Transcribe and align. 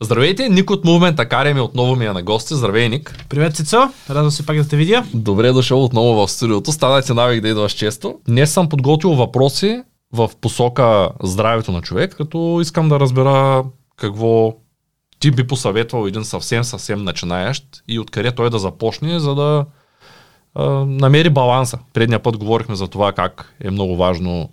Здравейте, 0.00 0.48
Ник 0.48 0.70
от 0.70 0.84
Movement 0.84 1.16
Academy 1.16 1.60
отново 1.60 1.96
ми 1.96 2.06
е 2.06 2.12
на 2.12 2.22
гости. 2.22 2.54
Здравей, 2.54 2.88
Ник. 2.88 3.24
Привет, 3.28 3.56
Цецо. 3.56 3.78
Радвам 4.10 4.30
се 4.30 4.46
пак 4.46 4.56
да 4.56 4.68
те 4.68 4.76
видя. 4.76 5.04
Добре 5.14 5.52
дошъл 5.52 5.84
отново 5.84 6.14
в 6.14 6.30
студиото. 6.30 6.72
Стана 6.72 7.02
ти 7.02 7.12
навик 7.12 7.40
да 7.42 7.48
идваш 7.48 7.72
често. 7.72 8.18
Днес 8.28 8.52
съм 8.52 8.68
подготвил 8.68 9.14
въпроси 9.14 9.82
в 10.12 10.30
посока 10.40 11.10
здравето 11.22 11.72
на 11.72 11.82
човек, 11.82 12.14
като 12.16 12.58
искам 12.62 12.88
да 12.88 13.00
разбера 13.00 13.64
какво 13.96 14.54
ти 15.18 15.30
би 15.30 15.46
посъветвал 15.46 16.06
един 16.06 16.24
съвсем, 16.24 16.64
съвсем 16.64 17.04
начинаещ 17.04 17.64
и 17.88 17.98
откъде 17.98 18.32
той 18.32 18.50
да 18.50 18.58
започне, 18.58 19.20
за 19.20 19.34
да 19.34 19.66
а, 20.54 20.64
намери 20.86 21.30
баланса. 21.30 21.78
Предния 21.92 22.22
път 22.22 22.36
говорихме 22.36 22.76
за 22.76 22.88
това 22.88 23.12
как 23.12 23.54
е 23.60 23.70
много 23.70 23.96
важно 23.96 24.50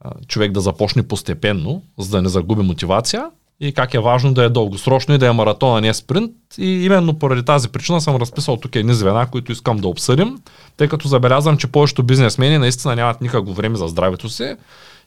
а, 0.00 0.10
човек 0.28 0.52
да 0.52 0.60
започне 0.60 1.02
постепенно, 1.02 1.82
за 1.98 2.10
да 2.10 2.22
не 2.22 2.28
загуби 2.28 2.62
мотивация 2.62 3.30
и 3.60 3.72
как 3.72 3.94
е 3.94 3.98
важно 3.98 4.34
да 4.34 4.44
е 4.44 4.48
дългосрочно 4.48 5.14
и 5.14 5.18
да 5.18 5.26
е 5.26 5.32
маратон, 5.32 5.76
а 5.76 5.80
не 5.80 5.94
спринт. 5.94 6.32
И 6.58 6.84
именно 6.84 7.18
поради 7.18 7.42
тази 7.42 7.68
причина 7.68 8.00
съм 8.00 8.16
разписал 8.16 8.56
тук 8.56 8.76
едни 8.76 8.94
звена, 8.94 9.26
които 9.26 9.52
искам 9.52 9.76
да 9.76 9.88
обсъдим, 9.88 10.38
тъй 10.76 10.88
като 10.88 11.08
забелязвам, 11.08 11.56
че 11.56 11.66
повечето 11.66 12.02
бизнесмени 12.02 12.58
наистина 12.58 12.96
нямат 12.96 13.20
никакво 13.20 13.52
време 13.52 13.76
за 13.76 13.88
здравето 13.88 14.28
си 14.28 14.56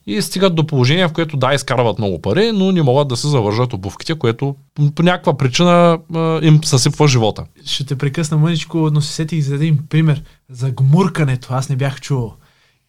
и 0.07 0.21
стигат 0.21 0.55
до 0.55 0.67
положение, 0.67 1.07
в 1.07 1.13
което 1.13 1.37
да, 1.37 1.53
изкарват 1.53 1.99
много 1.99 2.21
пари, 2.21 2.51
но 2.51 2.71
не 2.71 2.81
могат 2.81 3.07
да 3.07 3.17
се 3.17 3.27
завържат 3.27 3.73
обувките, 3.73 4.15
което 4.15 4.55
по 4.95 5.03
някаква 5.03 5.37
причина 5.37 5.99
им 6.41 6.63
съсипва 6.63 7.07
живота. 7.07 7.43
Ще 7.65 7.85
те 7.85 7.95
прекъсна 7.95 8.37
мъничко, 8.37 8.89
но 8.93 9.01
се 9.01 9.13
сетих 9.13 9.43
за 9.43 9.55
един 9.55 9.79
пример 9.89 10.23
за 10.49 10.71
гмуркането. 10.71 11.47
Аз 11.51 11.69
не 11.69 11.75
бях 11.75 12.01
чувал. 12.01 12.35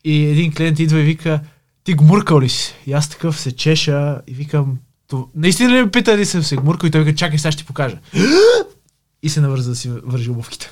И 0.05 0.25
един 0.25 0.53
клиент 0.53 0.79
идва 0.79 1.01
и 1.01 1.03
вика, 1.03 1.41
ти 1.85 1.95
гмуркал 1.95 2.41
ли 2.41 2.49
си? 2.49 2.75
И 2.87 2.93
аз 2.93 3.09
такъв 3.09 3.41
се 3.41 3.57
чеша 3.57 4.21
и 4.27 4.35
викам, 4.35 4.79
то, 5.09 5.29
наистина 5.35 5.71
ли 5.71 5.83
ме 5.83 5.91
пита 5.91 6.11
дали 6.11 6.25
съм 6.25 6.43
се 6.43 6.57
гмуркал 6.57 6.89
и 6.89 6.91
той 6.91 7.05
вика, 7.05 7.17
чакай, 7.17 7.39
сега 7.39 7.53
ще 7.53 7.63
ти 7.63 7.67
покажа. 7.67 7.99
И 9.23 9.29
се 9.29 9.41
навърза 9.41 9.71
да 9.71 9.77
си 9.77 9.91
вържи 10.05 10.31
обувките. 10.31 10.71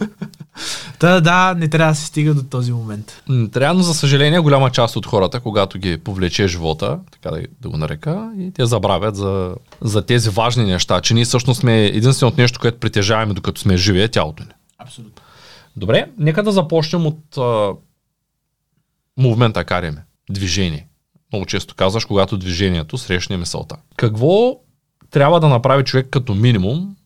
Та 0.98 1.20
да, 1.20 1.54
не 1.58 1.68
трябва 1.68 1.92
да 1.92 1.96
се 1.96 2.06
стига 2.06 2.34
до 2.34 2.42
този 2.42 2.72
момент. 2.72 3.22
Трябва, 3.52 3.74
но 3.74 3.82
за 3.82 3.94
съжаление, 3.94 4.38
голяма 4.38 4.70
част 4.70 4.96
от 4.96 5.06
хората, 5.06 5.40
когато 5.40 5.78
ги 5.78 5.98
повлече 5.98 6.48
живота, 6.48 6.98
така 7.10 7.30
да, 7.30 7.42
да 7.60 7.68
го 7.68 7.76
нарека, 7.76 8.32
и 8.38 8.50
те 8.50 8.66
забравят 8.66 9.16
за, 9.16 9.54
за 9.80 10.02
тези 10.02 10.30
важни 10.30 10.64
неща, 10.64 11.00
че 11.00 11.14
ние 11.14 11.24
всъщност 11.24 11.60
сме 11.60 11.84
единственото 11.84 12.40
нещо, 12.40 12.60
което 12.60 12.78
притежаваме 12.78 13.34
докато 13.34 13.60
сме 13.60 13.76
живи, 13.76 14.02
е 14.02 14.08
тялото 14.08 14.42
ни. 14.42 14.50
Абсолютно. 14.78 15.22
Добре, 15.76 16.06
нека 16.18 16.42
да 16.42 16.52
започнем 16.52 17.06
от 17.06 17.38
а, 17.38 17.72
мувмента 19.16 19.64
кариме, 19.64 20.04
движение. 20.30 20.86
Много 21.32 21.46
често 21.46 21.74
казваш, 21.74 22.04
когато 22.04 22.36
движението 22.36 22.98
срещне 22.98 23.36
мисълта. 23.36 23.76
Какво 23.96 24.56
трябва 25.10 25.40
да 25.40 25.48
направи 25.48 25.84
човек 25.84 26.06
като 26.10 26.34
минимум, 26.34 26.96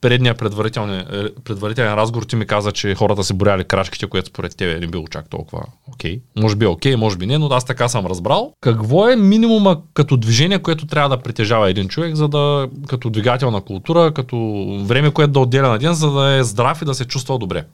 предния 0.00 0.34
предварителен, 0.34 0.90
е, 0.90 1.28
предварителен 1.44 1.94
разговор 1.94 2.22
ти 2.22 2.36
ми 2.36 2.46
каза, 2.46 2.72
че 2.72 2.94
хората 2.94 3.24
се 3.24 3.34
боряли 3.34 3.64
крачките, 3.64 4.06
което 4.06 4.28
според 4.28 4.56
тебе 4.56 4.80
не 4.80 4.86
било 4.86 5.06
чак 5.06 5.28
толкова 5.28 5.62
окей. 5.92 6.16
Okay. 6.16 6.42
Може 6.42 6.56
би 6.56 6.66
окей, 6.66 6.92
okay, 6.92 6.96
може 6.96 7.16
би 7.16 7.26
не, 7.26 7.38
но 7.38 7.46
аз 7.46 7.64
така 7.64 7.88
съм 7.88 8.06
разбрал. 8.06 8.52
Какво 8.60 9.08
е 9.08 9.16
минимума 9.16 9.80
като 9.94 10.16
движение, 10.16 10.58
което 10.58 10.86
трябва 10.86 11.16
да 11.16 11.22
притежава 11.22 11.70
един 11.70 11.88
човек, 11.88 12.14
за 12.14 12.28
да, 12.28 12.68
като 12.88 13.10
двигателна 13.10 13.60
култура, 13.60 14.12
като 14.14 14.36
време, 14.84 15.10
което 15.10 15.32
да 15.32 15.40
отделя 15.40 15.68
на 15.68 15.78
ден, 15.78 15.94
за 15.94 16.10
да 16.10 16.34
е 16.34 16.44
здрав 16.44 16.82
и 16.82 16.84
да 16.84 16.94
се 16.94 17.04
чувства 17.04 17.38
добре? 17.38 17.64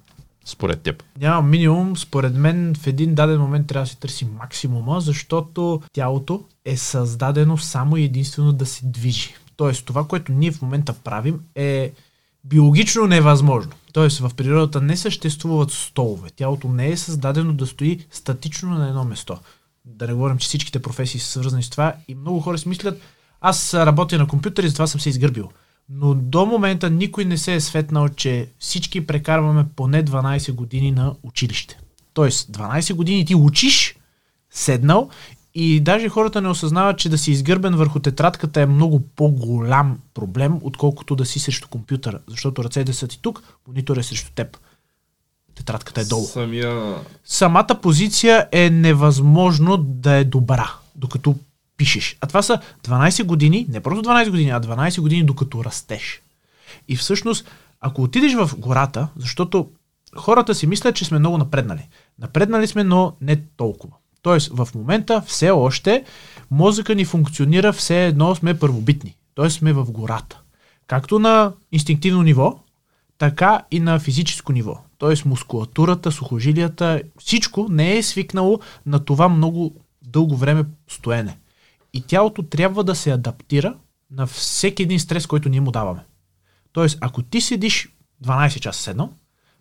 Според 0.46 0.82
теб? 0.82 1.02
Няма 1.20 1.42
минимум. 1.42 1.96
Според 1.96 2.34
мен 2.34 2.74
в 2.74 2.86
един 2.86 3.14
даден 3.14 3.40
момент 3.40 3.66
трябва 3.66 3.84
да 3.84 3.90
се 3.90 3.96
търси 3.96 4.26
максимума, 4.40 5.00
защото 5.00 5.82
тялото 5.92 6.44
е 6.64 6.76
създадено 6.76 7.58
само 7.58 7.96
и 7.96 8.04
единствено 8.04 8.52
да 8.52 8.66
се 8.66 8.86
движи. 8.86 9.34
Тоест, 9.56 9.86
това, 9.86 10.06
което 10.06 10.32
ние 10.32 10.52
в 10.52 10.62
момента 10.62 10.92
правим 10.92 11.40
е 11.54 11.92
биологично 12.44 13.06
невъзможно. 13.06 13.72
Тоест 13.92 14.18
в 14.18 14.30
природата 14.36 14.80
не 14.80 14.96
съществуват 14.96 15.70
столове. 15.70 16.30
Тялото 16.36 16.68
не 16.68 16.90
е 16.90 16.96
създадено 16.96 17.52
да 17.52 17.66
стои 17.66 18.06
статично 18.10 18.70
на 18.70 18.88
едно 18.88 19.04
место. 19.04 19.38
Да 19.84 20.06
не 20.06 20.12
говорим, 20.12 20.38
че 20.38 20.46
всичките 20.46 20.82
професии 20.82 21.20
са 21.20 21.30
свързани 21.30 21.62
с 21.62 21.70
това 21.70 21.94
и 22.08 22.14
много 22.14 22.40
хора 22.40 22.58
си 22.58 22.68
мислят, 22.68 23.00
аз 23.40 23.74
работя 23.74 24.18
на 24.18 24.28
компютър 24.28 24.62
и 24.62 24.68
затова 24.68 24.86
съм 24.86 25.00
се 25.00 25.08
изгърбил. 25.08 25.50
Но 25.88 26.14
до 26.14 26.46
момента 26.46 26.90
никой 26.90 27.24
не 27.24 27.38
се 27.38 27.54
е 27.54 27.60
светнал, 27.60 28.08
че 28.08 28.48
всички 28.58 29.06
прекарваме 29.06 29.66
поне 29.76 30.04
12 30.04 30.52
години 30.52 30.90
на 30.92 31.14
училище. 31.22 31.78
Тоест, 32.14 32.52
12 32.52 32.94
години 32.94 33.24
ти 33.24 33.34
учиш, 33.34 33.96
седнал 34.50 35.10
и 35.54 35.80
даже 35.80 36.08
хората 36.08 36.42
не 36.42 36.48
осъзнават, 36.48 36.98
че 36.98 37.08
да 37.08 37.18
си 37.18 37.30
изгърбен 37.30 37.74
върху 37.74 38.00
тетрадката 38.00 38.60
е 38.60 38.66
много 38.66 39.00
по-голям 39.00 39.98
проблем, 40.14 40.58
отколкото 40.62 41.16
да 41.16 41.26
си 41.26 41.38
срещу 41.38 41.68
компютъра. 41.68 42.18
Защото 42.28 42.64
ръцете 42.64 42.92
са 42.92 43.08
ти 43.08 43.22
тук, 43.22 43.42
монитор 43.68 43.96
е 43.96 44.02
срещу 44.02 44.30
теб. 44.34 44.58
Тетрадката 45.54 46.00
е 46.00 46.04
долу. 46.04 46.26
Самия... 46.26 46.94
Самата 47.24 47.78
позиция 47.82 48.48
е 48.52 48.70
невъзможно 48.70 49.76
да 49.76 50.12
е 50.12 50.24
добра, 50.24 50.70
докато 50.94 51.34
пишеш. 51.76 52.16
А 52.20 52.26
това 52.26 52.42
са 52.42 52.60
12 52.84 53.24
години, 53.24 53.66
не 53.68 53.80
просто 53.80 54.02
12 54.02 54.30
години, 54.30 54.50
а 54.50 54.60
12 54.60 55.00
години 55.00 55.24
докато 55.24 55.64
растеш. 55.64 56.22
И 56.88 56.96
всъщност, 56.96 57.50
ако 57.80 58.02
отидеш 58.02 58.34
в 58.34 58.50
гората, 58.58 59.08
защото 59.16 59.70
хората 60.16 60.54
си 60.54 60.66
мислят, 60.66 60.96
че 60.96 61.04
сме 61.04 61.18
много 61.18 61.38
напреднали. 61.38 61.88
Напреднали 62.18 62.66
сме, 62.66 62.84
но 62.84 63.12
не 63.20 63.36
толкова. 63.56 63.94
Тоест, 64.22 64.50
в 64.52 64.68
момента 64.74 65.22
все 65.26 65.50
още 65.50 66.04
мозъка 66.50 66.94
ни 66.94 67.04
функционира 67.04 67.72
все 67.72 68.06
едно 68.06 68.34
сме 68.34 68.58
първобитни. 68.58 69.16
Тоест 69.34 69.58
сме 69.58 69.72
в 69.72 69.90
гората. 69.92 70.40
Както 70.86 71.18
на 71.18 71.52
инстинктивно 71.72 72.22
ниво, 72.22 72.58
така 73.18 73.62
и 73.70 73.80
на 73.80 73.98
физическо 73.98 74.52
ниво. 74.52 74.78
Тоест 74.98 75.24
мускулатурата, 75.24 76.12
сухожилията, 76.12 77.02
всичко 77.18 77.66
не 77.70 77.96
е 77.96 78.02
свикнало 78.02 78.60
на 78.86 79.04
това 79.04 79.28
много 79.28 79.74
дълго 80.02 80.36
време 80.36 80.64
стоене. 80.88 81.36
И 81.96 82.00
тялото 82.02 82.42
трябва 82.42 82.84
да 82.84 82.94
се 82.94 83.10
адаптира 83.10 83.74
на 84.10 84.26
всеки 84.26 84.82
един 84.82 85.00
стрес, 85.00 85.26
който 85.26 85.48
ние 85.48 85.60
му 85.60 85.70
даваме. 85.70 86.00
Тоест, 86.72 86.98
ако 87.00 87.22
ти 87.22 87.40
седиш 87.40 87.88
12 88.24 88.60
часа 88.60 88.82
седно, 88.82 89.12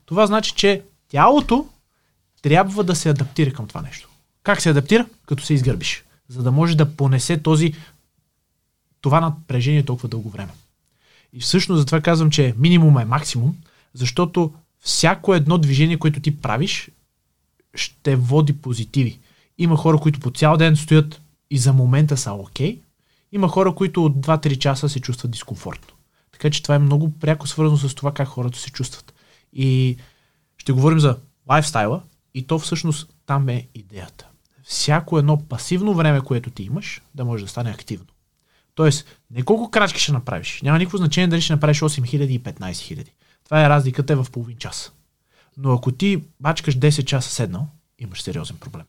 това 0.05 0.27
значи, 0.27 0.53
че 0.55 0.83
тялото 1.07 1.67
трябва 2.41 2.83
да 2.83 2.95
се 2.95 3.09
адаптира 3.09 3.53
към 3.53 3.67
това 3.67 3.81
нещо. 3.81 4.09
Как 4.43 4.61
се 4.61 4.69
адаптира? 4.69 5.05
Като 5.25 5.43
се 5.43 5.53
изгърбиш. 5.53 6.03
За 6.27 6.43
да 6.43 6.51
може 6.51 6.77
да 6.77 6.95
понесе 6.95 7.37
този, 7.37 7.73
това 9.01 9.21
напрежение 9.21 9.85
толкова 9.85 10.09
дълго 10.09 10.29
време. 10.29 10.51
И 11.33 11.39
всъщност 11.39 11.79
затова 11.79 12.01
казвам, 12.01 12.29
че 12.29 12.53
минимум 12.57 12.97
е 12.97 13.05
максимум, 13.05 13.55
защото 13.93 14.53
всяко 14.79 15.33
едно 15.33 15.57
движение, 15.57 15.99
което 15.99 16.19
ти 16.19 16.41
правиш, 16.41 16.89
ще 17.75 18.15
води 18.15 18.53
позитиви. 18.53 19.19
Има 19.57 19.77
хора, 19.77 19.97
които 19.97 20.19
по 20.19 20.31
цял 20.31 20.57
ден 20.57 20.75
стоят 20.75 21.21
и 21.49 21.57
за 21.57 21.73
момента 21.73 22.17
са 22.17 22.31
окей. 22.31 22.75
Okay. 22.75 22.81
Има 23.31 23.47
хора, 23.47 23.75
които 23.75 24.05
от 24.05 24.17
2-3 24.17 24.57
часа 24.57 24.89
се 24.89 24.99
чувстват 24.99 25.31
дискомфортно. 25.31 25.95
Така 26.31 26.49
че 26.49 26.63
това 26.63 26.75
е 26.75 26.79
много 26.79 27.19
пряко 27.19 27.47
свързано 27.47 27.77
с 27.77 27.95
това 27.95 28.13
как 28.13 28.27
хората 28.27 28.59
се 28.59 28.71
чувстват. 28.71 29.13
И 29.53 29.97
ще 30.57 30.71
говорим 30.71 30.99
за 30.99 31.17
лайфстайла 31.49 32.01
и 32.33 32.47
то 32.47 32.59
всъщност 32.59 33.13
там 33.25 33.49
е 33.49 33.67
идеята 33.75 34.27
всяко 34.65 35.19
едно 35.19 35.47
пасивно 35.47 35.93
време, 35.93 36.21
което 36.21 36.51
ти 36.51 36.63
имаш, 36.63 37.01
да 37.15 37.25
може 37.25 37.43
да 37.43 37.49
стане 37.49 37.69
активно. 37.69 38.05
Тоест, 38.75 39.05
не 39.31 39.43
колко 39.43 39.71
крачки 39.71 39.99
ще 39.99 40.11
направиш. 40.11 40.61
Няма 40.61 40.77
никакво 40.77 40.97
значение 40.97 41.27
дали 41.27 41.41
ще 41.41 41.53
направиш 41.53 41.79
8000 41.79 42.27
и 42.27 42.43
15 42.43 42.71
000. 42.71 43.07
Това 43.43 43.65
е 43.65 43.69
разликата 43.69 44.13
е 44.13 44.15
в 44.15 44.27
половин 44.31 44.57
час. 44.57 44.91
Но 45.57 45.73
ако 45.73 45.91
ти 45.91 46.23
бачкаш 46.39 46.77
10 46.77 47.05
часа 47.05 47.29
седнал, 47.29 47.67
имаш 47.99 48.21
сериозен 48.21 48.57
проблем. 48.57 48.85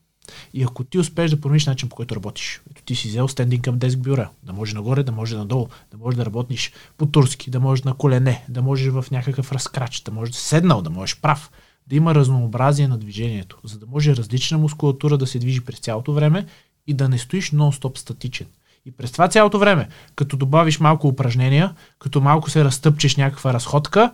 И 0.54 0.62
ако 0.62 0.84
ти 0.84 0.98
успееш 0.98 1.30
да 1.30 1.40
промениш 1.40 1.66
начин 1.66 1.88
по 1.88 1.96
който 1.96 2.16
работиш, 2.16 2.60
ето 2.70 2.82
ти 2.82 2.94
си 2.94 3.08
взел 3.08 3.28
стендинг 3.28 3.64
към 3.64 3.78
деск 3.78 3.98
бюра, 3.98 4.30
да 4.42 4.52
може 4.52 4.74
нагоре, 4.74 5.02
да 5.02 5.12
може 5.12 5.36
надолу, 5.36 5.68
да 5.90 5.96
може 5.98 6.16
да 6.16 6.26
работиш 6.26 6.72
по 6.96 7.06
турски, 7.06 7.50
да 7.50 7.60
можеш 7.60 7.84
на 7.84 7.94
колене, 7.94 8.44
да 8.48 8.62
можеш 8.62 8.92
в 8.92 9.04
някакъв 9.10 9.52
разкрач, 9.52 10.00
да 10.00 10.12
можеш 10.12 10.34
да 10.34 10.40
седнал, 10.40 10.82
да 10.82 10.90
можеш 10.90 11.20
прав, 11.20 11.50
да 11.86 11.96
има 11.96 12.14
разнообразие 12.14 12.88
на 12.88 12.98
движението, 12.98 13.58
за 13.64 13.78
да 13.78 13.86
може 13.86 14.16
различна 14.16 14.58
мускулатура 14.58 15.18
да 15.18 15.26
се 15.26 15.38
движи 15.38 15.64
през 15.64 15.78
цялото 15.78 16.12
време 16.12 16.46
и 16.86 16.94
да 16.94 17.08
не 17.08 17.18
стоиш 17.18 17.52
нон-стоп 17.52 17.98
статичен. 17.98 18.46
И 18.86 18.90
през 18.90 19.12
това 19.12 19.28
цялото 19.28 19.58
време, 19.58 19.88
като 20.16 20.36
добавиш 20.36 20.80
малко 20.80 21.08
упражнения, 21.08 21.74
като 21.98 22.20
малко 22.20 22.50
се 22.50 22.64
разтъпчеш 22.64 23.16
някаква 23.16 23.52
разходка, 23.52 24.12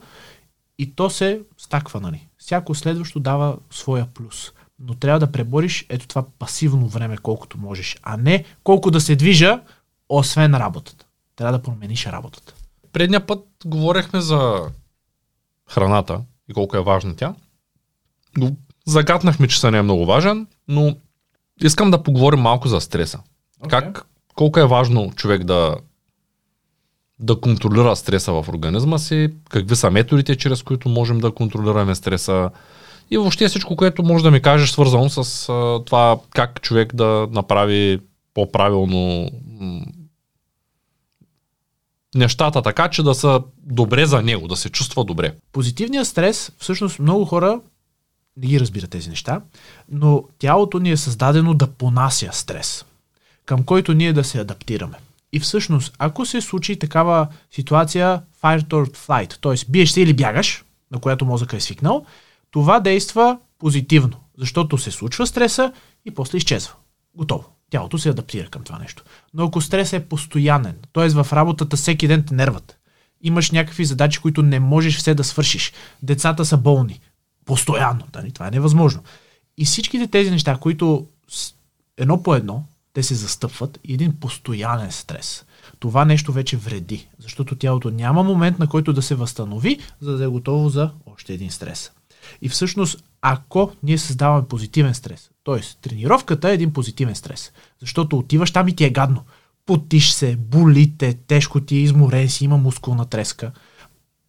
и 0.78 0.94
то 0.94 1.10
се 1.10 1.40
стаква, 1.58 2.00
нали? 2.00 2.28
Всяко 2.38 2.74
следващо 2.74 3.20
дава 3.20 3.56
своя 3.70 4.06
плюс. 4.14 4.52
Но 4.82 4.94
трябва 4.94 5.20
да 5.20 5.32
пребориш 5.32 5.86
ето 5.88 6.08
това 6.08 6.24
пасивно 6.38 6.88
време, 6.88 7.16
колкото 7.16 7.58
можеш, 7.58 7.96
а 8.02 8.16
не 8.16 8.44
колко 8.64 8.90
да 8.90 9.00
се 9.00 9.16
движа, 9.16 9.60
освен 10.08 10.54
работата. 10.54 11.06
Трябва 11.36 11.58
да 11.58 11.62
промениш 11.62 12.06
работата. 12.06 12.54
Предния 12.92 13.26
път 13.26 13.46
говорихме 13.66 14.20
за 14.20 14.70
храната 15.70 16.20
и 16.48 16.54
колко 16.54 16.76
е 16.76 16.82
важна 16.82 17.16
тя. 17.16 17.34
Загатнахме, 18.86 19.48
че 19.48 19.60
са 19.60 19.70
не 19.70 19.78
е 19.78 19.82
много 19.82 20.06
важен, 20.06 20.46
но 20.68 20.96
искам 21.60 21.90
да 21.90 22.02
поговорим 22.02 22.40
малко 22.40 22.68
за 22.68 22.80
стреса. 22.80 23.20
Okay. 23.60 23.68
Как, 23.68 24.06
колко 24.34 24.60
е 24.60 24.66
важно 24.66 25.12
човек 25.16 25.44
да 25.44 25.76
да 27.18 27.40
контролира 27.40 27.96
стреса 27.96 28.32
в 28.32 28.48
организма 28.48 28.98
си, 28.98 29.30
какви 29.48 29.76
са 29.76 29.90
методите, 29.90 30.36
чрез 30.36 30.62
които 30.62 30.88
можем 30.88 31.18
да 31.18 31.32
контролираме 31.32 31.94
стреса 31.94 32.50
и 33.10 33.18
въобще 33.18 33.48
всичко, 33.48 33.76
което 33.76 34.02
може 34.02 34.24
да 34.24 34.30
ми 34.30 34.42
кажеш 34.42 34.70
свързано 34.70 35.08
с 35.08 35.48
а, 35.48 35.84
това 35.84 36.16
как 36.30 36.60
човек 36.62 36.94
да 36.94 37.28
направи 37.30 38.00
по-правилно 38.34 39.30
нещата 42.14 42.62
така, 42.62 42.88
че 42.88 43.02
да 43.02 43.14
са 43.14 43.42
добре 43.58 44.06
за 44.06 44.22
него, 44.22 44.48
да 44.48 44.56
се 44.56 44.70
чувства 44.70 45.04
добре. 45.04 45.34
Позитивният 45.52 46.06
стрес, 46.06 46.52
всъщност 46.58 46.98
много 46.98 47.24
хора 47.24 47.60
не 48.36 48.46
ги 48.46 48.60
разбират 48.60 48.90
тези 48.90 49.10
неща, 49.10 49.40
но 49.88 50.24
тялото 50.38 50.78
ни 50.78 50.90
е 50.90 50.96
създадено 50.96 51.54
да 51.54 51.66
понася 51.66 52.28
стрес, 52.32 52.84
към 53.44 53.62
който 53.62 53.94
ние 53.94 54.12
да 54.12 54.24
се 54.24 54.38
адаптираме. 54.38 54.96
И 55.32 55.40
всъщност, 55.40 55.94
ако 55.98 56.26
се 56.26 56.40
случи 56.40 56.78
такава 56.78 57.28
ситуация 57.50 58.22
fight 58.42 58.66
or 58.66 58.96
flight, 58.96 59.40
т.е. 59.42 59.70
биеш 59.70 59.90
се 59.90 60.00
или 60.00 60.14
бягаш, 60.14 60.64
на 60.90 60.98
която 60.98 61.24
мозъка 61.24 61.56
е 61.56 61.60
свикнал, 61.60 62.04
това 62.52 62.80
действа 62.80 63.38
позитивно, 63.58 64.16
защото 64.38 64.78
се 64.78 64.90
случва 64.90 65.26
стреса 65.26 65.72
и 66.04 66.10
после 66.10 66.38
изчезва. 66.38 66.74
Готово. 67.14 67.44
Тялото 67.70 67.98
се 67.98 68.08
адаптира 68.08 68.48
към 68.48 68.62
това 68.62 68.78
нещо. 68.78 69.04
Но 69.34 69.44
ако 69.44 69.60
стресът 69.60 70.02
е 70.02 70.08
постоянен, 70.08 70.76
т.е. 70.92 71.08
в 71.08 71.26
работата 71.32 71.76
всеки 71.76 72.08
ден 72.08 72.24
те 72.28 72.34
нерват, 72.34 72.78
имаш 73.20 73.50
някакви 73.50 73.84
задачи, 73.84 74.18
които 74.18 74.42
не 74.42 74.60
можеш 74.60 74.96
все 74.96 75.14
да 75.14 75.24
свършиш, 75.24 75.72
децата 76.02 76.44
са 76.44 76.56
болни, 76.56 77.00
постоянно, 77.44 78.04
дали? 78.12 78.32
това 78.32 78.46
е 78.48 78.50
невъзможно. 78.50 79.02
И 79.58 79.64
всичките 79.64 80.06
тези 80.06 80.30
неща, 80.30 80.56
които 80.56 81.06
едно 81.96 82.22
по 82.22 82.34
едно, 82.34 82.64
те 82.92 83.02
се 83.02 83.14
застъпват 83.14 83.78
и 83.84 83.94
един 83.94 84.20
постоянен 84.20 84.92
стрес. 84.92 85.44
Това 85.78 86.04
нещо 86.04 86.32
вече 86.32 86.56
вреди, 86.56 87.08
защото 87.18 87.56
тялото 87.56 87.90
няма 87.90 88.22
момент 88.22 88.58
на 88.58 88.66
който 88.66 88.92
да 88.92 89.02
се 89.02 89.14
възстанови, 89.14 89.78
за 90.00 90.16
да 90.16 90.24
е 90.24 90.28
готово 90.28 90.68
за 90.68 90.90
още 91.06 91.34
един 91.34 91.50
стрес. 91.50 91.90
И 92.42 92.48
всъщност, 92.48 93.04
ако 93.20 93.72
ние 93.82 93.98
създаваме 93.98 94.48
позитивен 94.48 94.94
стрес, 94.94 95.30
т.е. 95.44 95.60
тренировката 95.82 96.50
е 96.50 96.54
един 96.54 96.72
позитивен 96.72 97.14
стрес, 97.14 97.52
защото 97.80 98.18
отиваш 98.18 98.50
там 98.50 98.68
и 98.68 98.76
ти 98.76 98.84
е 98.84 98.90
гадно. 98.90 99.24
Потиш 99.66 100.10
се, 100.10 100.36
болите, 100.36 101.14
тежко 101.26 101.60
ти 101.60 101.76
е, 101.76 101.80
изморен 101.80 102.28
си, 102.28 102.44
има 102.44 102.56
мускулна 102.56 103.04
треска, 103.04 103.52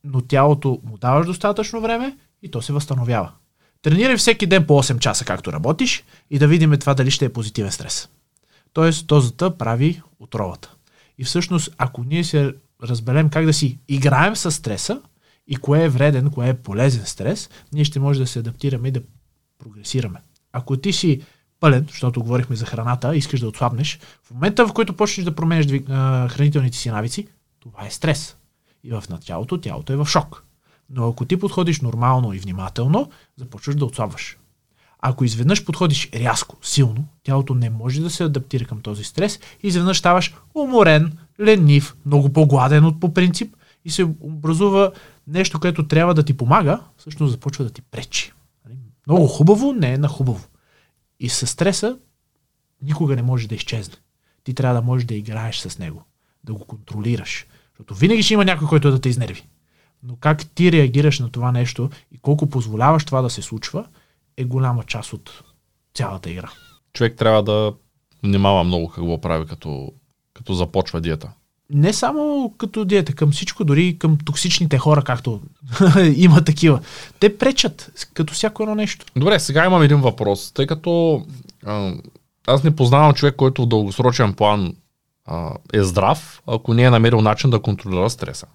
но 0.04 0.22
тялото 0.22 0.80
му 0.84 0.98
даваш 0.98 1.26
достатъчно 1.26 1.82
време 1.82 2.18
и 2.42 2.52
то 2.52 2.62
се 2.62 2.74
възстановява. 2.74 3.32
Тренирай 3.82 4.18
всеки 4.18 4.46
ден 4.46 4.66
по 4.68 4.84
8 4.84 5.00
часа, 5.00 5.26
както 5.26 5.54
работиш, 5.54 6.04
и 6.30 6.40
да 6.40 6.48
видим 6.48 6.78
това 6.80 6.94
дали 6.94 7.12
ще 7.12 7.26
е 7.26 7.34
позитивен 7.34 7.72
стрес. 7.72 8.10
Тоест, 8.74 9.08
дозата 9.08 9.58
прави 9.58 10.02
отровата. 10.20 10.74
И 11.18 11.24
всъщност, 11.24 11.76
ако 11.78 12.04
ние 12.04 12.24
се 12.24 12.54
разберем 12.84 13.30
как 13.30 13.46
да 13.46 13.54
си 13.54 13.80
играем 13.88 14.36
с 14.36 14.52
стреса 14.52 15.02
и 15.48 15.56
кое 15.56 15.84
е 15.84 15.90
вреден, 15.90 16.32
кое 16.32 16.50
е 16.50 16.54
полезен 16.54 17.06
стрес, 17.06 17.50
ние 17.74 17.86
ще 17.86 18.00
може 18.00 18.20
да 18.20 18.28
се 18.28 18.40
адаптираме 18.40 18.88
и 18.88 18.92
да 18.92 19.02
прогресираме. 19.60 20.20
Ако 20.54 20.78
ти 20.78 20.94
си 20.94 21.22
пълен, 21.60 21.86
защото 21.90 22.22
говорихме 22.22 22.56
за 22.56 22.66
храната, 22.66 23.16
искаш 23.16 23.40
да 23.40 23.48
отслабнеш, 23.48 24.00
в 24.24 24.32
момента 24.32 24.68
в 24.68 24.74
който 24.74 24.94
почнеш 24.94 25.26
да 25.26 25.36
променеш 25.36 25.66
хранителните 26.32 26.78
си 26.78 26.90
навици, 26.90 27.28
това 27.60 27.86
е 27.86 27.92
стрес. 27.92 28.38
И 28.84 28.92
в 28.92 29.04
началото 29.10 29.62
тялото 29.62 29.94
е 29.94 29.96
в 29.96 30.06
шок. 30.06 30.44
Но 30.90 31.08
ако 31.08 31.26
ти 31.26 31.38
подходиш 31.38 31.82
нормално 31.82 32.34
и 32.34 32.40
внимателно, 32.40 33.10
започваш 33.38 33.76
да 33.76 33.86
отслабваш. 33.86 34.38
Ако 35.00 35.24
изведнъж 35.24 35.66
подходиш 35.66 36.10
рязко, 36.14 36.58
силно, 36.62 37.06
тялото 37.24 37.56
не 37.56 37.70
може 37.70 38.02
да 38.02 38.10
се 38.10 38.24
адаптира 38.24 38.66
към 38.66 38.82
този 38.82 39.04
стрес 39.04 39.40
и 39.64 39.68
изведнъж 39.68 39.98
ставаш 39.98 40.36
уморен, 40.56 41.18
ленив, 41.40 41.96
много 42.06 42.34
по-гладен 42.34 42.86
от 42.86 43.00
по 43.00 43.14
принцип 43.14 43.56
и 43.86 43.90
се 43.90 44.04
образува 44.04 44.92
нещо, 45.28 45.60
което 45.60 45.88
трябва 45.88 46.14
да 46.14 46.24
ти 46.24 46.38
помага, 46.38 46.80
всъщност 46.98 47.32
започва 47.32 47.64
да 47.64 47.70
ти 47.70 47.82
пречи. 47.82 48.32
Нали? 48.66 48.78
Много 49.08 49.28
хубаво 49.28 49.74
не 49.74 49.94
е 49.94 49.98
на 49.98 50.08
хубаво. 50.08 50.48
И 51.20 51.30
с 51.30 51.48
стреса 51.48 51.98
никога 52.82 53.16
не 53.16 53.22
може 53.22 53.48
да 53.48 53.56
изчезне. 53.56 53.96
Ти 54.44 54.54
трябва 54.54 54.76
да 54.76 54.82
можеш 54.82 55.06
да 55.06 55.16
играеш 55.16 55.58
с 55.58 55.80
него, 55.80 56.04
да 56.44 56.54
го 56.54 56.66
контролираш. 56.66 57.48
Защото 57.74 57.96
винаги 57.96 58.24
ще 58.24 58.34
има 58.34 58.46
някой, 58.46 58.68
който 58.68 58.92
да 58.92 59.02
те 59.02 59.10
изнерви. 59.10 59.48
Но 60.04 60.16
как 60.16 60.46
ти 60.46 60.72
реагираш 60.72 61.20
на 61.20 61.30
това 61.30 61.52
нещо 61.52 61.90
и 62.12 62.18
колко 62.18 62.50
позволяваш 62.50 63.06
това 63.06 63.22
да 63.22 63.30
се 63.30 63.42
случва, 63.42 63.88
е 64.38 64.44
голяма 64.44 64.84
част 64.84 65.14
от 65.14 65.44
цялата 65.94 66.30
игра. 66.30 66.52
Човек 66.94 67.18
трябва 67.18 67.44
да 67.44 67.74
внимава 68.24 68.64
много 68.64 68.90
какво 68.90 69.22
прави, 69.22 69.46
като, 69.46 69.94
като 70.34 70.54
започва 70.54 71.02
диета. 71.02 71.34
Не 71.74 71.94
само 71.94 72.54
като 72.58 72.86
диета, 72.86 73.14
към 73.14 73.32
всичко, 73.32 73.64
дори 73.64 73.98
към 74.00 74.18
токсичните 74.26 74.78
хора, 74.78 75.02
както 75.02 75.42
има 76.16 76.44
такива. 76.44 76.80
Те 77.20 77.38
пречат, 77.38 78.08
като 78.14 78.34
всяко 78.34 78.64
едно 78.64 78.76
нещо. 78.76 79.06
Добре, 79.16 79.40
сега 79.40 79.66
имам 79.66 79.82
един 79.82 80.02
въпрос. 80.02 80.52
Тъй 80.52 80.68
като 80.68 81.22
а, 81.66 81.94
аз 82.48 82.64
не 82.64 82.76
познавам 82.76 83.14
човек, 83.14 83.36
който 83.36 83.64
в 83.64 83.68
дългосрочен 83.68 84.34
план 84.34 84.74
а, 85.26 85.52
е 85.74 85.84
здрав, 85.84 86.42
ако 86.48 86.74
не 86.74 86.84
е 86.84 86.90
намерил 86.90 87.22
начин 87.22 87.50
да 87.50 87.60
контролира 87.60 88.10
стреса 88.10 88.48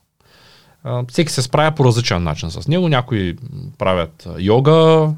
всеки 1.09 1.33
се 1.33 1.43
справя 1.43 1.75
по 1.75 1.85
различен 1.85 2.23
начин 2.23 2.51
с 2.51 2.69
него. 2.69 2.89
Някои 2.89 3.37
правят 3.79 4.29
йога, 4.39 5.11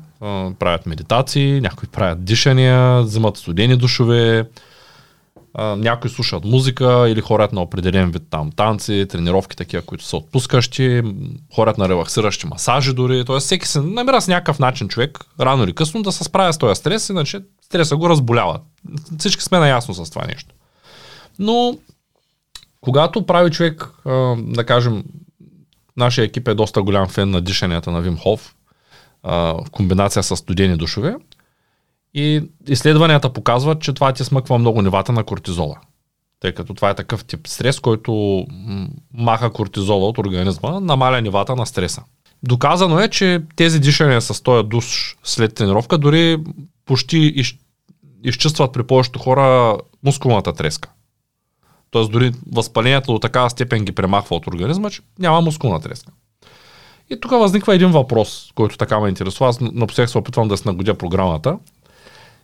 правят 0.58 0.86
медитации, 0.86 1.60
някои 1.60 1.88
правят 1.88 2.24
дишания, 2.24 3.02
взимат 3.02 3.36
студени 3.36 3.76
душове, 3.76 4.44
някои 5.58 6.10
слушат 6.10 6.44
музика 6.44 7.06
или 7.08 7.20
хорят 7.20 7.52
на 7.52 7.62
определен 7.62 8.10
вид 8.10 8.22
там 8.30 8.50
танци, 8.52 9.06
тренировки 9.10 9.56
такива, 9.56 9.82
които 9.82 10.04
са 10.04 10.16
отпускащи, 10.16 11.02
хорят 11.54 11.78
на 11.78 11.88
релаксиращи 11.88 12.46
масажи 12.46 12.92
дори. 12.92 13.24
Тоест 13.24 13.46
всеки 13.46 13.68
се 13.68 13.80
намира 13.80 14.20
с 14.20 14.28
някакъв 14.28 14.58
начин 14.58 14.88
човек, 14.88 15.18
рано 15.40 15.64
или 15.64 15.72
късно, 15.72 16.02
да 16.02 16.12
се 16.12 16.24
справя 16.24 16.52
с 16.52 16.58
този 16.58 16.74
стрес, 16.74 17.08
иначе 17.08 17.40
стреса 17.62 17.96
го 17.96 18.08
разболява. 18.08 18.60
Всички 19.18 19.42
сме 19.42 19.58
наясно 19.58 19.94
с 19.94 20.10
това 20.10 20.26
нещо. 20.26 20.54
Но 21.38 21.78
когато 22.80 23.26
прави 23.26 23.50
човек, 23.50 23.90
да 24.36 24.66
кажем, 24.66 25.04
Нашия 25.96 26.24
екип 26.24 26.48
е 26.48 26.54
доста 26.54 26.82
голям 26.82 27.08
фен 27.08 27.30
на 27.30 27.40
дишанията 27.40 27.90
на 27.90 28.00
Вим 28.00 28.18
Хоф 28.18 28.54
в 29.24 29.64
комбинация 29.70 30.22
с 30.22 30.36
студени 30.36 30.76
душове. 30.76 31.16
И 32.14 32.42
изследванията 32.68 33.32
показват, 33.32 33.80
че 33.80 33.92
това 33.92 34.12
ти 34.12 34.24
смъква 34.24 34.58
много 34.58 34.82
нивата 34.82 35.12
на 35.12 35.24
кортизола. 35.24 35.76
Тъй 36.40 36.52
като 36.52 36.74
това 36.74 36.90
е 36.90 36.94
такъв 36.94 37.24
тип 37.24 37.46
стрес, 37.46 37.80
който 37.80 38.44
маха 39.14 39.52
кортизола 39.52 40.08
от 40.08 40.18
организма, 40.18 40.80
намаля 40.80 41.20
нивата 41.20 41.56
на 41.56 41.66
стреса. 41.66 42.02
Доказано 42.42 43.00
е, 43.00 43.08
че 43.08 43.42
тези 43.56 43.80
дишания 43.80 44.20
с 44.20 44.42
този 44.42 44.68
душ 44.68 45.16
след 45.24 45.54
тренировка 45.54 45.98
дори 45.98 46.38
почти 46.86 47.18
из, 47.18 47.54
изчистват 48.24 48.72
при 48.72 48.82
повечето 48.82 49.18
хора 49.18 49.76
мускулната 50.04 50.52
треска. 50.52 50.90
Тоест 51.90 52.12
дори 52.12 52.32
възпалението 52.52 53.12
до 53.12 53.18
такава 53.18 53.50
степен 53.50 53.84
ги 53.84 53.92
премахва 53.92 54.36
от 54.36 54.46
организма, 54.46 54.90
че 54.90 55.02
няма 55.18 55.40
мускулна 55.40 55.80
треска. 55.80 56.12
И 57.10 57.20
тук 57.20 57.30
възниква 57.30 57.74
един 57.74 57.90
въпрос, 57.90 58.52
който 58.54 58.76
така 58.76 59.00
ме 59.00 59.08
интересува. 59.08 59.48
Аз 59.48 59.60
напоследък 59.60 60.10
се 60.10 60.18
опитвам 60.18 60.48
да 60.48 60.56
се 60.56 60.68
нагодя 60.68 60.94
програмата. 60.94 61.58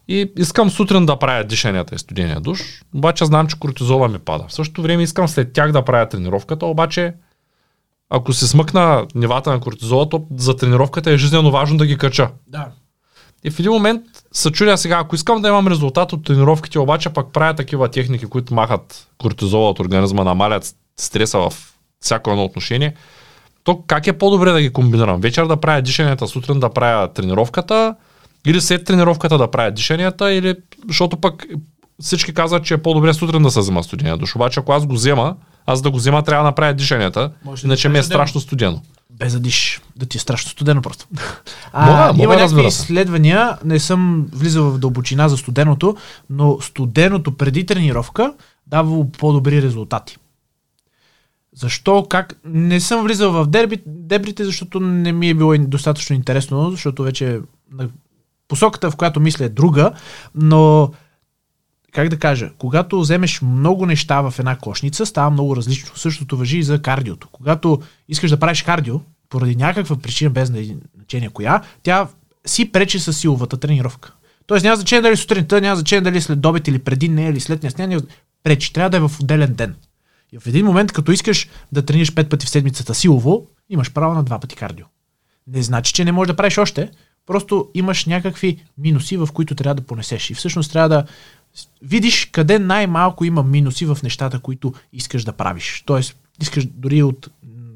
И 0.09 0.33
искам 0.39 0.71
сутрин 0.71 1.07
да 1.07 1.19
правя 1.19 1.45
дишанията 1.45 1.95
и 1.95 1.99
студения 1.99 2.41
душ, 2.41 2.83
обаче 2.95 3.25
знам, 3.25 3.47
че 3.47 3.59
кортизола 3.59 4.09
ми 4.09 4.19
пада. 4.19 4.45
В 4.49 4.53
същото 4.53 4.83
време 4.83 5.03
искам 5.03 5.29
след 5.29 5.53
тях 5.53 5.73
да 5.73 5.83
правя 5.83 6.09
тренировката, 6.09 6.67
обаче 6.67 7.15
ако 8.11 8.33
се 8.33 8.49
смъкна 8.49 9.07
нивата 9.15 9.51
на 9.51 9.61
кортизола, 9.61 10.09
то 10.09 10.27
за 10.37 10.57
тренировката 10.57 11.11
е 11.11 11.17
жизненно 11.17 11.51
важно 11.51 11.79
да 11.79 11.87
ги 11.87 11.99
кача. 11.99 12.31
Да. 12.47 12.69
И 13.45 13.51
в 13.51 13.59
един 13.59 13.73
момент 13.73 14.03
се 14.33 14.51
чудя 14.51 14.79
сега, 14.79 14.99
ако 14.99 15.15
искам 15.15 15.43
да 15.43 15.49
имам 15.49 15.69
резултат 15.69 16.13
от 16.13 16.25
тренировките, 16.25 16.79
обаче 16.79 17.11
пък 17.11 17.33
правя 17.33 17.55
такива 17.55 17.89
техники, 17.89 18.27
които 18.27 18.55
махат 18.55 19.09
кортизола 19.19 19.71
от 19.71 19.81
организма, 19.81 20.25
намалят 20.25 20.75
стреса 20.97 21.39
в 21.39 21.53
всяко 22.01 22.31
едно 22.31 22.45
отношение, 22.45 22.95
то 23.65 23.83
как 23.87 24.07
е 24.07 24.19
по-добре 24.19 24.51
да 24.51 24.61
ги 24.61 24.73
комбинирам? 24.73 25.21
Вечер 25.21 25.47
да 25.47 25.57
правя 25.57 25.83
дишанията, 25.83 26.27
сутрин 26.27 26.61
да 26.61 26.71
правя 26.71 27.13
тренировката, 27.13 27.95
или 28.47 28.61
след 28.61 28.85
тренировката 28.85 29.39
да 29.39 29.51
правя 29.51 29.71
дишанията, 29.71 30.33
или 30.33 30.55
защото 30.89 31.17
пък 31.17 31.47
всички 32.01 32.35
казват, 32.35 32.65
че 32.65 32.75
е 32.75 32.83
по-добре 32.83 33.15
сутрин 33.15 33.43
да 33.43 33.51
се 33.51 33.61
взема 33.61 33.83
студения 33.83 34.17
душ. 34.17 34.37
Обаче 34.37 34.61
ако 34.61 34.73
аз 34.73 34.87
го 34.87 34.95
взема, 34.95 35.37
аз 35.67 35.83
да 35.83 35.91
го 35.91 35.97
взема 35.97 36.23
трябва 36.23 36.45
да 36.45 36.49
направя 36.49 36.75
дишанията, 36.75 37.31
иначе 37.65 37.89
да 37.89 37.93
ми 37.93 37.99
е 37.99 38.03
страшно 38.03 38.41
студено 38.41 38.81
без 39.19 39.33
да 39.33 39.41
диш, 39.41 39.81
да 39.97 40.07
ти 40.07 40.19
е 40.19 40.21
страшно 40.21 40.51
студено 40.51 40.83
просто. 40.83 41.07
А, 41.73 41.91
мога, 41.91 42.23
има 42.23 42.33
мога 42.33 42.43
някакви 42.43 42.67
изследвания, 42.67 43.59
не 43.65 43.79
съм 43.79 44.29
влизал 44.33 44.71
в 44.71 44.79
дълбочина 44.79 45.29
за 45.29 45.37
студеното, 45.37 45.97
но 46.31 46.61
студеното 46.61 47.37
преди 47.37 47.67
тренировка 47.67 48.35
дава 48.67 49.11
по-добри 49.19 49.63
резултати. 49.63 50.17
Защо, 51.55 52.07
как? 52.09 52.41
Не 52.45 52.81
съм 52.81 53.03
влизал 53.03 53.33
в 53.33 53.47
дерби, 53.47 53.79
дебрите, 53.87 54.45
защото 54.45 54.81
не 54.81 55.13
ми 55.13 55.29
е 55.29 55.35
било 55.35 55.55
достатъчно 55.59 56.17
интересно, 56.17 56.71
защото 56.71 57.03
вече 57.03 57.41
посоката, 58.49 58.91
в 58.91 58.97
която 58.97 59.21
мисля 59.21 59.45
е 59.45 59.49
друга, 59.49 59.93
но 60.35 60.93
как 61.93 62.09
да 62.09 62.19
кажа, 62.19 62.51
когато 62.59 63.01
вземеш 63.01 63.43
много 63.43 63.87
неща 63.87 64.21
в 64.21 64.35
една 64.39 64.57
кошница, 64.57 65.07
става 65.07 65.31
много 65.31 65.57
различно. 65.57 65.97
Същото 65.97 66.37
въжи 66.37 66.59
и 66.59 66.63
за 66.63 66.83
кардиото. 66.83 67.29
Когато 67.33 67.83
искаш 68.09 68.31
да 68.31 68.37
правиш 68.37 68.63
кардио, 68.63 69.01
поради 69.29 69.57
някаква 69.57 69.97
причина, 69.97 70.31
без 70.31 70.49
значение 70.97 71.29
коя, 71.29 71.63
тя 71.83 72.09
си 72.47 72.73
пречи 72.73 73.01
с 73.01 73.13
силовата 73.13 73.57
тренировка. 73.57 74.13
Тоест 74.47 74.65
няма 74.65 74.77
значение 74.77 75.03
дали 75.03 75.17
сутринта, 75.17 75.61
няма 75.61 75.77
значение 75.77 76.01
дали 76.01 76.21
след 76.21 76.47
обед 76.47 76.69
или 76.69 76.79
преди 76.79 77.09
нея 77.09 77.31
или 77.31 77.41
след 77.41 77.79
нея, 77.79 78.01
пречи. 78.43 78.73
Трябва 78.73 78.91
да 78.91 78.97
е 78.97 79.01
в 79.01 79.21
отделен 79.21 79.55
ден. 79.55 79.75
И 80.33 80.39
в 80.39 80.47
един 80.47 80.67
момент, 80.67 80.93
като 80.93 81.13
искаш 81.13 81.49
да 81.73 81.85
тренираш 81.85 82.15
пет 82.15 82.31
пъти 82.31 82.47
в 82.47 82.51
седмицата 82.51 82.95
силово, 82.95 83.47
имаш 83.71 83.93
право 83.93 84.15
на 84.15 84.23
два 84.23 84.39
пъти 84.39 84.57
кардио. 84.57 84.87
Не 85.47 85.63
значи, 85.63 85.93
че 85.93 86.05
не 86.05 86.13
можеш 86.13 86.29
да 86.29 86.37
правиш 86.37 86.59
още, 86.59 86.91
просто 87.27 87.69
имаш 87.75 88.07
някакви 88.07 88.65
минуси, 88.79 89.17
в 89.17 89.29
които 89.33 89.55
трябва 89.55 89.75
да 89.75 89.83
понесеш. 89.83 90.31
И 90.31 90.35
всъщност 90.35 90.73
трябва 90.73 90.89
да 90.89 91.05
видиш 91.83 92.29
къде 92.33 92.59
най-малко 92.59 93.25
има 93.25 93.43
минуси 93.43 93.87
в 93.87 93.99
нещата, 94.03 94.41
които 94.41 94.75
искаш 94.93 95.25
да 95.25 95.33
правиш. 95.33 95.83
Тоест, 95.87 96.17
искаш 96.43 96.67
дори 96.67 97.03
от, 97.03 97.29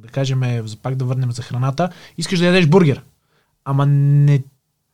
да 0.03 0.09
кажем, 0.09 0.43
пак 0.83 0.95
да 0.95 1.05
върнем 1.05 1.33
за 1.33 1.43
храната, 1.43 1.91
искаш 2.19 2.39
да 2.39 2.47
ядеш 2.47 2.67
бургер, 2.67 3.03
ама 3.65 3.87
не, 3.87 4.43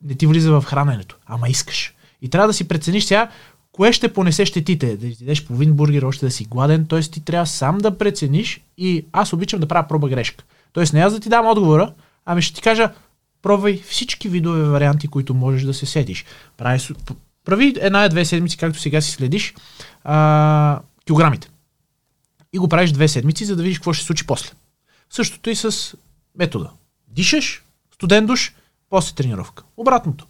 не 0.02 0.14
ти 0.14 0.26
влиза 0.26 0.60
в 0.60 0.64
храненето, 0.64 1.16
ама 1.26 1.48
искаш. 1.48 1.94
И 2.22 2.28
трябва 2.28 2.46
да 2.46 2.54
си 2.54 2.68
прецениш 2.68 3.04
сега, 3.04 3.30
кое 3.72 3.92
ще 3.92 4.12
понесе 4.12 4.46
щетите? 4.46 4.96
Да 4.96 5.06
ядеш 5.06 5.44
половин 5.44 5.72
бургер, 5.72 6.02
още 6.02 6.26
да 6.26 6.30
си 6.30 6.44
гладен, 6.44 6.86
т.е. 6.86 7.00
ти 7.00 7.24
трябва 7.24 7.46
сам 7.46 7.78
да 7.78 7.98
прецениш 7.98 8.60
и 8.78 9.06
аз 9.12 9.32
обичам 9.32 9.60
да 9.60 9.68
правя 9.68 9.88
проба 9.88 10.08
грешка. 10.08 10.44
Тоест 10.72 10.92
не 10.92 11.00
аз 11.00 11.12
да 11.12 11.20
ти 11.20 11.28
дам 11.28 11.46
отговора, 11.46 11.92
ами 12.24 12.42
ще 12.42 12.54
ти 12.54 12.62
кажа, 12.62 12.92
пробвай 13.46 13.82
всички 13.88 14.28
видове 14.28 14.62
варианти, 14.64 15.08
които 15.08 15.34
можеш 15.34 15.62
да 15.62 15.74
се 15.74 15.86
седиш. 15.86 16.24
Прави, 16.56 16.80
прави 17.44 17.74
една-две 17.80 18.24
седмици, 18.24 18.56
както 18.56 18.80
сега 18.80 19.00
си 19.00 19.10
следиш, 19.10 19.54
а, 20.04 20.80
килограмите. 21.06 21.48
И 22.52 22.58
го 22.58 22.68
правиш 22.68 22.90
две 22.90 23.08
седмици, 23.08 23.44
за 23.44 23.56
да 23.56 23.62
видиш 23.62 23.78
какво 23.78 23.92
ще 23.92 24.02
се 24.02 24.06
случи 24.06 24.26
после. 24.26 24.50
Същото 25.10 25.50
и 25.50 25.56
с 25.56 25.94
метода. 26.38 26.70
Дишаш, 27.08 27.64
студен 27.94 28.26
душ, 28.26 28.54
после 28.90 29.14
тренировка. 29.14 29.62
Обратното. 29.76 30.26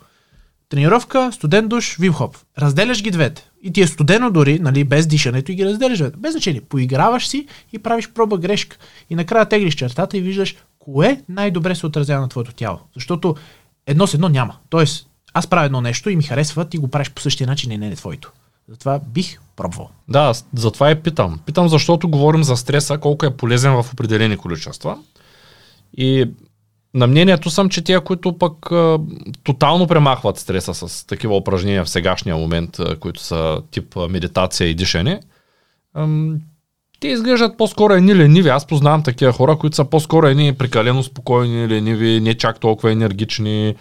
Тренировка, 0.69 1.31
студен 1.33 1.69
душ, 1.69 1.97
вимхоп. 2.01 2.37
Разделяш 2.59 3.03
ги 3.03 3.11
двете. 3.11 3.49
И 3.63 3.73
ти 3.73 3.81
е 3.81 3.87
студено 3.87 4.31
дори, 4.31 4.59
нали, 4.59 4.85
без 4.85 5.07
дишането 5.07 5.53
и 5.53 5.55
ги 5.55 5.65
разделяш 5.65 5.99
двете. 5.99 6.17
Без 6.17 6.33
значение. 6.33 6.61
Поиграваш 6.61 7.29
си 7.29 7.47
и 7.73 7.79
правиш 7.79 8.09
проба 8.15 8.39
грешка. 8.39 8.77
И 9.11 9.15
накрая 9.15 9.49
теглиш 9.49 9.75
чертата 9.75 10.19
и 10.19 10.21
виждаш 10.21 10.57
кое 10.93 11.23
най-добре 11.29 11.75
се 11.75 11.87
отразява 11.87 12.21
на 12.21 12.29
твоето 12.29 12.53
тяло. 12.53 12.79
Защото 12.95 13.37
едно 13.87 14.07
с 14.07 14.15
едно 14.15 14.29
няма. 14.29 14.57
Тоест, 14.69 15.07
аз 15.35 15.47
правя 15.47 15.67
едно 15.67 15.81
нещо 15.81 16.11
и 16.11 16.17
ми 16.17 16.23
харесва, 16.23 16.65
ти 16.65 16.79
го 16.79 16.89
правиш 16.89 17.11
по 17.11 17.23
същия 17.23 17.47
начин 17.47 17.73
и 17.73 17.79
не 17.79 17.89
е 17.89 17.97
твоето. 17.97 18.33
Затова 18.69 19.01
бих 19.09 19.41
пробвал. 19.57 19.91
Да, 20.09 20.33
затова 20.55 20.91
и 20.91 21.03
питам. 21.03 21.41
Питам, 21.47 21.69
защото 21.69 22.09
говорим 22.09 22.45
за 22.45 22.57
стреса, 22.57 22.99
колко 22.99 23.27
е 23.27 23.37
полезен 23.37 23.83
в 23.83 23.93
определени 23.93 24.37
количества. 24.37 24.99
И 25.97 26.31
на 26.95 27.07
мнението 27.07 27.51
съм, 27.51 27.69
че 27.69 27.83
тия, 27.83 28.01
които 28.01 28.39
пък 28.39 28.73
а, 28.73 28.99
тотално 29.43 29.87
премахват 29.87 30.39
стреса 30.39 30.75
с 30.75 31.07
такива 31.07 31.37
упражнения 31.37 31.85
в 31.85 31.91
сегашния 31.91 32.37
момент, 32.37 32.79
а, 32.79 32.97
които 32.97 33.21
са 33.21 33.63
тип 33.71 33.97
а, 33.97 34.09
медитация 34.09 34.69
и 34.69 34.75
дишане, 34.75 35.21
те 37.01 37.09
изглеждат 37.09 37.57
по-скоро 37.57 37.93
едни 37.93 38.17
лениви. 38.17 38.49
Аз 38.49 38.67
познавам 38.67 39.03
такива 39.03 39.33
хора, 39.33 39.57
които 39.57 39.77
са 39.77 39.85
по-скоро 39.85 40.27
едни 40.27 40.53
прекалено 40.53 41.03
спокойни, 41.03 41.69
лениви, 41.69 42.21
не 42.21 42.35
чак 42.35 42.61
толкова 42.61 42.93
енергични. 42.93 43.75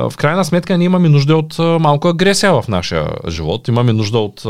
В 0.00 0.12
крайна 0.16 0.44
сметка 0.44 0.78
ние 0.78 0.84
имаме 0.84 1.08
нужда 1.08 1.36
от 1.36 1.58
малко 1.58 2.08
агресия 2.08 2.62
в 2.62 2.68
нашия 2.68 3.08
живот. 3.28 3.68
Имаме 3.68 3.92
нужда 3.92 4.18
от 4.18 4.42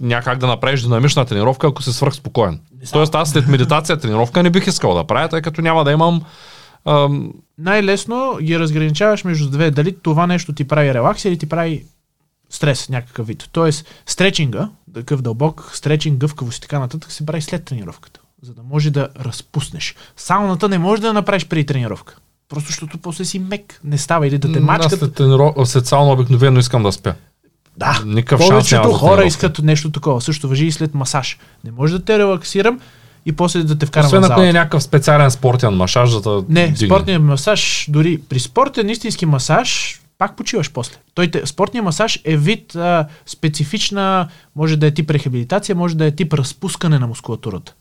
някак 0.00 0.38
да 0.38 0.46
направиш 0.46 0.82
динамична 0.82 1.24
тренировка, 1.24 1.66
ако 1.66 1.82
си 1.82 1.92
свърх 1.92 2.14
спокоен. 2.14 2.60
Тоест 2.92 3.14
аз 3.14 3.30
след 3.30 3.48
медитация 3.48 3.96
тренировка 3.96 4.42
не 4.42 4.50
бих 4.50 4.66
искал 4.66 4.94
да 4.94 5.04
правя, 5.04 5.28
тъй 5.28 5.42
като 5.42 5.62
няма 5.62 5.84
да 5.84 5.92
имам 5.92 6.22
Ам... 6.84 7.32
Най-лесно 7.58 8.38
ги 8.42 8.58
разграничаваш 8.58 9.24
между 9.24 9.50
две. 9.50 9.70
Дали 9.70 9.96
това 10.02 10.26
нещо 10.26 10.52
ти 10.52 10.64
прави 10.64 10.94
релакс 10.94 11.24
или 11.24 11.38
ти 11.38 11.48
прави 11.48 11.84
стрес 12.52 12.88
някакъв 12.88 13.26
вид. 13.26 13.48
Тоест, 13.52 13.84
стречинга, 14.06 14.68
такъв 14.94 15.22
дълбок 15.22 15.70
стречинг, 15.74 16.18
гъвкавост 16.18 16.58
и 16.58 16.60
така 16.60 16.78
нататък 16.78 17.12
се 17.12 17.26
прави 17.26 17.42
след 17.42 17.64
тренировката, 17.64 18.20
за 18.42 18.54
да 18.54 18.62
може 18.62 18.90
да 18.90 19.08
разпуснеш. 19.20 19.94
Сауната 20.16 20.68
не 20.68 20.78
може 20.78 21.02
да 21.02 21.12
направиш 21.12 21.46
преди 21.46 21.66
тренировка. 21.66 22.16
Просто 22.48 22.66
защото 22.66 22.98
после 22.98 23.24
си 23.24 23.38
мек. 23.38 23.80
Не 23.84 23.98
става 23.98 24.26
или 24.26 24.38
да 24.38 24.52
те 24.52 24.60
мачкат. 24.60 24.98
След, 24.98 25.14
трениров... 25.14 25.68
след 25.68 25.86
сауна 25.86 26.12
обикновено 26.12 26.58
искам 26.58 26.82
да 26.82 26.92
спя. 26.92 27.14
Да, 27.76 28.02
Никакъв 28.06 28.40
повечето 28.40 28.68
шанс 28.68 28.96
хора 28.96 29.24
искат 29.24 29.58
нещо 29.58 29.90
такова. 29.90 30.20
Също 30.20 30.48
въжи 30.48 30.66
и 30.66 30.72
след 30.72 30.94
масаж. 30.94 31.38
Не 31.64 31.70
може 31.70 31.98
да 31.98 32.04
те 32.04 32.18
релаксирам, 32.18 32.80
и 33.26 33.32
после 33.32 33.62
да 33.62 33.78
те 33.78 33.86
вкарам 33.86 34.06
Освен 34.06 34.24
ако 34.24 34.40
е 34.40 34.52
някакъв 34.52 34.82
специален 34.82 35.30
спортен 35.30 35.74
масаж, 35.74 36.10
за 36.10 36.20
да 36.20 36.44
Не, 36.48 36.68
дигне. 36.68 36.86
спортният 36.86 37.22
масаж, 37.22 37.86
дори 37.88 38.20
при 38.28 38.40
спортен 38.40 38.90
истински 38.90 39.26
масаж, 39.26 40.00
пак 40.22 40.36
почиваш 40.36 40.72
после. 40.72 40.96
Той, 41.14 41.30
спортният 41.44 41.84
масаж 41.84 42.20
е 42.24 42.36
вид 42.36 42.76
а, 42.76 43.06
специфична, 43.26 44.28
може 44.56 44.76
да 44.76 44.86
е 44.86 44.90
тип 44.90 45.10
рехабилитация, 45.10 45.74
може 45.76 45.96
да 45.96 46.06
е 46.06 46.10
тип 46.10 46.32
разпускане 46.32 46.98
на 46.98 47.06
мускулатурата. 47.06 47.74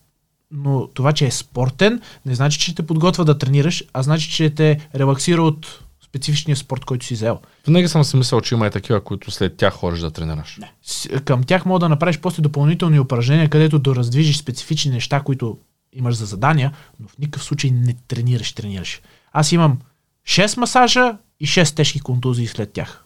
Но 0.51 0.87
това, 0.87 1.13
че 1.13 1.25
е 1.25 1.31
спортен, 1.31 2.01
не 2.25 2.35
значи, 2.35 2.59
че 2.59 2.75
те 2.75 2.83
подготвя 2.83 3.25
да 3.25 3.37
тренираш, 3.37 3.83
а 3.93 4.03
значи, 4.03 4.31
че 4.31 4.49
те 4.49 4.79
релаксира 4.95 5.41
от 5.41 5.79
специфичния 6.05 6.55
спорт, 6.55 6.85
който 6.85 7.05
си 7.05 7.13
взел. 7.13 7.39
Винаги 7.67 7.87
съм 7.87 8.03
си 8.03 8.17
мислил, 8.17 8.41
че 8.41 8.55
има 8.55 8.67
и 8.67 8.71
такива, 8.71 9.03
които 9.03 9.31
след 9.31 9.57
тях 9.57 9.73
ходиш 9.73 9.99
да 9.99 10.11
тренираш. 10.11 10.57
Не. 10.57 11.19
Към 11.19 11.43
тях 11.43 11.65
мога 11.65 11.79
да 11.79 11.89
направиш 11.89 12.19
после 12.19 12.41
допълнителни 12.41 12.99
упражнения, 12.99 13.49
където 13.49 13.79
да 13.79 13.95
раздвижиш 13.95 14.37
специфични 14.37 14.91
неща, 14.91 15.19
които 15.19 15.57
имаш 15.93 16.15
за 16.15 16.25
задания, 16.25 16.71
но 16.99 17.07
в 17.07 17.17
никакъв 17.17 17.43
случай 17.43 17.71
не 17.71 17.95
тренираш, 18.07 18.53
тренираш. 18.53 19.01
Аз 19.31 19.51
имам 19.51 19.79
6 20.27 20.57
масажа 20.57 21.17
и 21.41 21.47
6 21.47 21.75
тежки 21.75 21.99
контузии 21.99 22.47
след 22.47 22.73
тях. 22.73 23.05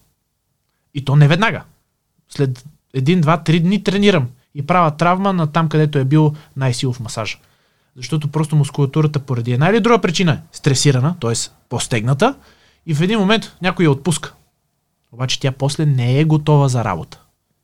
И 0.94 1.06
то 1.06 1.16
не 1.16 1.28
веднага. 1.28 1.64
След 2.30 2.66
1, 2.96 3.22
2, 3.22 3.50
3 3.50 3.60
дни 3.60 3.84
тренирам 3.84 4.30
и 4.56 4.68
правя 4.68 4.98
травма 4.98 5.34
на 5.34 5.52
там, 5.52 5.70
където 5.70 5.98
е 5.98 6.04
бил 6.04 6.34
най-силов 6.56 7.00
масаж. 7.00 7.40
Защото 7.96 8.28
просто 8.28 8.56
мускулатурата 8.56 9.20
поради 9.20 9.52
една 9.52 9.70
или 9.70 9.80
друга 9.80 10.02
причина 10.02 10.32
е 10.32 10.40
стресирана, 10.52 11.16
т.е. 11.22 11.34
по-стегната, 11.70 12.36
и 12.86 12.94
в 12.94 13.02
един 13.02 13.20
момент 13.20 13.56
някой 13.62 13.86
я 13.86 13.92
отпуска. 13.92 14.34
Обаче 15.12 15.40
тя 15.40 15.52
после 15.52 15.86
не 15.86 16.20
е 16.20 16.26
готова 16.26 16.68
за 16.68 16.84
работа. 16.84 17.22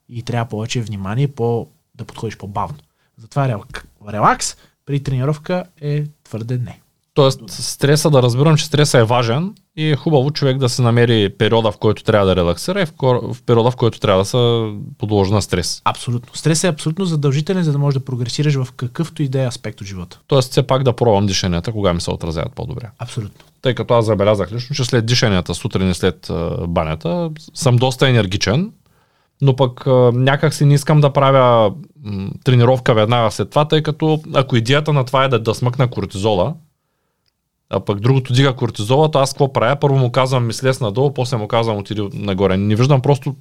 И 0.08 0.22
трябва 0.22 0.48
повече 0.48 0.80
внимание, 0.80 1.28
по, 1.28 1.68
да 1.94 2.04
подходиш 2.04 2.36
по-бавно. 2.36 2.78
Затова 3.16 3.60
релакс 4.08 4.56
при 4.86 5.02
тренировка 5.02 5.64
е 5.80 6.04
твърде 6.24 6.58
не. 6.58 6.80
Тоест, 7.14 7.50
стреса, 7.50 8.10
да 8.10 8.22
разбирам, 8.22 8.56
че 8.56 8.66
стреса 8.66 8.98
е 8.98 9.04
важен 9.04 9.54
и 9.76 9.90
е 9.90 9.96
хубаво 9.96 10.30
човек 10.30 10.58
да 10.58 10.68
се 10.68 10.82
намери 10.82 11.28
периода, 11.38 11.72
в 11.72 11.78
който 11.78 12.04
трябва 12.04 12.26
да 12.26 12.36
релаксира 12.36 12.82
и 12.82 12.86
в, 12.86 12.92
в 13.34 13.42
периода, 13.46 13.70
в 13.70 13.76
който 13.76 14.00
трябва 14.00 14.22
да 14.22 14.24
се 14.24 14.72
подложи 14.98 15.32
на 15.32 15.42
стрес. 15.42 15.82
Абсолютно. 15.84 16.34
Стрес 16.34 16.64
е 16.64 16.68
абсолютно 16.68 17.04
задължителен, 17.04 17.62
за 17.62 17.72
да 17.72 17.78
можеш 17.78 17.98
да 17.98 18.04
прогресираш 18.04 18.54
в 18.54 18.72
какъвто 18.72 19.22
и 19.22 19.28
да 19.28 19.42
е 19.42 19.46
аспект 19.46 19.80
от 19.80 19.86
живота. 19.86 20.20
Тоест, 20.26 20.50
все 20.50 20.62
пак 20.62 20.82
да 20.82 20.92
пробвам 20.92 21.26
дишанията, 21.26 21.72
кога 21.72 21.92
ми 21.92 22.00
се 22.00 22.10
отразяват 22.10 22.52
по-добре. 22.54 22.90
Абсолютно. 22.98 23.44
Тъй 23.62 23.74
като 23.74 23.94
аз 23.94 24.06
забелязах 24.06 24.52
лично, 24.52 24.76
че 24.76 24.84
след 24.84 25.06
дишанията 25.06 25.54
сутрин 25.54 25.90
и 25.90 25.94
след 25.94 26.30
банята 26.68 27.30
съм 27.54 27.76
доста 27.76 28.08
енергичен, 28.08 28.72
но 29.40 29.56
пък 29.56 29.86
някак 30.14 30.54
си 30.54 30.64
не 30.64 30.74
искам 30.74 31.00
да 31.00 31.12
правя 31.12 31.72
тренировка 32.44 32.94
веднага 32.94 33.30
след 33.30 33.50
това, 33.50 33.68
тъй 33.68 33.82
като 33.82 34.20
ако 34.34 34.56
идеята 34.56 34.92
на 34.92 35.04
това 35.04 35.24
е 35.24 35.28
да, 35.28 35.38
да 35.38 35.54
смъкна 35.54 35.90
кортизола, 35.90 36.54
а 37.72 37.80
пък 37.80 38.00
другото 38.00 38.32
дига 38.32 38.56
кортизола, 38.56 39.10
то 39.10 39.18
аз 39.18 39.32
какво 39.32 39.52
правя? 39.52 39.76
Първо 39.76 39.98
му 39.98 40.12
казвам 40.12 40.46
мислес 40.46 40.80
надолу, 40.80 41.14
после 41.14 41.36
му 41.36 41.48
казвам 41.48 41.76
отиди 41.76 42.08
нагоре. 42.12 42.56
Не 42.56 42.76
виждам 42.76 43.00
просто 43.00 43.36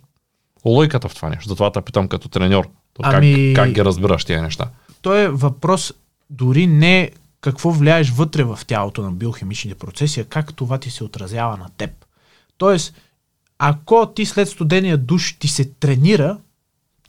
логиката 0.65 1.09
в 1.09 1.15
това 1.15 1.29
нещо. 1.29 1.49
Затова 1.49 1.71
те 1.71 1.81
питам 1.81 2.07
като 2.07 2.29
треньор. 2.29 2.69
Ами... 3.03 3.53
Как, 3.55 3.65
как 3.65 3.73
ги 3.73 3.85
разбираш 3.85 4.25
тези 4.25 4.41
неща? 4.41 4.69
То 5.01 5.15
е 5.15 5.27
въпрос 5.27 5.93
дори 6.29 6.67
не 6.67 7.11
какво 7.41 7.71
влияеш 7.71 8.09
вътре 8.09 8.43
в 8.43 8.59
тялото 8.67 9.01
на 9.01 9.11
биохимичните 9.11 9.75
процеси, 9.75 10.19
а 10.19 10.25
как 10.25 10.53
това 10.53 10.77
ти 10.77 10.89
се 10.91 11.03
отразява 11.03 11.57
на 11.57 11.69
теб. 11.77 11.89
Тоест, 12.57 12.93
ако 13.59 14.13
ти 14.15 14.25
след 14.25 14.49
студения 14.49 14.97
душ 14.97 15.37
ти 15.39 15.47
се 15.47 15.65
тренира, 15.65 16.37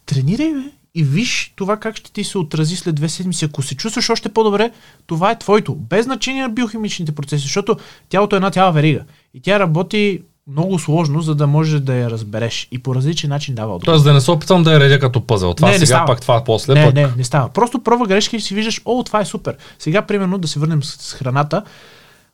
тренирай 0.07 0.53
бе 0.53 0.71
и 0.95 1.05
виж 1.05 1.53
това 1.57 1.77
как 1.77 1.97
ще 1.97 2.13
ти 2.13 2.25
се 2.25 2.39
отрази 2.39 2.77
след 2.77 2.95
две 2.95 3.09
седмици. 3.09 3.45
Ако 3.45 3.63
се 3.63 3.75
чувстваш 3.75 4.11
още 4.11 4.29
по-добре, 4.29 4.71
това 5.07 5.31
е 5.31 5.39
твоето. 5.39 5.75
Без 5.75 6.05
значение 6.05 6.43
на 6.43 6.49
биохимичните 6.49 7.13
процеси, 7.13 7.43
защото 7.43 7.77
тялото 8.09 8.37
е 8.37 8.39
една 8.39 8.51
цяла 8.51 8.73
верига. 8.73 9.05
И 9.35 9.43
тя 9.43 9.59
работи 9.59 10.23
много 10.47 10.79
сложно, 10.79 11.21
за 11.21 11.35
да 11.35 11.47
можеш 11.47 11.81
да 11.81 11.95
я 11.95 12.11
разбереш 12.11 12.69
и 12.71 12.79
по 12.79 12.95
различен 12.95 13.31
начин 13.31 13.55
дава 13.55 13.75
отговор. 13.75 13.93
Тоест 13.93 14.05
да 14.05 14.13
не 14.13 14.21
се 14.21 14.31
опитам 14.31 14.63
да 14.63 14.73
я 14.73 14.81
редя 14.81 14.99
като 14.99 15.27
пъзел. 15.27 15.55
Това 15.55 15.69
не, 15.69 15.75
сега, 15.75 15.81
не 15.81 15.87
става. 15.87 16.07
пак 16.07 16.21
това 16.21 16.45
после. 16.45 16.75
Не, 16.75 16.85
пък... 16.85 16.95
не, 16.95 17.09
не 17.17 17.25
става. 17.25 17.49
Просто 17.49 17.79
пробва 17.83 18.07
грешки 18.07 18.37
и 18.37 18.41
си 18.41 18.55
виждаш, 18.55 18.81
о, 18.85 19.05
това 19.05 19.21
е 19.21 19.25
супер. 19.25 19.57
Сега, 19.79 20.03
примерно, 20.03 20.39
да 20.39 20.49
се 20.49 20.59
върнем 20.59 20.83
с 20.83 21.13
храната. 21.13 21.63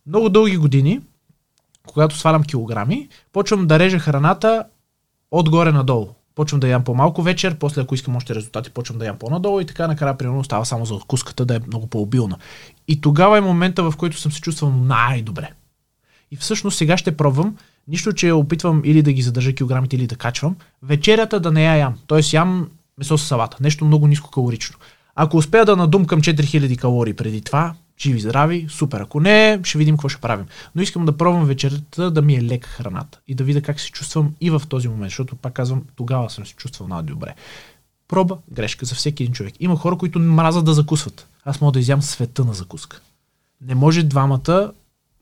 Много 0.06 0.28
дълги 0.28 0.56
години, 0.56 1.00
когато 1.86 2.16
свалям 2.18 2.42
килограми, 2.42 3.08
почвам 3.32 3.66
да 3.66 3.78
режа 3.78 3.98
храната 3.98 4.64
отгоре 5.30 5.72
надолу 5.72 6.08
почвам 6.38 6.60
да 6.60 6.68
ям 6.68 6.84
по-малко 6.84 7.22
вечер, 7.22 7.56
после 7.58 7.82
ако 7.82 7.94
искам 7.94 8.16
още 8.16 8.34
резултати, 8.34 8.70
почвам 8.70 8.98
да 8.98 9.06
ям 9.06 9.18
по-надолу 9.18 9.60
и 9.60 9.66
така 9.66 9.86
накрая 9.86 10.18
примерно 10.18 10.44
става 10.44 10.66
само 10.66 10.84
за 10.84 10.94
откуската 10.94 11.44
да 11.44 11.56
е 11.56 11.60
много 11.66 11.86
по-обилна. 11.86 12.36
И 12.88 13.00
тогава 13.00 13.38
е 13.38 13.40
момента, 13.40 13.82
в 13.82 13.94
който 13.96 14.20
съм 14.20 14.32
се 14.32 14.40
чувствал 14.40 14.70
най-добре. 14.70 15.50
И 16.30 16.36
всъщност 16.36 16.78
сега 16.78 16.96
ще 16.96 17.16
пробвам, 17.16 17.56
нищо, 17.88 18.12
че 18.12 18.32
опитвам 18.32 18.82
или 18.84 19.02
да 19.02 19.12
ги 19.12 19.22
задържа 19.22 19.52
килограмите, 19.52 19.96
или 19.96 20.06
да 20.06 20.16
качвам, 20.16 20.56
вечерята 20.82 21.40
да 21.40 21.52
не 21.52 21.64
я 21.64 21.76
ям. 21.76 21.94
Тоест 22.06 22.32
ям 22.32 22.68
месо 22.98 23.18
с 23.18 23.26
салата, 23.26 23.56
нещо 23.60 23.84
много 23.84 24.06
ниско 24.06 24.30
калорично. 24.30 24.78
Ако 25.14 25.36
успея 25.36 25.64
да 25.64 25.76
надумкам 25.76 26.20
4000 26.20 26.78
калории 26.78 27.14
преди 27.14 27.40
това, 27.40 27.74
живи, 28.00 28.20
здрави, 28.20 28.66
супер. 28.70 29.00
Ако 29.00 29.20
не, 29.20 29.60
ще 29.62 29.78
видим 29.78 29.96
какво 29.96 30.08
ще 30.08 30.20
правим. 30.20 30.46
Но 30.74 30.82
искам 30.82 31.06
да 31.06 31.16
пробвам 31.16 31.44
вечерта 31.44 32.10
да 32.10 32.22
ми 32.22 32.34
е 32.34 32.42
лека 32.42 32.68
храната 32.68 33.20
и 33.28 33.34
да 33.34 33.44
видя 33.44 33.62
как 33.62 33.80
се 33.80 33.90
чувствам 33.90 34.34
и 34.40 34.50
в 34.50 34.62
този 34.68 34.88
момент, 34.88 35.10
защото 35.10 35.36
пак 35.36 35.52
казвам, 35.52 35.84
тогава 35.96 36.30
съм 36.30 36.46
се 36.46 36.54
чувствал 36.54 36.88
най-добре. 36.88 37.34
Проба, 38.08 38.38
грешка 38.52 38.86
за 38.86 38.94
всеки 38.94 39.22
един 39.22 39.34
човек. 39.34 39.54
Има 39.60 39.76
хора, 39.76 39.98
които 39.98 40.18
мразят 40.18 40.64
да 40.64 40.74
закусват. 40.74 41.28
Аз 41.44 41.60
мога 41.60 41.72
да 41.72 41.78
изям 41.78 42.02
света 42.02 42.44
на 42.44 42.54
закуска. 42.54 43.00
Не 43.60 43.74
може 43.74 44.02
двамата 44.02 44.72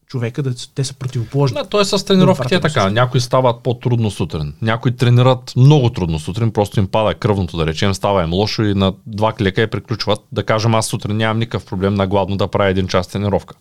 човека 0.07 0.43
да 0.43 0.55
те 0.75 0.85
са 0.85 0.95
противоположни. 0.95 1.55
Да, 1.55 1.65
то 1.65 1.81
е 1.81 1.85
с 1.85 2.05
тренировките 2.05 2.55
е 2.55 2.61
така. 2.61 2.91
Някои 2.91 3.21
стават 3.21 3.63
по-трудно 3.63 4.11
сутрин. 4.11 4.55
Някои 4.63 4.97
тренират 4.97 5.53
много 5.57 5.91
трудно 5.91 6.19
сутрин, 6.19 6.51
просто 6.51 6.81
им 6.81 6.87
пада 6.87 7.15
кръвното, 7.15 7.57
да 7.57 7.67
речем, 7.67 7.95
става 7.95 8.23
им 8.23 8.33
лошо 8.33 8.63
и 8.63 8.75
на 8.75 8.93
два 9.07 9.33
клека 9.33 9.63
и 9.63 9.67
приключват. 9.67 10.21
Да 10.33 10.45
кажем, 10.45 10.75
аз 10.75 10.87
сутрин 10.87 11.17
нямам 11.17 11.39
никакъв 11.39 11.67
проблем 11.67 11.95
на 11.95 12.07
гладно 12.07 12.37
да 12.37 12.49
правя 12.49 12.71
един 12.71 12.89
час 12.89 13.09
тренировка. 13.09 13.55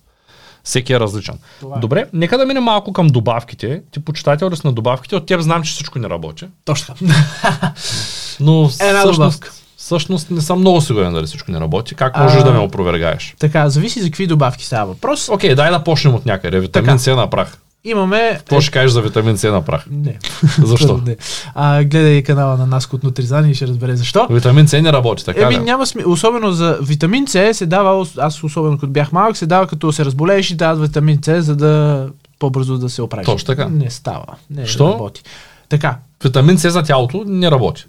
Всеки 0.63 0.93
е 0.93 0.99
различен. 0.99 1.39
Това 1.59 1.77
е. 1.77 1.79
Добре, 1.79 2.05
нека 2.13 2.37
да 2.37 2.45
минем 2.45 2.63
малко 2.63 2.93
към 2.93 3.07
добавките. 3.07 3.81
Ти 3.91 3.99
почитател 3.99 4.49
ли 4.49 4.55
си 4.55 4.61
на 4.65 4.73
добавките? 4.73 5.15
От 5.15 5.25
теб 5.25 5.41
знам, 5.41 5.63
че 5.63 5.71
всичко 5.71 5.99
не 5.99 6.09
работи. 6.09 6.45
Точно. 6.65 6.95
Но 8.39 8.69
Една 8.81 8.99
всъщност, 8.99 9.39
добавка. 9.39 9.51
Всъщност 9.85 10.31
не 10.31 10.41
съм 10.41 10.59
много 10.59 10.81
сигурен 10.81 11.13
дали 11.13 11.25
всичко 11.25 11.51
не 11.51 11.59
работи. 11.59 11.95
Как 11.95 12.17
можеш 12.17 12.41
А, 12.41 12.43
да 12.43 12.51
ме 12.51 12.59
опровергаеш? 12.59 13.35
така, 13.39 13.69
зависи 13.69 14.01
за 14.01 14.05
какви 14.05 14.27
добавки 14.27 14.65
става 14.65 14.85
въпрос. 14.85 15.29
Окей, 15.29 15.55
дай 15.55 15.71
да 15.71 15.83
почнем 15.83 16.15
от 16.15 16.25
някъде. 16.25 16.59
Витамин. 16.59 16.99
С 16.99 17.07
на 17.15 17.29
прах. 17.29 17.57
Имаме... 17.83 18.35
Какво 18.37 18.61
ще 18.61 18.71
кажеш 18.71 18.91
за 18.91 19.01
витамин 19.01 19.37
С 19.37 19.43
на 19.43 19.61
прах? 19.61 19.85
Не. 19.91 20.17
Защо? 20.63 21.01
не. 21.05 21.15
А, 21.55 21.83
гледай 21.83 22.23
канала 22.23 22.57
на 22.57 22.65
Наско 22.65 22.95
от 22.95 23.03
Нутризани 23.03 23.51
и 23.51 23.53
ще 23.53 23.67
разбере 23.67 23.95
защо. 23.95 24.27
Витамин 24.29 24.67
С 24.67 24.81
не 24.81 24.93
работи, 24.93 25.25
така 25.25 25.41
Еми, 25.41 25.57
няма 25.57 25.85
сми... 25.85 26.03
Особено 26.05 26.51
за 26.51 26.77
витамин 26.81 27.27
С 27.27 27.53
се 27.53 27.65
дава, 27.65 28.07
аз 28.17 28.43
особено 28.43 28.77
като 28.77 28.91
бях 28.91 29.11
малък, 29.11 29.37
се 29.37 29.45
дава 29.45 29.67
като 29.67 29.91
се 29.91 30.05
разболееш 30.05 30.51
и 30.51 30.55
дават 30.55 30.81
витамин 30.81 31.19
С, 31.23 31.41
за 31.41 31.55
да 31.55 32.07
по-бързо 32.39 32.77
да 32.77 32.89
се 32.89 33.01
оправиш. 33.01 33.25
Точно 33.25 33.47
така. 33.47 33.67
Не 33.69 33.89
става. 33.89 34.25
Не 34.49 34.65
Що? 34.65 34.93
работи. 34.93 35.23
Така, 35.69 35.97
Витамин 36.23 36.57
С 36.57 36.71
за 36.71 36.83
тялото 36.83 37.23
не 37.27 37.51
работи. 37.51 37.85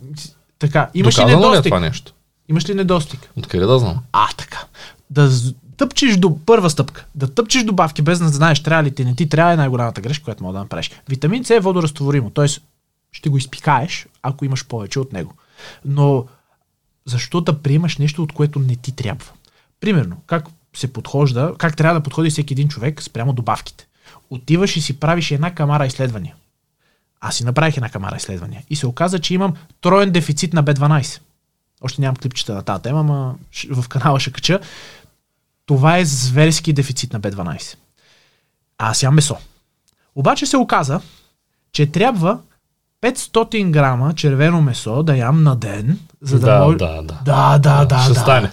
Така. 0.59 0.91
Имаш 0.95 1.19
ли 1.19 1.21
Доказано 1.21 1.43
ли 1.43 1.45
е 1.45 1.51
недостиг? 1.51 1.71
това 1.71 1.81
нещо? 1.81 2.13
Имаш 2.49 2.69
ли 2.69 2.75
недостиг? 2.75 3.31
Откъде 3.37 3.67
да 3.67 3.79
знам? 3.79 3.99
А, 4.13 4.29
така. 4.37 4.65
Да 5.11 5.31
тъпчеш 5.77 6.17
до 6.17 6.39
първа 6.47 6.71
стъпка. 6.71 7.07
Да 7.15 7.35
тъпчеш 7.35 7.65
добавки 7.65 8.03
без 8.03 8.19
да 8.19 8.29
знаеш 8.29 8.63
трябва 8.63 8.85
ли 8.85 8.95
ти, 8.95 9.05
не 9.05 9.15
ти 9.15 9.29
трябва 9.29 9.53
е 9.53 9.57
най-голямата 9.57 10.01
грешка, 10.01 10.25
която 10.25 10.43
мога 10.45 10.53
да 10.53 10.59
направиш. 10.59 10.91
Витамин 11.09 11.45
С 11.45 11.51
е 11.51 11.61
водорастворимо, 11.61 12.31
т.е. 12.31 12.47
ще 13.13 13.29
го 13.29 13.39
изпикаеш, 13.39 14.07
ако 14.23 14.45
имаш 14.45 14.67
повече 14.67 15.01
от 15.01 15.13
него. 15.13 15.35
Но 15.85 16.25
защо 17.05 17.41
да 17.41 17.63
приемаш 17.63 17.97
нещо, 17.97 18.23
от 18.23 18.33
което 18.33 18.59
не 18.59 18.77
ти 18.77 18.93
трябва? 18.93 19.33
Примерно, 19.81 20.17
как 20.27 20.47
се 20.77 20.93
подхожда, 20.93 21.55
как 21.59 21.77
трябва 21.77 22.01
да 22.01 22.03
подходи 22.03 22.31
всеки 22.31 22.55
един 22.55 22.69
човек 22.69 23.03
спрямо 23.03 23.33
добавките. 23.33 23.87
Отиваш 24.31 24.77
и 24.77 24.81
си 24.81 25.01
правиш 25.01 25.31
една 25.31 25.55
камара 25.55 25.87
изследвания. 25.87 26.35
Аз 27.21 27.35
си 27.35 27.45
направих 27.45 27.77
една 27.77 27.89
камара 27.89 28.17
изследвания. 28.17 28.63
И 28.71 28.77
се 28.77 28.87
оказа, 28.87 29.19
че 29.19 29.35
имам 29.35 29.55
троен 29.81 30.11
дефицит 30.11 30.53
на 30.53 30.65
B12. 30.65 31.21
Още 31.83 32.01
нямам 32.01 32.17
клипчета 32.17 32.55
на 32.55 32.63
тази 32.63 32.83
тема, 32.83 33.01
ама 33.01 33.35
ш- 33.53 33.83
в 33.83 33.89
канала 33.89 34.21
ще 34.21 34.33
кача. 34.33 34.61
Това 35.67 35.99
е 35.99 36.05
зверски 36.05 36.73
дефицит 36.73 37.13
на 37.13 37.21
B12. 37.21 37.77
А 38.79 38.91
аз 38.91 39.03
ям 39.03 39.15
месо. 39.15 39.37
Обаче 40.15 40.47
се 40.47 40.57
оказа, 40.57 41.01
че 41.73 41.87
трябва 41.87 42.39
500 43.03 43.71
грама 43.71 44.15
червено 44.15 44.63
месо 44.63 45.03
да 45.03 45.17
ям 45.17 45.43
на 45.43 45.57
ден, 45.57 45.99
за 46.21 46.41
да, 46.41 46.47
Да, 46.47 46.65
може... 46.65 46.77
да, 46.77 47.03
да. 47.03 47.21
Да, 47.25 47.59
да, 47.59 47.85
да. 47.85 47.99
Ще 47.99 48.13
да. 48.13 48.21
стане. 48.21 48.51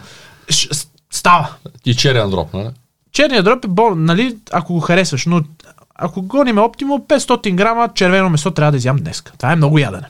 Ш- 0.50 0.88
става. 1.12 1.54
И 1.86 1.96
черен 1.96 2.30
дроп, 2.30 2.54
нали? 2.54 2.70
Черният 3.12 3.46
дроб 3.46 3.66
е 3.66 3.68
bon, 3.68 3.94
нали, 3.94 4.38
ако 4.52 4.74
го 4.74 4.80
харесваш, 4.80 5.26
но 5.26 5.44
ако 5.96 6.22
гоним 6.22 6.58
оптимо, 6.58 7.00
500 7.00 7.56
грама 7.56 7.90
червено 7.96 8.30
месо 8.30 8.52
трябва 8.52 8.72
да 8.72 8.78
изям 8.78 8.98
днес. 8.98 9.24
Това 9.38 9.52
е 9.52 9.56
много 9.56 9.80
ядене. 9.80 10.08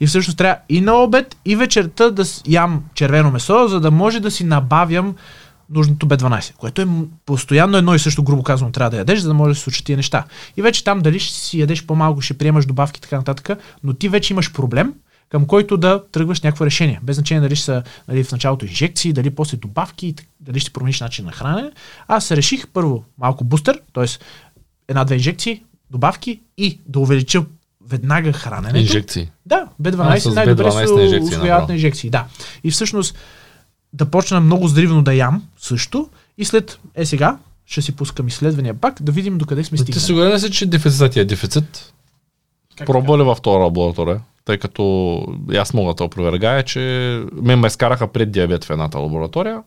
И 0.00 0.06
всъщност 0.06 0.38
трябва 0.38 0.56
и 0.68 0.80
на 0.80 0.94
обед, 0.94 1.36
и 1.44 1.56
вечерта 1.56 2.10
да 2.10 2.24
ям 2.46 2.84
червено 2.94 3.30
месо, 3.30 3.68
за 3.68 3.80
да 3.80 3.90
може 3.90 4.20
да 4.20 4.30
си 4.30 4.44
набавям 4.44 5.14
нужното 5.70 6.06
B12, 6.06 6.54
което 6.56 6.82
е 6.82 6.86
постоянно 7.26 7.78
едно 7.78 7.94
и 7.94 7.98
също, 7.98 8.22
грубо 8.22 8.42
казано, 8.42 8.72
трябва 8.72 8.90
да 8.90 8.96
ядеш, 8.96 9.18
за 9.18 9.28
да 9.28 9.34
може 9.34 9.50
да 9.50 9.54
се 9.54 9.60
случат 9.60 9.84
тия 9.84 9.96
неща. 9.96 10.24
И 10.56 10.62
вече 10.62 10.84
там 10.84 11.00
дали 11.00 11.18
ще 11.18 11.34
си 11.34 11.60
ядеш 11.60 11.86
по-малко, 11.86 12.20
ще 12.20 12.38
приемаш 12.38 12.66
добавки 12.66 12.98
и 12.98 13.00
така 13.00 13.16
нататък, 13.16 13.58
но 13.84 13.94
ти 13.94 14.08
вече 14.08 14.32
имаш 14.32 14.52
проблем, 14.52 14.94
към 15.28 15.46
който 15.46 15.76
да 15.76 16.02
тръгваш 16.12 16.40
някакво 16.40 16.66
решение. 16.66 17.00
Без 17.02 17.16
значение 17.16 17.40
дали 17.40 17.56
ще 17.56 17.64
са 17.64 17.82
нали, 18.08 18.24
в 18.24 18.32
началото 18.32 18.66
инжекции, 18.66 19.12
дали 19.12 19.30
после 19.30 19.56
добавки, 19.56 20.14
дали 20.40 20.60
ще 20.60 20.70
промениш 20.70 21.00
начин 21.00 21.24
на 21.24 21.32
хранене. 21.32 21.70
Аз 22.08 22.30
реших 22.30 22.68
първо 22.68 23.04
малко 23.18 23.44
бустер, 23.44 23.80
т.е. 23.94 24.06
една-две 24.92 25.14
инжекции, 25.14 25.62
добавки 25.90 26.40
и 26.58 26.78
да 26.86 27.00
увелича 27.00 27.44
веднага 27.88 28.32
храненето. 28.32 28.78
Инжекции. 28.78 29.30
Да, 29.46 29.68
А, 29.78 29.82
B12 29.82 30.18
с 30.18 30.34
най-добре 30.34 30.64
B12 30.64 31.30
се 31.30 31.38
направо. 31.38 31.66
на 31.68 31.74
инжекции. 31.74 32.10
Да. 32.10 32.24
И 32.64 32.70
всъщност 32.70 33.18
да 33.92 34.06
почна 34.06 34.40
много 34.40 34.68
здривно 34.68 35.02
да 35.02 35.14
ям 35.14 35.42
също 35.58 36.08
и 36.38 36.44
след 36.44 36.78
е 36.94 37.06
сега 37.06 37.38
ще 37.66 37.82
си 37.82 37.92
пускам 37.92 38.28
изследвания 38.28 38.74
пак, 38.74 39.02
да 39.02 39.12
видим 39.12 39.38
докъде 39.38 39.64
сме 39.64 39.76
Ти 39.76 39.82
стигнали. 39.82 40.00
сигурен 40.00 40.32
ли 40.32 40.40
си, 40.40 40.50
че 40.50 40.66
дефицитът 40.66 41.12
ти 41.12 41.20
е 41.20 41.24
дефицит? 41.24 41.92
Как 42.76 42.86
Пробва 42.86 43.18
ли 43.18 43.22
във 43.22 43.38
втора 43.38 43.64
лаборатория? 43.64 44.20
Тъй 44.44 44.58
като 44.58 45.26
аз 45.56 45.74
мога 45.74 45.94
да 45.94 46.04
опровергая, 46.04 46.62
че 46.62 46.80
ме 47.32 47.56
ме 47.56 47.70
скараха 47.70 48.08
пред 48.08 48.32
диабет 48.32 48.64
в 48.64 48.70
едната 48.70 48.98
лаборатория. 48.98 49.62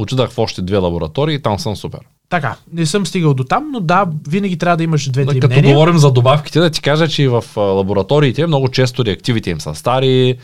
Отидах 0.00 0.30
в 0.30 0.38
още 0.38 0.62
две 0.62 0.76
лаборатории 0.76 1.34
и 1.34 1.42
там 1.42 1.58
съм 1.58 1.76
супер. 1.76 2.00
Така, 2.28 2.56
не 2.72 2.86
съм 2.86 3.06
стигал 3.06 3.34
до 3.34 3.44
там, 3.44 3.70
но 3.72 3.80
да, 3.80 4.06
винаги 4.28 4.58
трябва 4.58 4.76
да 4.76 4.82
имаш 4.82 5.10
две-три 5.10 5.40
като 5.40 5.54
мнения. 5.54 5.74
говорим 5.74 5.98
за 5.98 6.10
добавките, 6.10 6.60
да 6.60 6.70
ти 6.70 6.82
кажа, 6.82 7.08
че 7.08 7.22
и 7.22 7.28
в 7.28 7.44
лабораториите 7.56 8.46
много 8.46 8.68
често 8.68 9.04
реактивите 9.04 9.50
им 9.50 9.60
са 9.60 9.74
стари, 9.74 10.38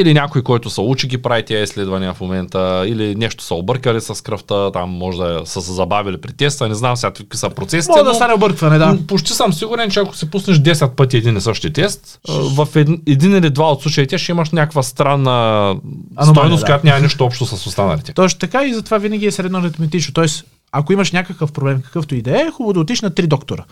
или 0.00 0.14
някой, 0.14 0.42
който 0.42 0.70
са 0.70 0.82
учи 0.82 1.06
ги 1.06 1.18
прави 1.18 1.44
тези 1.44 1.62
изследвания 1.62 2.14
в 2.14 2.20
момента, 2.20 2.84
или 2.86 3.14
нещо 3.14 3.44
са 3.44 3.54
объркали 3.54 4.00
с 4.00 4.24
кръвта, 4.24 4.70
там 4.72 4.90
може 4.90 5.18
да 5.18 5.42
са 5.44 5.62
се 5.62 5.72
забавили 5.72 6.20
при 6.20 6.32
теста, 6.32 6.68
не 6.68 6.74
знам 6.74 6.96
сега 6.96 7.12
какви 7.12 7.38
са 7.38 7.50
процесите. 7.50 7.92
Мога 7.92 8.04
да 8.04 8.14
стане 8.14 8.34
объркване, 8.34 8.78
да. 8.78 8.98
Почти 9.08 9.32
съм 9.32 9.52
сигурен, 9.52 9.90
че 9.90 10.00
ако 10.00 10.16
се 10.16 10.30
пуснеш 10.30 10.56
10 10.56 10.90
пъти 10.90 11.16
един 11.16 11.36
и 11.36 11.40
същи 11.40 11.72
тест, 11.72 12.20
в 12.28 12.68
един, 12.74 13.02
един 13.06 13.36
или 13.36 13.50
два 13.50 13.70
от 13.72 13.82
случаите 13.82 14.18
ще 14.18 14.32
имаш 14.32 14.50
някаква 14.50 14.82
странна 14.82 15.76
стойност, 16.22 16.60
да. 16.60 16.66
която 16.66 16.86
няма 16.86 17.00
нищо 17.00 17.24
общо 17.24 17.46
с 17.46 17.66
останалите. 17.66 18.12
Точно 18.12 18.38
така 18.38 18.64
и 18.64 18.74
затова 18.74 18.98
винаги 18.98 19.26
е 19.26 19.30
средно 19.30 19.58
аритметично. 19.58 20.14
Тоест, 20.14 20.44
ако 20.72 20.92
имаш 20.92 21.12
някакъв 21.12 21.52
проблем, 21.52 21.82
какъвто 21.82 22.14
и 22.14 22.22
да 22.22 22.30
е, 22.30 22.40
е 22.40 22.50
хубаво 22.50 22.72
да 22.72 22.80
отиш 22.80 23.00
на 23.00 23.10
три 23.10 23.26
доктора. 23.26 23.64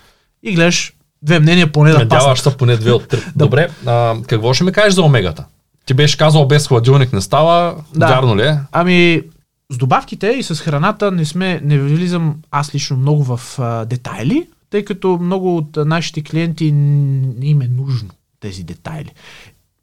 И 0.43 0.55
гледаш 0.55 0.93
две 1.23 1.41
мнения 1.41 1.73
поне 1.73 1.91
да 1.91 1.99
Надяваш 1.99 2.25
паснат. 2.25 2.53
се 2.53 2.57
поне 2.57 2.77
две 2.77 2.93
от 2.93 3.09
три. 3.09 3.21
Добре, 3.37 3.69
а, 3.87 4.17
какво 4.27 4.55
ще 4.55 4.65
ми 4.65 4.73
кажеш 4.73 4.95
за 4.95 5.03
омегата? 5.03 5.45
Ти 5.89 5.95
беше 5.95 6.17
казал 6.17 6.49
без 6.49 6.69
хладилник 6.69 7.13
не 7.13 7.21
става, 7.21 7.77
Да. 7.95 8.09
вярно 8.09 8.37
ли 8.37 8.43
е? 8.43 8.61
Ами, 8.73 9.23
с 9.71 9.79
добавките 9.79 10.27
и 10.27 10.43
с 10.43 10.55
храната 10.55 11.11
не 11.11 11.25
сме, 11.25 11.61
не 11.65 11.79
влизам 11.79 12.37
аз 12.51 12.75
лично 12.75 12.97
много 12.97 13.25
в 13.25 13.59
а, 13.59 13.85
детайли, 13.85 14.47
тъй 14.71 14.85
като 14.85 15.19
много 15.21 15.57
от 15.57 15.77
нашите 15.77 16.23
клиенти 16.23 16.73
не 16.73 17.47
им 17.47 17.63
е 17.63 17.69
нужно 17.69 18.09
тези 18.41 18.65
детайли. 18.65 19.11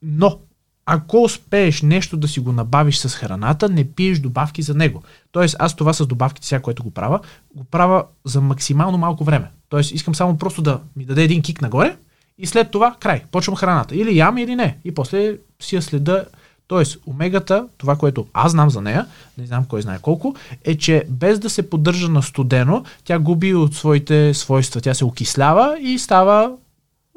Но, 0.01 0.39
ако 0.85 1.23
успееш 1.23 1.81
нещо 1.81 2.17
да 2.17 2.27
си 2.27 2.39
го 2.39 2.51
набавиш 2.51 2.97
с 2.97 3.15
храната, 3.15 3.69
не 3.69 3.91
пиеш 3.91 4.19
добавки 4.19 4.61
за 4.61 4.73
него. 4.73 5.03
Тоест, 5.31 5.55
аз 5.59 5.75
това 5.75 5.93
с 5.93 6.05
добавките 6.05 6.47
сега, 6.47 6.61
което 6.61 6.83
го 6.83 6.91
правя, 6.91 7.19
го 7.55 7.63
правя 7.63 8.03
за 8.25 8.41
максимално 8.41 8.97
малко 8.97 9.23
време. 9.23 9.47
Тоест, 9.69 9.91
искам 9.91 10.15
само 10.15 10.37
просто 10.37 10.61
да 10.61 10.79
ми 10.95 11.05
даде 11.05 11.23
един 11.23 11.41
кик 11.41 11.61
нагоре 11.61 11.95
и 12.37 12.45
след 12.45 12.71
това 12.71 12.95
край. 12.99 13.23
Почвам 13.31 13.55
храната. 13.55 13.95
Или 13.95 14.17
ям, 14.17 14.37
или 14.37 14.55
не. 14.55 14.77
И 14.85 14.93
после 14.93 15.37
си 15.61 15.75
я 15.75 15.81
следа. 15.81 16.25
Тоест, 16.67 16.97
омегата, 17.07 17.67
това, 17.77 17.95
което 17.95 18.27
аз 18.33 18.51
знам 18.51 18.69
за 18.69 18.81
нея, 18.81 19.05
не 19.37 19.45
знам 19.45 19.65
кой 19.65 19.81
знае 19.81 19.99
колко, 20.01 20.35
е, 20.63 20.77
че 20.77 21.03
без 21.09 21.39
да 21.39 21.49
се 21.49 21.69
поддържа 21.69 22.09
на 22.09 22.23
студено, 22.23 22.83
тя 23.03 23.19
губи 23.19 23.53
от 23.53 23.75
своите 23.75 24.33
свойства. 24.33 24.81
Тя 24.81 24.93
се 24.93 25.05
окислява 25.05 25.77
и 25.81 25.99
става 25.99 26.51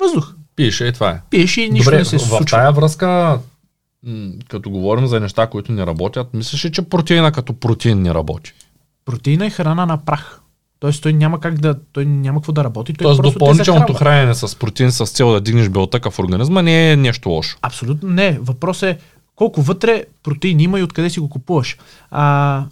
въздух. 0.00 0.34
Пише 0.56 0.86
и 0.86 0.92
това 0.92 1.10
е. 1.10 1.20
Пиеш 1.30 1.56
и 1.56 1.70
нищо 1.70 1.90
Добре, 1.90 1.98
не 1.98 2.04
се 2.04 2.16
в 2.16 2.20
случва. 2.20 2.44
тая 2.44 2.72
връзка, 2.72 3.38
като 4.48 4.70
говорим 4.70 5.06
за 5.06 5.20
неща, 5.20 5.46
които 5.46 5.72
не 5.72 5.86
работят, 5.86 6.34
мислиш 6.34 6.64
ли, 6.64 6.72
че 6.72 6.82
протеина 6.82 7.32
като 7.32 7.52
протеин 7.52 8.02
не 8.02 8.14
работи? 8.14 8.52
Протеина 9.04 9.46
е 9.46 9.50
храна 9.50 9.86
на 9.86 10.04
прах. 10.04 10.40
Тоест 10.80 11.02
той 11.02 11.12
няма 11.12 11.40
как 11.40 11.60
да, 11.60 11.74
той 11.92 12.06
няма 12.06 12.40
какво 12.40 12.52
да 12.52 12.64
работи. 12.64 12.92
Той 12.92 13.04
Тоест 13.04 13.22
допълнителното 13.22 13.94
хранене 13.94 14.34
с 14.34 14.58
протеин 14.58 14.92
с 14.92 15.06
цел 15.06 15.32
да 15.32 15.40
дигнеш 15.40 15.68
белтъка 15.68 16.10
в 16.10 16.18
организма 16.18 16.62
не 16.62 16.92
е 16.92 16.96
нещо 16.96 17.28
лошо. 17.28 17.58
Абсолютно 17.62 18.08
не. 18.08 18.38
Въпрос 18.42 18.82
е 18.82 18.98
колко 19.36 19.62
вътре 19.62 20.04
протеин 20.22 20.60
има 20.60 20.80
и 20.80 20.82
откъде 20.82 21.10
си 21.10 21.20
го 21.20 21.28
купуваш. 21.28 21.78
А, 22.10 22.64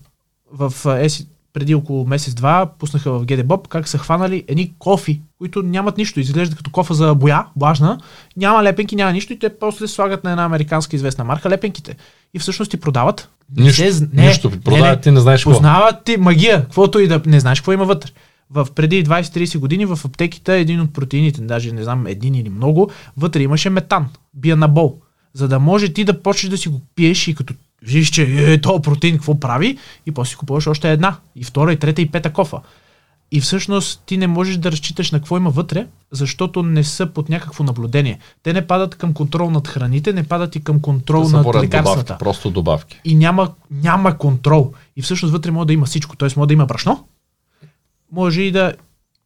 в 0.52 0.72
а, 0.84 0.98
еси, 0.98 1.26
преди 1.52 1.74
около 1.74 2.06
месец-два 2.06 2.66
пуснаха 2.78 3.12
в 3.12 3.26
Bob 3.26 3.68
как 3.68 3.88
са 3.88 3.98
хванали 3.98 4.44
едни 4.48 4.72
кофи, 4.78 5.20
които 5.38 5.62
нямат 5.62 5.98
нищо. 5.98 6.20
Изглеждат 6.20 6.56
като 6.56 6.70
кофа 6.70 6.94
за 6.94 7.14
боя, 7.14 7.46
влажна. 7.56 7.98
Няма 8.36 8.62
лепенки, 8.62 8.96
няма 8.96 9.12
нищо 9.12 9.32
и 9.32 9.38
те 9.38 9.58
просто 9.58 9.88
се 9.88 9.94
слагат 9.94 10.24
на 10.24 10.30
една 10.30 10.44
американска 10.44 10.96
известна 10.96 11.24
марка 11.24 11.50
лепенките. 11.50 11.96
И 12.34 12.38
всъщност 12.38 12.70
ти 12.70 12.76
продават. 12.76 13.28
Не 13.56 13.64
Нищо, 13.64 13.76
се 13.76 13.90
з- 13.92 14.08
нищо. 14.12 14.50
Продават 14.64 15.00
ти 15.00 15.10
не 15.10 15.20
знаеш 15.20 15.40
какво. 15.40 15.52
Познават 15.52 16.04
ти 16.04 16.16
магия, 16.16 16.62
каквото 16.62 16.98
и 16.98 17.08
да 17.08 17.20
не 17.26 17.40
знаеш 17.40 17.60
какво 17.60 17.72
има 17.72 17.84
вътре. 17.84 18.10
В 18.50 18.68
преди 18.74 19.04
20-30 19.04 19.58
години 19.58 19.86
в 19.86 19.98
аптеките 20.04 20.58
един 20.58 20.80
от 20.80 20.92
протеините, 20.92 21.40
даже 21.40 21.72
не 21.72 21.82
знам 21.84 22.06
един 22.06 22.34
или 22.34 22.48
много, 22.48 22.90
вътре 23.16 23.42
имаше 23.42 23.70
метан, 23.70 24.08
бианабол. 24.34 24.98
За 25.34 25.48
да 25.48 25.58
може 25.58 25.88
ти 25.88 26.04
да 26.04 26.22
почнеш 26.22 26.50
да 26.50 26.58
си 26.58 26.68
го 26.68 26.80
пиеш 26.94 27.28
и 27.28 27.34
като 27.34 27.54
видиш, 27.82 28.10
че 28.10 28.22
е, 28.22 28.60
то 28.60 28.82
протеин 28.82 29.14
какво 29.16 29.40
прави, 29.40 29.78
и 30.06 30.12
после 30.12 30.30
си 30.30 30.36
купуваш 30.36 30.66
още 30.66 30.92
една, 30.92 31.16
и 31.36 31.44
втора, 31.44 31.72
и 31.72 31.76
трета, 31.76 32.02
и 32.02 32.10
пета 32.10 32.32
кофа. 32.32 32.56
И 33.32 33.40
всъщност 33.40 34.02
ти 34.06 34.16
не 34.16 34.26
можеш 34.26 34.56
да 34.56 34.72
разчиташ 34.72 35.10
на 35.10 35.18
какво 35.18 35.36
има 35.36 35.50
вътре, 35.50 35.86
защото 36.10 36.62
не 36.62 36.84
са 36.84 37.06
под 37.06 37.28
някакво 37.28 37.64
наблюдение. 37.64 38.18
Те 38.42 38.52
не 38.52 38.66
падат 38.66 38.94
към 38.94 39.12
контрол 39.14 39.50
над 39.50 39.68
храните, 39.68 40.12
не 40.12 40.22
падат 40.22 40.56
и 40.56 40.64
към 40.64 40.80
контрол 40.80 41.22
Те 41.24 41.30
са 41.30 41.36
над 41.36 41.54
лекарствата 41.54 42.02
добавки, 42.02 42.18
просто 42.24 42.50
добавки. 42.50 43.00
и 43.04 43.14
няма, 43.14 43.52
няма 43.70 44.18
контрол. 44.18 44.72
И 44.96 45.02
всъщност 45.02 45.32
вътре 45.32 45.50
може 45.50 45.66
да 45.66 45.72
има 45.72 45.86
всичко. 45.86 46.16
Тоест 46.16 46.36
може 46.36 46.46
да 46.46 46.54
има 46.54 46.66
брашно, 46.66 47.04
може 48.12 48.42
и 48.42 48.50
да... 48.52 48.72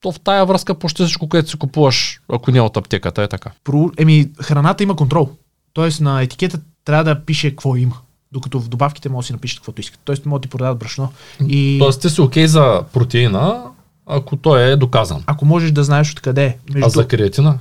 То 0.00 0.12
в 0.12 0.20
тая 0.20 0.46
връзка 0.46 0.74
почти 0.74 1.02
всичко, 1.04 1.28
което 1.28 1.50
си 1.50 1.56
купуваш, 1.58 2.20
ако 2.32 2.50
не 2.50 2.58
е 2.58 2.62
от 2.62 2.76
аптеката, 2.76 3.22
е 3.22 3.28
така. 3.28 3.50
про- 3.64 3.92
Еми, 3.98 4.30
храната 4.42 4.82
има 4.82 4.96
контрол. 4.96 5.30
Тоест 5.72 6.00
на 6.00 6.22
етикета 6.22 6.60
трябва 6.84 7.04
да 7.04 7.20
пише 7.20 7.50
какво 7.50 7.76
има. 7.76 7.96
Докато 8.32 8.60
в 8.60 8.68
добавките 8.68 9.08
може 9.08 9.24
да 9.24 9.26
си 9.26 9.32
напишат 9.32 9.58
каквото 9.58 9.80
искат. 9.80 10.00
Тоест 10.04 10.26
могат 10.26 10.42
да 10.42 10.48
ти 10.48 10.50
продават 10.50 10.78
брашно. 10.78 11.12
И 11.48 11.76
Тоест 11.80 12.00
ти 12.00 12.10
си 12.10 12.20
окей 12.20 12.46
за 12.46 12.82
протеина, 12.92 13.62
ако 14.10 14.36
той 14.36 14.62
е 14.62 14.76
доказан. 14.76 15.24
ако 15.26 15.44
можеш 15.44 15.72
да 15.72 15.84
знаеш 15.84 16.12
откъде 16.12 16.44
е. 16.44 16.58
А 16.70 16.72
Между 16.74 16.90
за 16.90 17.08
креатина? 17.08 17.58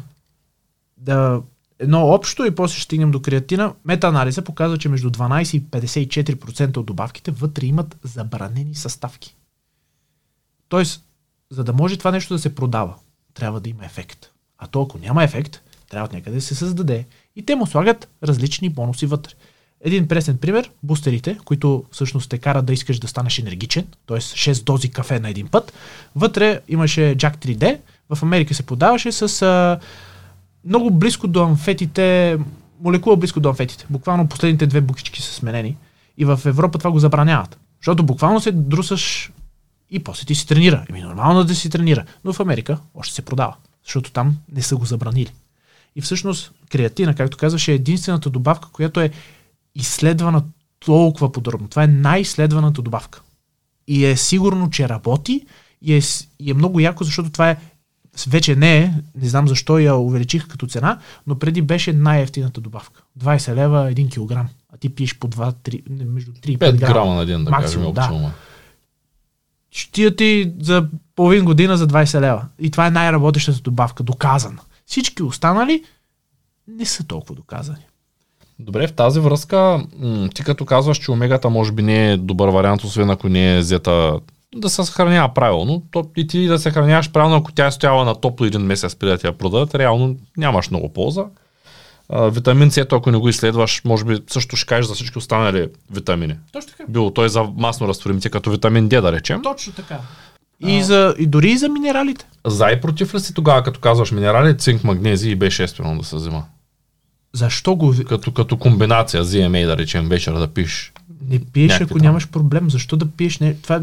да, 0.97 1.41
едно 1.79 2.07
общо 2.07 2.45
и 2.45 2.55
после 2.55 2.75
ще 2.75 2.83
стигнем 2.83 3.11
до 3.11 3.21
креатина. 3.21 3.73
Метаанализа 3.85 4.41
показва, 4.41 4.77
че 4.77 4.89
между 4.89 5.09
12 5.09 5.57
и 5.57 5.63
54% 5.63 6.77
от 6.77 6.85
добавките 6.85 7.31
вътре 7.31 7.65
имат 7.65 7.97
забранени 8.03 8.75
съставки. 8.75 9.35
Тоест, 10.69 11.03
за 11.51 11.63
да 11.63 11.73
може 11.73 11.97
това 11.97 12.11
нещо 12.11 12.33
да 12.33 12.39
се 12.39 12.55
продава, 12.55 12.95
трябва 13.33 13.59
да 13.59 13.69
има 13.69 13.85
ефект. 13.85 14.31
А 14.57 14.67
то 14.67 14.81
ако 14.81 14.97
няма 14.97 15.23
ефект, 15.23 15.61
трябва 15.89 16.05
от 16.05 16.13
някъде 16.13 16.35
да 16.35 16.41
се 16.41 16.55
създаде. 16.55 17.05
И 17.35 17.45
те 17.45 17.55
му 17.55 17.67
слагат 17.67 18.09
различни 18.23 18.69
бонуси 18.69 19.05
вътре. 19.05 19.33
Един 19.81 20.07
пресен 20.07 20.37
пример, 20.37 20.71
бустерите, 20.83 21.37
които 21.45 21.83
всъщност 21.91 22.29
те 22.29 22.37
карат 22.37 22.65
да 22.65 22.73
искаш 22.73 22.99
да 22.99 23.07
станеш 23.07 23.39
енергичен, 23.39 23.87
т.е. 24.07 24.17
6 24.17 24.63
дози 24.63 24.89
кафе 24.89 25.19
на 25.19 25.29
един 25.29 25.47
път. 25.47 25.73
Вътре 26.15 26.59
имаше 26.67 27.01
Jack 27.01 27.37
3D, 27.37 27.79
в 28.09 28.23
Америка 28.23 28.53
се 28.53 28.63
подаваше 28.63 29.11
с 29.11 29.41
а, 29.41 29.79
много 30.65 30.91
близко 30.91 31.27
до 31.27 31.43
амфетите, 31.43 32.37
молекула 32.81 33.17
близко 33.17 33.39
до 33.39 33.49
амфетите. 33.49 33.85
Буквално 33.89 34.27
последните 34.27 34.67
две 34.67 34.81
букички 34.81 35.21
са 35.21 35.33
сменени. 35.33 35.77
И 36.17 36.25
в 36.25 36.39
Европа 36.45 36.77
това 36.77 36.91
го 36.91 36.99
забраняват. 36.99 37.59
Защото 37.81 38.03
буквално 38.03 38.39
се 38.39 38.51
друсаш 38.51 39.31
и 39.91 39.99
после 39.99 40.25
ти 40.25 40.35
си 40.35 40.47
тренира. 40.47 40.85
Еми 40.89 41.01
нормално 41.01 41.43
да 41.43 41.55
си 41.55 41.69
тренира. 41.69 42.05
Но 42.23 42.33
в 42.33 42.39
Америка 42.39 42.77
още 42.95 43.15
се 43.15 43.21
продава. 43.21 43.55
Защото 43.85 44.11
там 44.11 44.37
не 44.51 44.61
са 44.61 44.75
го 44.75 44.85
забранили. 44.85 45.31
И 45.95 46.01
всъщност 46.01 46.51
креатина, 46.71 47.15
както 47.15 47.37
казваш, 47.37 47.67
е 47.67 47.73
единствената 47.73 48.29
добавка, 48.29 48.69
която 48.71 48.99
е 48.99 49.11
изследвана 49.75 50.43
толкова 50.79 51.31
подробно. 51.31 51.67
Това 51.67 51.83
е 51.83 51.87
най-изследваната 51.87 52.81
добавка. 52.81 53.21
И 53.87 54.05
е 54.05 54.17
сигурно, 54.17 54.69
че 54.69 54.89
работи 54.89 55.45
и 55.81 55.93
е, 55.93 56.01
и 56.39 56.51
е 56.51 56.53
много 56.53 56.79
яко, 56.79 57.03
защото 57.03 57.29
това 57.29 57.49
е 57.49 57.57
вече 58.27 58.55
не 58.55 58.77
е, 58.77 58.93
не 59.15 59.29
знам 59.29 59.47
защо 59.47 59.79
я 59.79 59.95
увеличих 59.95 60.47
като 60.47 60.67
цена, 60.67 60.99
но 61.27 61.39
преди 61.39 61.61
беше 61.61 61.93
най-ефтината 61.93 62.61
добавка. 62.61 63.01
20 63.19 63.55
лева 63.55 63.91
1 63.91 64.11
килограм. 64.11 64.47
А 64.73 64.77
ти 64.77 64.89
пиеш 64.89 65.17
по 65.19 65.27
2, 65.27 65.53
3, 65.53 66.05
между 66.05 66.31
3 66.31 66.49
и 66.49 66.57
5 66.57 66.71
5 66.71 66.77
грама. 66.77 66.93
грама 66.93 67.15
на 67.15 67.25
ден, 67.25 67.43
да 67.43 67.51
Максимум, 67.51 67.93
кажем, 67.93 68.21
да. 68.21 68.31
Ще 69.71 70.15
ти 70.15 70.53
за 70.59 70.87
половин 71.15 71.45
година 71.45 71.77
за 71.77 71.87
20 71.87 72.21
лева. 72.21 72.45
И 72.59 72.71
това 72.71 72.87
е 72.87 72.91
най-работещата 72.91 73.61
добавка, 73.61 74.03
доказана. 74.03 74.61
Всички 74.85 75.23
останали 75.23 75.83
не 76.67 76.85
са 76.85 77.03
толкова 77.03 77.35
доказани. 77.35 77.85
Добре, 78.59 78.87
в 78.87 78.93
тази 78.93 79.19
връзка, 79.19 79.83
ти 80.35 80.43
като 80.43 80.65
казваш, 80.65 80.97
че 80.97 81.11
омегата 81.11 81.49
може 81.49 81.71
би 81.71 81.81
не 81.81 82.11
е 82.11 82.17
добър 82.17 82.49
вариант, 82.49 82.83
освен 82.83 83.09
ако 83.09 83.29
не 83.29 83.55
е 83.55 83.59
взета 83.59 84.19
да 84.55 84.69
се 84.69 84.83
съхранява 84.83 85.33
правилно, 85.33 85.83
то 85.91 86.05
и 86.17 86.27
ти 86.27 86.47
да 86.47 86.59
се 86.59 86.71
храняваш 86.71 87.11
правилно, 87.11 87.35
ако 87.35 87.51
тя 87.51 87.67
е 87.67 87.71
стояла 87.71 88.05
на 88.05 88.15
топло 88.15 88.45
един 88.45 88.61
месец 88.61 88.95
преди 88.95 89.11
да 89.11 89.17
ти 89.17 89.27
я 89.27 89.33
продадат, 89.33 89.75
реално 89.75 90.15
нямаш 90.37 90.69
много 90.69 90.93
полза. 90.93 91.25
А, 92.09 92.29
витамин 92.29 92.71
С, 92.71 92.77
ако 92.91 93.11
не 93.11 93.17
го 93.17 93.29
изследваш, 93.29 93.81
може 93.85 94.05
би 94.05 94.17
също 94.29 94.55
ще 94.55 94.67
кажеш 94.67 94.85
за 94.85 94.93
всички 94.93 95.17
останали 95.17 95.67
витамини. 95.91 96.35
Точно 96.51 96.71
така. 96.71 96.83
Било 96.89 97.13
той 97.13 97.29
за 97.29 97.43
масно 97.57 97.87
разтворимите, 97.87 98.29
като 98.29 98.51
витамин 98.51 98.87
Д, 98.87 99.01
да 99.01 99.11
речем. 99.11 99.41
Точно 99.41 99.73
така. 99.73 99.99
И, 100.59 100.83
за, 100.83 101.15
и 101.19 101.27
дори 101.27 101.51
и 101.51 101.57
за 101.57 101.69
минералите. 101.69 102.25
За 102.47 102.71
и 102.71 102.81
против 102.81 103.13
ли 103.15 103.19
си 103.19 103.33
тогава, 103.33 103.63
като 103.63 103.79
казваш 103.79 104.11
минерали, 104.11 104.57
цинк, 104.57 104.83
магнезий 104.83 105.31
и 105.31 105.37
B6 105.37 105.77
примерно 105.77 105.99
да 105.99 106.05
се 106.05 106.15
взима? 106.15 106.43
Защо 107.33 107.75
го 107.75 107.93
Като, 108.09 108.31
като 108.31 108.57
комбинация, 108.57 109.25
ZMA 109.25 109.65
да 109.65 109.77
речем, 109.77 110.09
вечер 110.09 110.33
да 110.33 110.47
пиш. 110.47 110.93
не 111.29 111.39
пиеш, 111.39 111.81
ако 111.81 111.93
там. 111.93 112.01
нямаш 112.01 112.27
проблем? 112.27 112.69
Защо 112.69 112.97
да 112.97 113.05
пиеш? 113.07 113.39
Не, 113.39 113.53
това, 113.53 113.81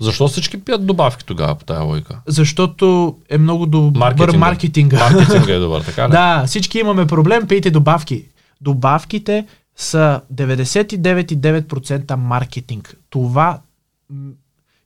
Защо 0.00 0.28
всички 0.28 0.60
пият 0.60 0.86
добавки 0.86 1.24
тогава 1.24 1.54
по 1.54 1.64
тая 1.64 1.82
лойка? 1.82 2.18
защото 2.26 3.16
е 3.28 3.38
много 3.38 3.66
добър 3.66 3.98
Маркетинга. 3.98 4.38
маркетинга. 4.38 5.10
Маркетинга 5.10 5.52
е 5.52 5.58
добър, 5.66 5.82
така 5.82 6.06
ли? 6.06 6.12
Да, 6.12 6.44
всички 6.46 6.78
имаме 6.78 7.06
проблем, 7.06 7.46
пийте 7.48 7.70
добавки. 7.70 8.24
Добавките 8.60 9.46
са 9.76 10.20
99,9% 10.34 12.14
маркетинг. 12.14 12.96
Това 13.10 13.60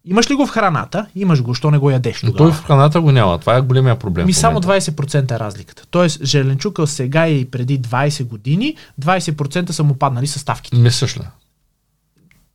имаш 0.04 0.30
ли 0.30 0.34
го 0.34 0.46
в 0.46 0.50
храната? 0.50 1.06
Имаш 1.14 1.42
го, 1.42 1.54
що 1.54 1.70
не 1.70 1.78
го 1.78 1.90
ядеш 1.90 2.22
Но 2.22 2.26
тогава? 2.26 2.50
той 2.50 2.58
в 2.58 2.64
храната 2.64 3.00
го 3.00 3.12
няма. 3.12 3.38
Това 3.38 3.56
е 3.56 3.60
големия 3.60 3.98
проблем. 3.98 4.26
Ми 4.26 4.32
само 4.32 4.54
момента. 4.54 4.80
20% 4.92 5.30
е 5.30 5.38
разликата. 5.38 5.82
Тоест, 5.90 6.18
зеленчука 6.22 6.86
сега 6.86 7.28
и 7.28 7.44
преди 7.44 7.80
20 7.80 8.24
години, 8.24 8.76
20% 9.00 9.70
са 9.70 9.82
му 9.84 9.94
паднали 9.94 10.26
съставките. 10.26 10.76
Мислиш 10.76 11.16
ли? 11.16 11.22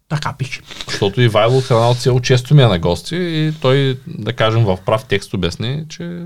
Така 0.09 0.33
пише. 0.33 0.62
Защото 0.88 1.21
и 1.21 1.27
Вайло 1.27 1.62
храна 1.62 1.89
от 1.89 1.97
село 1.97 2.19
често 2.19 2.55
ми 2.55 2.62
е 2.62 2.67
на 2.67 2.79
гости 2.79 3.15
и 3.15 3.53
той, 3.62 3.99
да 4.07 4.33
кажем, 4.33 4.65
в 4.65 4.77
прав 4.85 5.05
текст 5.05 5.33
обясни, 5.33 5.83
че 5.89 6.23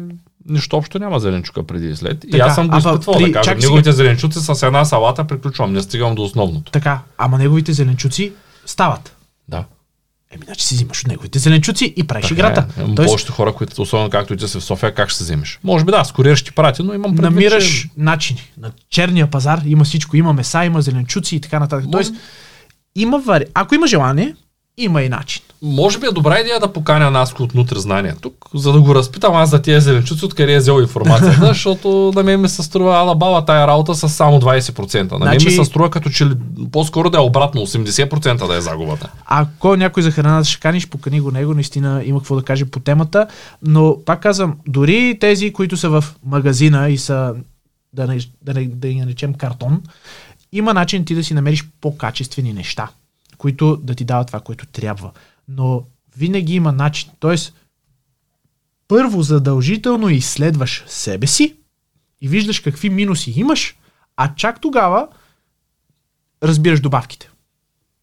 нищо 0.50 0.78
общо 0.78 1.00
няма 1.00 1.20
зеленчука 1.20 1.64
преди 1.64 1.90
и 1.90 1.96
след. 1.96 2.24
И 2.24 2.32
Така, 2.32 2.44
аз 2.44 2.56
съм 2.56 2.68
го 2.68 2.78
изпитвал, 2.78 3.16
при- 3.16 3.24
да 3.24 3.32
кажем. 3.32 3.44
чакай 3.44 3.62
сега. 3.62 3.68
Неговите 3.68 3.92
зеленчуци 3.92 4.40
с 4.40 4.64
една 4.64 4.86
салата 4.86 5.28
приключвам, 5.28 5.74
не 5.74 5.82
стигам 5.82 6.16
до 6.16 6.24
основното. 6.24 6.72
Така, 6.72 7.00
ама 7.18 7.38
неговите 7.38 7.74
зеленчуци 7.74 8.34
стават. 8.66 9.16
Да. 9.48 9.64
Еми, 10.34 10.46
значи 10.46 10.66
си 10.66 10.76
взимаш 10.76 11.02
от 11.02 11.08
неговите 11.08 11.40
зеленчуци 11.40 11.94
и 11.98 12.04
правиш 12.04 12.24
Така 12.24 12.34
играта. 12.34 12.66
Е. 12.78 12.84
Тоест, 12.84 12.96
повечето 12.96 13.32
хора, 13.32 13.54
които, 13.54 13.82
особено 13.82 14.10
както 14.10 14.34
и 14.34 14.38
ти 14.38 14.48
си 14.48 14.60
в 14.60 14.64
София, 14.64 14.94
как 14.94 15.10
ще 15.10 15.18
се 15.18 15.24
вземеш? 15.24 15.60
Може 15.64 15.86
би 15.86 15.92
да, 15.92 16.04
с 16.04 16.12
куриер 16.12 16.36
ще 16.36 16.50
ти 16.50 16.56
прати, 16.56 16.84
но 16.84 16.94
имам 16.94 17.16
предвид, 17.16 17.22
намираш 17.22 17.82
че... 17.82 17.90
начини. 17.98 18.42
На 18.58 18.72
черния 18.90 19.32
пазар 19.32 19.62
има 19.66 19.84
всичко. 19.84 20.18
Има 20.18 20.34
меса, 20.34 20.66
има 20.66 20.82
зеленчуци 20.82 21.36
и 21.36 21.42
така 21.42 21.60
нататък. 21.60 21.86
Тоест, 21.92 22.14
има 22.96 23.20
вари... 23.20 23.46
Ако 23.54 23.76
има 23.76 23.88
желание, 23.88 24.36
има 24.78 25.02
и 25.02 25.10
начин. 25.10 25.42
Може 25.62 26.00
би 26.00 26.08
е 26.08 26.12
добра 26.12 26.40
идея 26.40 26.60
да 26.60 26.74
поканя 26.74 27.12
нас 27.12 27.34
от 27.40 27.56
нутри 27.56 27.80
знания 27.80 28.16
тук, 28.22 28.50
за 28.54 28.72
да 28.72 28.82
го 28.82 28.96
разпитам 28.96 29.36
аз 29.36 29.50
за 29.50 29.62
тези 29.62 29.86
зеленчуци, 29.86 30.26
откъде 30.26 30.54
е 30.54 30.58
взел 30.58 30.82
информацията, 30.82 31.40
защото 31.48 32.12
на 32.16 32.24
мен 32.24 32.42
ми 32.42 32.50
се 32.50 32.64
струва 32.64 32.96
ала 32.96 33.16
бала 33.16 33.46
тая 33.46 33.68
работа 33.68 33.96
с 33.96 34.10
само 34.10 34.42
20%. 34.42 35.12
На 35.12 35.20
мен 35.20 35.28
Значи- 35.28 35.46
ми 35.46 35.52
се 35.52 35.66
струва 35.66 35.90
като 35.90 36.10
че 36.10 36.28
по-скоро 36.72 37.10
да 37.10 37.18
е 37.18 37.22
обратно, 37.22 37.62
80% 37.62 38.48
да 38.48 38.56
е 38.58 38.62
загубата. 38.62 39.10
Ако 39.26 39.76
някой 39.76 40.04
за 40.04 40.12
храна 40.12 40.44
ще 40.44 40.60
каниш, 40.60 40.88
покани 40.90 41.22
го 41.22 41.32
него, 41.32 41.54
наистина 41.54 42.02
има 42.06 42.20
какво 42.20 42.36
да 42.36 42.44
каже 42.44 42.66
по 42.66 42.80
темата. 42.80 43.28
Но 43.62 43.98
пак 44.06 44.22
казвам, 44.22 44.58
дори 44.68 45.18
тези, 45.20 45.54
които 45.54 45.78
са 45.78 45.90
в 45.90 46.04
магазина 46.26 46.90
и 46.90 46.98
са, 46.98 47.34
да 47.94 48.08
не, 48.08 48.20
да 48.42 48.54
не, 48.54 48.66
да 48.66 48.88
ги 48.88 49.00
наречем 49.00 49.34
картон, 49.34 49.82
има 50.52 50.74
начин 50.74 51.06
ти 51.06 51.16
да 51.16 51.24
си 51.24 51.34
намериш 51.34 51.66
по-качествени 51.82 52.54
неща, 52.54 52.88
които 53.44 53.78
да 53.78 53.96
ти 53.96 54.06
дават 54.06 54.28
това, 54.28 54.40
което 54.40 54.66
трябва. 54.66 55.12
Но 55.48 55.86
винаги 56.18 56.56
има 56.56 56.72
начин. 56.72 57.12
Тоест, 57.20 57.54
първо 58.88 59.22
задължително 59.22 60.10
изследваш 60.10 60.84
себе 60.88 61.28
си 61.28 61.56
и 62.22 62.28
виждаш 62.28 62.60
какви 62.60 62.90
минуси 62.90 63.34
имаш, 63.36 63.76
а 64.18 64.36
чак 64.36 64.62
тогава 64.62 65.08
разбираш 66.44 66.80
добавките. 66.80 67.30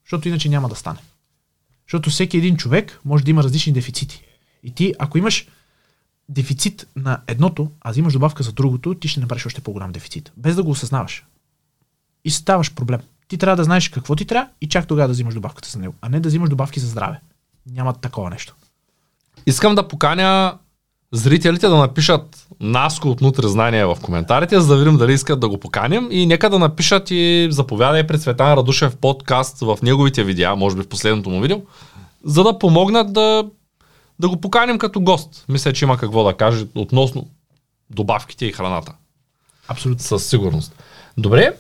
Защото 0.05 0.29
иначе 0.29 0.49
няма 0.49 0.69
да 0.69 0.75
стане. 0.75 0.99
Защото 1.87 2.11
всеки 2.11 2.37
един 2.37 2.57
човек 2.57 3.01
може 3.05 3.25
да 3.25 3.31
има 3.31 3.43
различни 3.43 3.73
дефицити. 3.73 4.25
И 4.63 4.75
ти, 4.75 4.95
ако 4.99 5.19
имаш 5.19 5.49
дефицит 6.29 6.87
на 6.97 7.23
едното, 7.27 7.71
а 7.81 7.91
взимаш 7.91 8.13
добавка 8.13 8.43
за 8.43 8.53
другото, 8.53 8.95
ти 8.95 9.09
ще 9.09 9.21
направиш 9.21 9.47
още 9.47 9.61
по-голям 9.61 9.93
дефицит. 9.93 10.33
Без 10.37 10.57
да 10.57 10.63
го 10.63 10.71
осъзнаваш. 10.71 11.25
И 12.25 12.31
ставаш 12.31 12.75
проблем. 12.75 13.01
Ти 13.31 13.39
трябва 13.39 13.57
да 13.57 13.65
знаеш 13.65 13.89
какво 13.89 14.17
ти 14.17 14.25
трябва 14.25 14.49
и 14.61 14.69
чак 14.69 14.87
тогава 14.87 15.09
да 15.09 15.13
взимаш 15.13 15.35
добавката 15.35 15.69
за 15.69 15.79
него, 15.79 15.95
а 16.01 16.09
не 16.09 16.21
да 16.21 16.29
взимаш 16.29 16.51
добавки 16.51 16.81
за 16.81 16.87
здраве. 16.87 17.21
Няма 17.71 17.93
такова 17.93 18.31
нещо. 18.31 18.55
Искам 19.47 19.75
да 19.75 19.89
поканя 19.89 20.59
зрителите 21.13 21.69
да 21.69 21.77
напишат 21.77 22.47
наско 22.61 23.09
от 23.09 23.21
нутре 23.21 23.49
знания 23.49 23.95
в 23.95 24.01
коментарите, 24.03 24.61
за 24.61 24.67
да 24.67 24.79
видим 24.79 24.97
дали 24.97 25.13
искат 25.13 25.41
да 25.41 25.49
го 25.49 25.61
поканим 25.61 26.09
и 26.11 26.27
нека 26.27 26.51
да 26.51 26.59
напишат 26.59 27.11
и 27.11 27.49
заповядай 27.51 28.07
пред 28.07 28.23
Светан 28.23 28.53
Радушев 28.53 28.97
подкаст 28.97 29.61
в 29.61 29.79
неговите 29.83 30.25
видеа, 30.25 30.57
може 30.57 30.77
би 30.77 30.83
в 30.83 30.89
последното 30.89 31.31
му 31.31 31.41
видео, 31.41 31.59
за 32.25 32.45
да 32.45 32.59
помогнат 32.59 33.13
да, 33.13 33.45
да 34.19 34.29
го 34.29 34.41
поканим 34.41 34.79
като 34.79 35.01
гост. 35.01 35.45
Мисля, 35.49 35.73
че 35.73 35.85
има 35.85 35.99
какво 35.99 36.25
да 36.25 36.35
каже 36.35 36.67
относно 36.75 37.29
добавките 37.91 38.47
и 38.47 38.53
храната. 38.53 38.93
Абсолютно. 39.69 40.05
Със 40.05 40.27
сигурност. 40.27 40.75
Добре, 41.19 41.55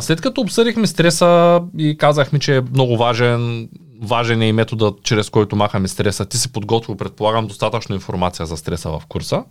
след 0.00 0.20
като 0.20 0.40
обсъдихме 0.40 0.86
стреса 0.86 1.62
и 1.78 1.96
казахме, 1.98 2.38
че 2.38 2.56
е 2.56 2.60
много 2.60 2.96
важен, 2.96 3.68
важен 4.02 4.42
е 4.42 4.48
и 4.48 4.52
методът, 4.52 5.02
чрез 5.02 5.30
който 5.30 5.56
махаме 5.56 5.88
стреса, 5.88 6.24
ти 6.24 6.38
си 6.38 6.52
подготвил, 6.52 6.96
предполагам, 6.96 7.46
достатъчно 7.46 7.94
информация 7.94 8.46
за 8.46 8.56
стреса 8.56 8.90
в 8.90 9.02
курса. 9.08 9.44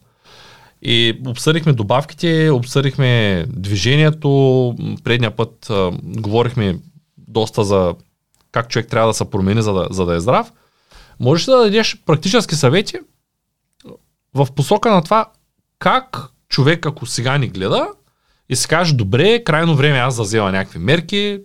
И 0.81 1.21
обсъдихме 1.27 1.73
добавките, 1.73 2.49
обсъдихме 2.49 3.43
движението. 3.49 4.75
Предния 5.03 5.35
път 5.35 5.69
а, 5.69 5.91
говорихме 6.03 6.79
доста 7.17 7.63
за 7.63 7.95
как 8.51 8.69
човек 8.69 8.87
трябва 8.89 9.07
да 9.07 9.13
се 9.13 9.29
промени, 9.29 9.61
за 9.61 9.73
да, 9.73 9.87
за 9.91 10.05
да 10.05 10.15
е 10.15 10.19
здрав. 10.19 10.51
Можеш 11.19 11.45
да 11.45 11.57
дадеш 11.57 11.97
практически 12.05 12.55
съвети 12.55 12.97
в 14.33 14.47
посока 14.55 14.91
на 14.91 15.03
това 15.03 15.25
как 15.79 16.27
човек, 16.49 16.85
ако 16.85 17.05
сега 17.05 17.37
ни 17.37 17.47
гледа, 17.47 17.87
и 18.49 18.55
си 18.55 18.67
каже, 18.67 18.93
добре, 18.93 19.43
крайно 19.43 19.75
време 19.75 19.97
аз 19.97 20.15
да 20.15 20.23
взема 20.23 20.51
някакви 20.51 20.79
мерки, 20.79 21.39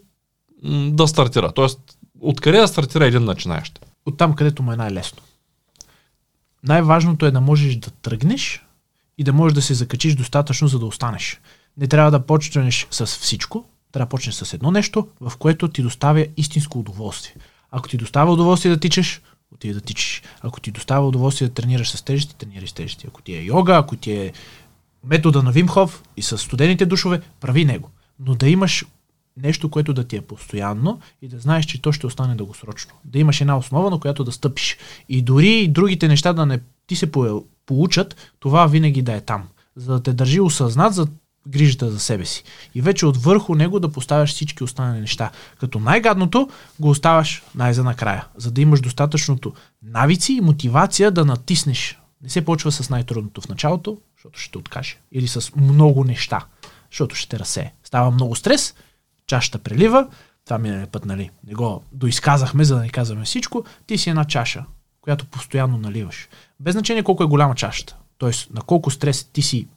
да 0.89 1.09
стартира. 1.09 1.53
Тоест, 1.53 1.81
откъде 2.21 2.59
да 2.59 2.69
стартира 2.69 3.07
един 3.07 3.25
начинаещ? 3.25 3.87
От 4.07 4.17
там, 4.17 4.35
където 4.35 4.63
му 4.63 4.73
е 4.73 4.77
най-лесно. 4.77 5.23
Най-важното 6.63 7.27
е 7.27 7.31
да 7.31 7.41
можеш 7.41 7.77
да 7.77 7.91
тръгнеш 7.91 8.65
и 9.19 9.25
да 9.25 9.33
можеш 9.33 9.55
да 9.55 9.63
се 9.63 9.75
закачиш 9.75 10.15
достатъчно, 10.15 10.69
за 10.69 10.79
да 10.79 10.87
останеш. 10.87 11.41
Не 11.77 11.87
трябва 11.87 12.11
да 12.11 12.27
почнеш 12.27 12.87
с 12.91 13.07
всичко, 13.07 13.65
трябва 13.93 14.07
да 14.07 14.11
почнеш 14.11 14.35
с 14.35 14.53
едно 14.53 14.71
нещо, 14.71 15.09
в 15.21 15.33
което 15.37 15.69
ти 15.69 15.83
доставя 15.83 16.27
истинско 16.37 16.79
удоволствие. 16.79 17.35
Ако 17.71 17.89
ти 17.89 17.97
доставя 17.97 18.33
удоволствие 18.33 18.71
да 18.71 18.81
тичаш, 18.81 19.23
отиди 19.55 19.75
да 19.75 19.81
тичаш. 19.81 20.23
Ако 20.41 20.61
ти 20.61 20.71
доставя 20.71 21.09
удоволствие 21.09 21.49
да 21.49 21.55
тренираш 21.55 21.91
с 21.91 22.03
тежести, 22.03 22.37
тренирай 22.37 22.69
с 22.69 22.73
тежести. 22.73 23.07
Ако 23.09 23.23
ти 23.23 23.35
е 23.35 23.43
йога, 23.43 23.75
ако 23.77 23.97
ти 23.97 24.13
е 24.13 24.33
метода 25.05 25.43
на 25.43 25.53
Вимхов 25.53 26.03
и 26.17 26.23
с 26.23 26.39
студените 26.39 26.87
душове, 26.87 27.21
прави 27.41 27.65
него. 27.65 27.91
Но 28.21 28.35
да 28.35 28.49
имаш 28.49 28.85
нещо, 29.43 29.69
което 29.69 29.95
да 29.95 30.05
ти 30.05 30.17
е 30.17 30.21
постоянно 30.21 31.01
и 31.23 31.29
да 31.29 31.39
знаеш, 31.39 31.65
че 31.65 31.83
то 31.83 31.93
ще 31.93 32.07
остане 32.07 32.35
дългосрочно. 32.35 32.95
Да 33.05 33.19
имаш 33.19 33.41
една 33.41 33.59
основа, 33.59 33.91
на 33.91 34.01
която 34.01 34.25
да 34.25 34.33
стъпиш. 34.33 34.77
И 35.09 35.23
дори 35.23 35.69
другите 35.69 36.09
неща 36.09 36.33
да 36.33 36.47
не 36.47 36.61
ти 36.87 36.97
се 36.97 37.13
по- 37.13 37.45
получат, 37.67 38.17
това 38.41 38.67
винаги 38.67 39.03
да 39.03 39.13
е 39.13 39.21
там. 39.21 39.49
За 39.77 39.93
да 39.93 40.03
те 40.03 40.13
държи 40.13 40.41
осъзнат 40.41 40.95
за 40.95 41.07
грижата 41.49 41.91
за 41.91 42.01
себе 42.01 42.25
си. 42.25 42.45
И 42.75 42.81
вече 42.81 43.07
отвърху 43.07 43.55
него 43.55 43.81
да 43.81 43.93
поставяш 43.93 44.31
всички 44.31 44.65
останали 44.65 45.01
неща. 45.01 45.31
Като 45.61 45.81
най-гадното 45.81 46.49
го 46.81 46.91
оставаш 46.91 47.43
най-за 47.55 47.85
накрая, 47.85 48.27
за 48.37 48.51
да 48.51 48.61
имаш 48.61 48.81
достатъчното 48.81 49.53
навици 49.83 50.33
и 50.33 50.41
мотивация 50.41 51.11
да 51.11 51.25
натиснеш. 51.25 51.99
Не 52.23 52.29
се 52.29 52.45
почва 52.45 52.73
с 52.73 52.91
най-трудното 52.91 53.41
в 53.41 53.49
началото, 53.49 53.99
защото 54.17 54.39
ще 54.39 54.53
те 54.53 54.59
откаже. 54.59 54.99
Или 55.13 55.29
с 55.29 55.57
много 55.57 56.05
неща, 56.05 56.47
защото 56.91 57.17
ще 57.17 57.29
те 57.29 57.39
разсее. 57.39 57.73
Става 57.85 58.11
много 58.11 58.35
стрес, 58.35 58.75
чашата 59.27 59.59
прелива, 59.59 60.09
това 60.45 60.59
миналия 60.59 60.87
път, 60.87 61.05
нали, 61.05 61.31
не 61.47 61.55
го 61.55 61.83
доизказахме, 61.93 62.65
за 62.65 62.75
да 62.75 62.81
не 62.81 62.89
казваме 62.89 63.25
всичко, 63.25 63.65
ти 63.87 63.99
си 63.99 64.11
една 64.11 64.25
чаша, 64.25 64.65
която 65.01 65.27
постоянно 65.27 65.79
наливаш. 65.79 66.29
Без 66.61 66.73
значение 66.73 67.03
колко 67.03 67.23
е 67.23 67.27
голяма 67.27 67.55
чашата, 67.55 67.97
т.е. 68.19 68.31
на 68.51 68.63
колко 68.63 68.91
стрес 68.91 69.25
ти 69.25 69.43
си 69.43 69.69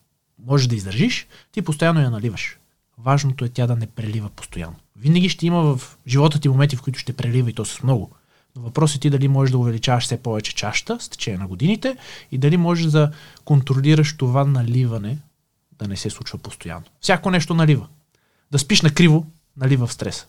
можеш 0.46 0.68
да 0.68 0.76
издържиш, 0.76 1.28
ти 1.52 1.62
постоянно 1.62 2.02
я 2.02 2.10
наливаш. 2.10 2.58
Важното 2.98 3.46
е 3.46 3.50
тя 3.50 3.68
да 3.68 3.76
не 3.76 3.88
прелива 3.88 4.30
постоянно. 4.30 4.76
Винаги 4.96 5.30
ще 5.30 5.46
има 5.46 5.62
в 5.62 5.98
живота 6.08 6.40
ти 6.40 6.50
моменти, 6.50 6.76
в 6.76 6.82
които 6.82 7.00
ще 7.00 7.14
прелива 7.14 7.50
и 7.50 7.54
то 7.54 7.66
с 7.66 7.84
много. 7.84 8.12
Въпросът 8.56 8.98
е 8.98 9.00
ти 9.00 9.10
дали 9.10 9.28
можеш 9.28 9.52
да 9.52 9.58
увеличаваш 9.58 10.04
все 10.04 10.24
повече 10.24 10.56
чашата 10.56 11.00
с 11.00 11.10
течение 11.10 11.40
на 11.40 11.48
годините 11.48 11.98
и 12.32 12.38
дали 12.38 12.58
можеш 12.58 12.86
да 12.86 13.12
контролираш 13.46 14.18
това 14.18 14.46
наливане 14.46 15.18
да 15.80 15.88
не 15.88 15.98
се 15.98 16.10
случва 16.10 16.38
постоянно. 16.38 16.86
Всяко 17.02 17.32
нещо 17.32 17.54
налива. 17.54 17.88
Да 18.52 18.60
спиш 18.60 18.82
накриво, 18.82 19.26
налива 19.58 19.88
в 19.88 19.94
стрес. 19.94 20.28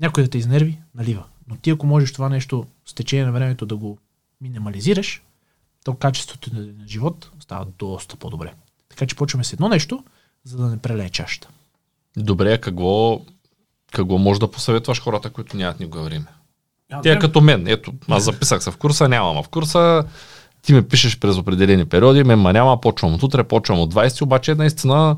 Някой 0.00 0.24
да 0.24 0.30
те 0.30 0.38
изнерви, 0.38 0.78
налива. 0.94 1.24
Но 1.48 1.56
ти 1.56 1.70
ако 1.70 1.86
можеш 1.86 2.12
това 2.12 2.28
нещо 2.28 2.66
с 2.86 2.94
течение 2.94 3.24
на 3.24 3.32
времето 3.32 3.66
да 3.66 3.76
го 3.76 3.98
минимализираш, 4.40 5.22
то 5.84 5.94
качеството 5.94 6.54
на 6.54 6.60
на 6.60 6.88
живот 6.88 7.30
става 7.40 7.66
доста 7.78 8.16
по-добре. 8.16 8.54
Така 8.88 9.06
че 9.06 9.16
почваме 9.16 9.44
с 9.44 9.52
едно 9.52 9.68
нещо, 9.68 10.04
за 10.44 10.56
да 10.56 10.66
не 10.66 10.78
прелее 10.78 11.10
чашата. 11.10 11.48
Добре, 12.16 12.52
а 12.52 12.60
какво, 12.60 13.20
какво 13.92 14.18
може 14.18 14.40
да 14.40 14.50
посъветваш 14.50 15.00
хората, 15.00 15.30
които 15.30 15.56
нямат 15.56 15.80
никога 15.80 16.02
време? 16.02 16.26
Тя 17.02 17.12
е 17.12 17.18
като 17.18 17.40
мен. 17.40 17.68
Ето, 17.68 17.92
аз 18.08 18.24
записах 18.24 18.62
се 18.62 18.70
в 18.70 18.76
курса, 18.76 19.08
нямам 19.08 19.42
в 19.42 19.48
курса. 19.48 20.04
Ти 20.62 20.72
ме 20.72 20.88
пишеш 20.88 21.18
през 21.18 21.36
определени 21.36 21.84
периоди, 21.84 22.24
мен 22.24 22.38
ма 22.38 22.52
няма, 22.52 22.80
почвам 22.80 23.14
от 23.14 23.22
утре, 23.22 23.44
почвам 23.44 23.80
от 23.80 23.94
20, 23.94 24.22
обаче 24.22 24.54
наистина 24.54 25.16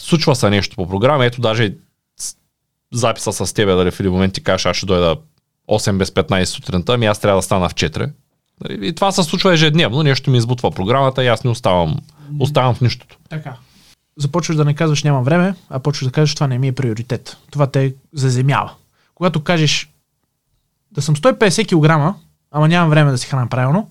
случва 0.00 0.36
се 0.36 0.50
нещо 0.50 0.76
по 0.76 0.88
програма. 0.88 1.26
Ето 1.26 1.40
даже 1.40 1.74
записа 2.92 3.32
с 3.32 3.52
тебе, 3.52 3.74
дали 3.74 3.90
в 3.90 4.00
един 4.00 4.12
момент 4.12 4.34
ти 4.34 4.42
кажеш, 4.42 4.66
аз 4.66 4.76
ще 4.76 4.86
дойда 4.86 5.16
8 5.68 5.96
без 5.96 6.10
15 6.10 6.44
сутринта, 6.44 6.94
ами 6.94 7.06
аз 7.06 7.20
трябва 7.20 7.38
да 7.38 7.42
стана 7.42 7.68
в 7.68 7.74
4. 7.74 8.10
Нали, 8.64 8.88
И 8.88 8.94
това 8.94 9.12
се 9.12 9.22
случва 9.22 9.52
ежедневно, 9.52 10.02
нещо 10.02 10.30
ми 10.30 10.38
избутва 10.38 10.70
програмата 10.70 11.24
и 11.24 11.28
аз 11.28 11.44
не 11.44 11.50
оставам, 11.50 11.96
оставам 12.40 12.74
в 12.74 12.80
нищото. 12.80 13.16
Така. 13.28 13.56
Започваш 14.16 14.56
да 14.56 14.64
не 14.64 14.74
казваш 14.74 15.02
нямам 15.02 15.24
време, 15.24 15.54
а 15.70 15.78
почваш 15.78 16.06
да 16.06 16.12
кажеш 16.12 16.34
това 16.34 16.46
не 16.46 16.58
ми 16.58 16.68
е 16.68 16.72
приоритет. 16.72 17.36
Това 17.50 17.66
те 17.66 17.94
заземява. 18.12 18.72
Когато 19.14 19.44
кажеш 19.44 19.88
да 20.92 21.02
съм 21.02 21.16
150 21.16 21.66
кг, 21.66 22.16
ама 22.50 22.68
нямам 22.68 22.90
време 22.90 23.10
да 23.10 23.18
се 23.18 23.26
храна 23.26 23.48
правилно, 23.48 23.90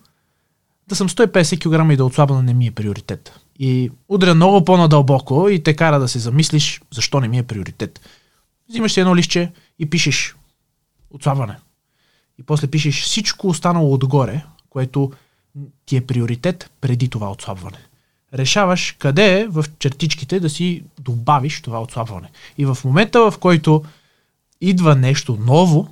да 0.87 0.95
съм 0.95 1.09
150 1.09 1.59
кг 1.59 1.93
и 1.93 1.97
да 1.97 2.05
отслабна 2.05 2.43
не 2.43 2.53
ми 2.53 2.67
е 2.67 2.71
приоритет. 2.71 3.39
И 3.59 3.91
удря 4.09 4.35
много 4.35 4.65
по-надълбоко 4.65 5.49
и 5.49 5.63
те 5.63 5.75
кара 5.75 5.99
да 5.99 6.07
се 6.07 6.19
замислиш 6.19 6.81
защо 6.93 7.19
не 7.19 7.27
ми 7.27 7.37
е 7.37 7.43
приоритет. 7.43 7.99
Взимаш 8.69 8.91
си 8.91 8.99
едно 8.99 9.15
листче 9.15 9.51
и 9.79 9.89
пишеш 9.89 10.35
отслабване. 11.11 11.55
И 12.39 12.43
после 12.43 12.67
пишеш 12.67 13.03
всичко 13.03 13.47
останало 13.47 13.93
отгоре, 13.93 14.43
което 14.69 15.11
ти 15.85 15.97
е 15.97 16.05
приоритет 16.05 16.71
преди 16.81 17.09
това 17.09 17.31
отслабване 17.31 17.77
решаваш 18.33 18.95
къде 18.99 19.39
е 19.39 19.47
в 19.47 19.65
чертичките 19.79 20.39
да 20.39 20.49
си 20.49 20.83
добавиш 20.99 21.61
това 21.61 21.81
отслабване. 21.81 22.29
И 22.57 22.65
в 22.65 22.77
момента, 22.85 23.31
в 23.31 23.37
който 23.37 23.83
идва 24.61 24.95
нещо 24.95 25.37
ново, 25.41 25.87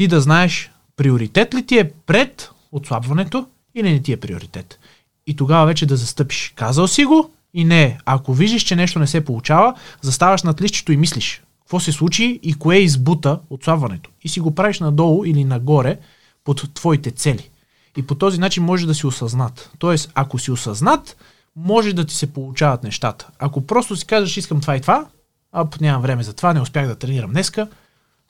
ти 0.00 0.08
да 0.08 0.20
знаеш 0.20 0.70
приоритет 0.96 1.54
ли 1.54 1.66
ти 1.66 1.78
е 1.78 1.90
пред 2.06 2.50
отслабването 2.72 3.46
или 3.74 3.92
не 3.92 4.02
ти 4.02 4.12
е 4.12 4.16
приоритет. 4.16 4.78
И 5.26 5.36
тогава 5.36 5.66
вече 5.66 5.86
да 5.86 5.96
застъпиш. 5.96 6.52
Казал 6.56 6.88
си 6.88 7.04
го 7.04 7.30
и 7.54 7.64
не. 7.64 7.98
Ако 8.04 8.34
виждаш, 8.34 8.62
че 8.62 8.76
нещо 8.76 8.98
не 8.98 9.06
се 9.06 9.24
получава, 9.24 9.74
заставаш 10.00 10.42
над 10.42 10.60
листчето 10.60 10.92
и 10.92 10.96
мислиш 10.96 11.42
какво 11.60 11.80
се 11.80 11.92
случи 11.92 12.40
и 12.42 12.54
кое 12.54 12.76
избута 12.76 13.40
отслабването. 13.50 14.10
И 14.22 14.28
си 14.28 14.40
го 14.40 14.54
правиш 14.54 14.80
надолу 14.80 15.24
или 15.24 15.44
нагоре 15.44 15.98
под 16.44 16.74
твоите 16.74 17.10
цели. 17.10 17.50
И 17.96 18.06
по 18.06 18.14
този 18.14 18.40
начин 18.40 18.64
може 18.64 18.86
да 18.86 18.94
си 18.94 19.06
осъзнат. 19.06 19.70
Тоест, 19.78 20.10
ако 20.14 20.38
си 20.38 20.50
осъзнат, 20.50 21.16
може 21.56 21.92
да 21.92 22.04
ти 22.04 22.14
се 22.14 22.32
получават 22.32 22.82
нещата. 22.82 23.28
Ако 23.38 23.66
просто 23.66 23.96
си 23.96 24.06
кажеш, 24.06 24.36
искам 24.36 24.60
това 24.60 24.76
и 24.76 24.80
това, 24.80 25.06
а 25.52 25.64
пък 25.64 25.80
нямам 25.80 26.02
време 26.02 26.22
за 26.22 26.32
това, 26.32 26.54
не 26.54 26.60
успях 26.60 26.86
да 26.86 26.94
тренирам 26.94 27.30
днеска, 27.30 27.68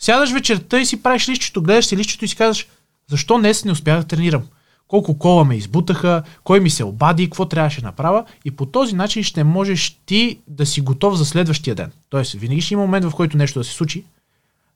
сядаш 0.00 0.32
вечерта 0.32 0.80
и 0.80 0.86
си 0.86 1.02
правиш 1.02 1.28
листчето, 1.28 1.62
гледаш 1.62 1.86
си 1.86 1.96
листчето 1.96 2.24
и 2.24 2.28
си 2.28 2.36
казваш, 2.36 2.66
защо 3.10 3.38
днес 3.38 3.64
не 3.64 3.72
успях 3.72 4.00
да 4.00 4.06
тренирам? 4.06 4.42
Колко 4.88 5.18
кола 5.18 5.44
ме 5.44 5.56
избутаха, 5.56 6.22
кой 6.44 6.60
ми 6.60 6.70
се 6.70 6.84
обади, 6.84 7.26
какво 7.26 7.44
трябваше 7.44 7.80
да 7.80 7.86
направя 7.86 8.24
и 8.44 8.50
по 8.50 8.66
този 8.66 8.94
начин 8.94 9.22
ще 9.22 9.44
можеш 9.44 10.00
ти 10.06 10.38
да 10.48 10.66
си 10.66 10.80
готов 10.80 11.16
за 11.16 11.24
следващия 11.24 11.74
ден. 11.74 11.92
Тоест, 12.08 12.32
винаги 12.32 12.60
ще 12.60 12.74
има 12.74 12.82
момент, 12.82 13.04
в 13.04 13.14
който 13.14 13.36
нещо 13.36 13.60
да 13.60 13.64
се 13.64 13.72
случи, 13.72 14.04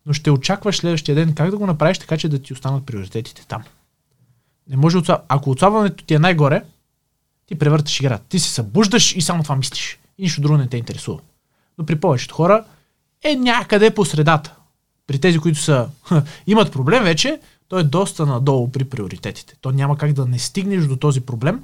но 0.07 0.13
ще 0.13 0.31
очакваш 0.31 0.77
следващия 0.77 1.15
ден 1.15 1.35
как 1.35 1.51
да 1.51 1.59
го 1.59 1.67
направиш 1.67 1.99
така, 1.99 2.17
че 2.17 2.29
да 2.29 2.39
ти 2.39 2.53
останат 2.53 2.87
приоритетите 2.87 3.47
там. 3.47 3.63
Не 4.71 4.77
може 4.77 4.99
отслаб... 4.99 5.21
Ако 5.29 5.51
отслабването 5.51 6.05
ти 6.05 6.15
е 6.15 6.19
най-горе, 6.19 6.63
ти 7.47 7.55
превърташ 7.55 8.01
играта. 8.01 8.25
Ти 8.29 8.39
се 8.39 8.51
събуждаш 8.51 9.17
и 9.17 9.21
само 9.21 9.43
това 9.43 9.57
мислиш. 9.57 9.99
И 10.19 10.23
нищо 10.23 10.41
друго 10.41 10.57
не 10.57 10.69
те 10.69 10.77
интересува. 10.77 11.21
Но 11.79 11.87
при 11.87 12.01
повечето 12.01 12.35
хора 12.35 12.65
е 13.25 13.37
някъде 13.37 13.95
по 13.95 14.05
средата. 14.05 14.55
При 15.07 15.19
тези, 15.19 15.39
които 15.39 15.59
са, 15.59 15.89
имат 16.47 16.73
проблем 16.73 17.03
вече, 17.03 17.41
то 17.69 17.79
е 17.79 17.83
доста 17.83 18.27
надолу 18.27 18.71
при 18.71 18.85
приоритетите. 18.85 19.55
То 19.61 19.71
няма 19.71 19.99
как 19.99 20.13
да 20.13 20.27
не 20.27 20.39
стигнеш 20.39 20.85
до 20.85 20.97
този 20.97 21.21
проблем. 21.21 21.63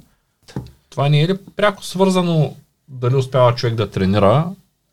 Това 0.89 1.09
не 1.09 1.21
е 1.21 1.27
ли 1.27 1.37
пряко 1.55 1.85
свързано 1.85 2.55
дали 2.87 3.15
успява 3.15 3.55
човек 3.55 3.75
да 3.75 3.89
тренира 3.89 4.47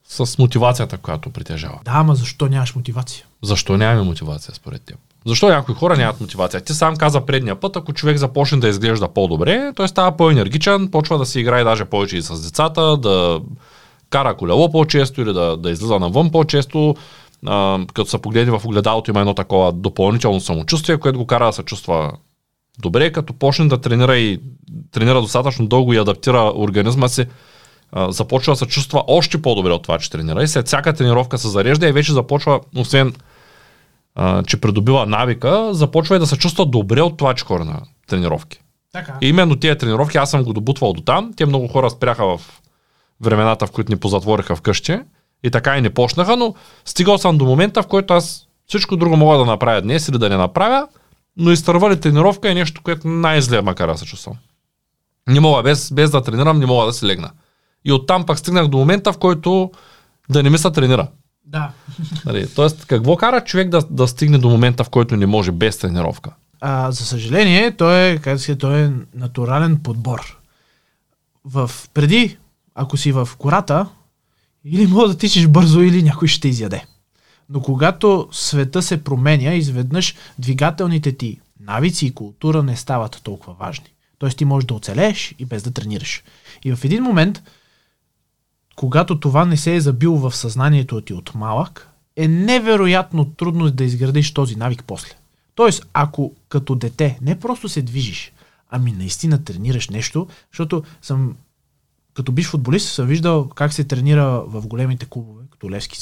с 0.08 0.38
мотивацията, 0.38 0.98
която 0.98 1.30
притежава? 1.30 1.78
Да, 1.84 1.92
ама 1.94 2.14
защо 2.14 2.46
нямаш 2.46 2.74
мотивация? 2.74 3.24
Защо 3.42 3.76
нямаме 3.76 4.02
мотивация 4.02 4.54
според 4.54 4.82
теб? 4.82 4.96
Защо 5.26 5.48
някои 5.48 5.74
хора 5.74 5.96
нямат 5.96 6.20
мотивация? 6.20 6.60
Ти 6.60 6.74
сам 6.74 6.96
каза 6.96 7.20
предния 7.20 7.60
път, 7.60 7.76
ако 7.76 7.92
човек 7.92 8.16
започне 8.16 8.58
да 8.58 8.68
изглежда 8.68 9.08
по-добре, 9.08 9.72
той 9.76 9.88
става 9.88 10.16
по-енергичен, 10.16 10.90
почва 10.90 11.18
да 11.18 11.26
си 11.26 11.40
играе 11.40 11.64
даже 11.64 11.84
повече 11.84 12.16
и 12.16 12.22
с 12.22 12.42
децата, 12.42 12.96
да 12.96 13.40
кара 14.10 14.36
колело 14.36 14.72
по-често 14.72 15.20
или 15.20 15.32
да, 15.32 15.56
да 15.56 15.70
излиза 15.70 15.98
навън 15.98 16.30
по-често. 16.30 16.96
А, 17.46 17.78
като 17.94 18.10
се 18.10 18.18
погледне 18.18 18.58
в 18.58 18.64
огледалото 18.64 19.10
има 19.10 19.20
едно 19.20 19.34
такова 19.34 19.72
допълнително 19.72 20.40
самочувствие, 20.40 20.96
което 20.98 21.18
го 21.18 21.26
кара 21.26 21.46
да 21.46 21.52
се 21.52 21.62
чувства 21.62 22.12
добре, 22.78 23.12
като 23.12 23.32
почне 23.32 23.68
да 23.68 23.80
тренира 23.80 24.16
и 24.16 24.40
тренира 24.90 25.20
достатъчно 25.20 25.66
дълго 25.66 25.92
и 25.92 25.98
адаптира 25.98 26.52
организма 26.54 27.08
си, 27.08 27.26
а, 27.92 28.12
започва 28.12 28.52
да 28.52 28.56
се 28.56 28.66
чувства 28.66 29.04
още 29.06 29.42
по-добре 29.42 29.72
от 29.72 29.82
това, 29.82 29.98
че 29.98 30.10
тренира. 30.10 30.42
И 30.42 30.48
след 30.48 30.66
всяка 30.66 30.92
тренировка 30.92 31.38
се 31.38 31.48
зарежда 31.48 31.88
и 31.88 31.92
вече 31.92 32.12
започва, 32.12 32.60
освен 32.76 33.14
а, 34.14 34.42
че 34.42 34.60
придобива 34.60 35.06
навика, 35.06 35.74
започва 35.74 36.16
и 36.16 36.18
да 36.18 36.26
се 36.26 36.36
чувства 36.36 36.66
добре 36.66 37.02
от 37.02 37.16
това, 37.16 37.34
че 37.34 37.44
хора 37.44 37.64
на 37.64 37.80
тренировки. 38.06 38.60
Така. 38.92 39.14
И 39.20 39.28
именно 39.28 39.56
тия 39.56 39.78
тренировки 39.78 40.18
аз 40.18 40.30
съм 40.30 40.44
го 40.44 40.52
добутвал 40.52 40.92
до 40.92 41.02
там. 41.02 41.32
Те 41.36 41.46
много 41.46 41.68
хора 41.68 41.90
спряха 41.90 42.24
в 42.24 42.40
времената, 43.20 43.66
в 43.66 43.70
които 43.70 43.92
ни 43.92 43.98
позатвориха 43.98 44.56
вкъщи. 44.56 44.98
И 45.42 45.50
така 45.50 45.78
и 45.78 45.80
не 45.80 45.90
почнаха, 45.90 46.36
но 46.36 46.54
стигал 46.84 47.18
съм 47.18 47.38
до 47.38 47.44
момента, 47.44 47.82
в 47.82 47.86
който 47.86 48.14
аз 48.14 48.46
всичко 48.66 48.96
друго 48.96 49.16
мога 49.16 49.38
да 49.38 49.44
направя 49.44 49.82
днес 49.82 50.08
или 50.08 50.18
да 50.18 50.28
не 50.28 50.36
направя, 50.36 50.88
но 51.36 51.50
изтървали 51.50 52.00
тренировка 52.00 52.50
е 52.50 52.54
нещо, 52.54 52.82
което 52.84 53.08
най-зле 53.08 53.62
макар 53.62 53.88
да 53.88 53.98
се 53.98 54.04
чувствам. 54.04 54.36
Не 55.28 55.40
мога, 55.40 55.62
без, 55.62 55.92
без 55.92 56.10
да 56.10 56.22
тренирам, 56.22 56.58
не 56.58 56.66
мога 56.66 56.86
да 56.86 56.92
се 56.92 57.06
легна. 57.06 57.30
И 57.84 57.92
оттам 57.92 58.26
пак 58.26 58.38
стигнах 58.38 58.68
до 58.68 58.78
момента, 58.78 59.12
в 59.12 59.18
който 59.18 59.70
да 60.30 60.42
не 60.42 60.50
ми 60.50 60.58
се 60.58 60.70
тренира. 60.70 61.06
Да. 61.44 61.70
Нали, 62.26 62.48
тоест, 62.54 62.86
какво 62.86 63.16
кара 63.16 63.44
човек 63.44 63.68
да, 63.68 63.82
да 63.90 64.08
стигне 64.08 64.38
до 64.38 64.48
момента, 64.48 64.84
в 64.84 64.90
който 64.90 65.16
не 65.16 65.26
може 65.26 65.52
без 65.52 65.78
тренировка? 65.78 66.30
А, 66.60 66.90
за 66.90 67.04
съжаление, 67.04 67.76
той 67.76 68.08
е, 68.08 68.18
как 68.18 68.40
се, 68.40 68.56
той 68.56 68.78
е 68.80 68.90
натурален 69.14 69.80
подбор. 69.82 70.38
В, 71.44 71.70
преди, 71.94 72.38
ако 72.74 72.96
си 72.96 73.12
в 73.12 73.28
кората, 73.38 73.86
или 74.64 74.86
мога 74.86 75.08
да 75.08 75.18
тичаш 75.18 75.48
бързо, 75.48 75.80
или 75.80 76.02
някой 76.02 76.28
ще 76.28 76.40
те 76.40 76.48
изяде. 76.48 76.84
Но 77.48 77.60
когато 77.60 78.28
света 78.32 78.82
се 78.82 79.04
променя, 79.04 79.54
изведнъж 79.54 80.14
двигателните 80.38 81.12
ти 81.12 81.40
навици 81.60 82.06
и 82.06 82.14
култура 82.14 82.62
не 82.62 82.76
стават 82.76 83.20
толкова 83.22 83.54
важни. 83.54 83.86
Тоест 84.18 84.38
ти 84.38 84.44
можеш 84.44 84.66
да 84.66 84.74
оцелееш 84.74 85.34
и 85.38 85.44
без 85.44 85.62
да 85.62 85.70
тренираш. 85.70 86.22
И 86.64 86.74
в 86.74 86.84
един 86.84 87.02
момент, 87.02 87.42
когато 88.76 89.20
това 89.20 89.44
не 89.44 89.56
се 89.56 89.74
е 89.74 89.80
забило 89.80 90.18
в 90.18 90.36
съзнанието 90.36 91.00
ти 91.00 91.12
от 91.12 91.34
малък, 91.34 91.88
е 92.16 92.28
невероятно 92.28 93.24
трудно 93.24 93.70
да 93.70 93.84
изградиш 93.84 94.34
този 94.34 94.56
навик 94.56 94.84
после. 94.86 95.10
Тоест, 95.54 95.86
ако 95.92 96.32
като 96.48 96.74
дете 96.74 97.18
не 97.22 97.40
просто 97.40 97.68
се 97.68 97.82
движиш, 97.82 98.32
ами 98.70 98.92
наистина 98.92 99.44
тренираш 99.44 99.88
нещо, 99.88 100.26
защото 100.52 100.82
съм 101.02 101.36
като 102.18 102.32
биш 102.32 102.48
футболист 102.48 102.88
съм 102.88 103.06
виждал 103.06 103.48
как 103.48 103.72
се 103.72 103.84
тренира 103.84 104.42
в 104.46 104.66
големите 104.66 105.06
клубове, 105.06 105.44
като 105.50 105.70
Левски 105.70 105.98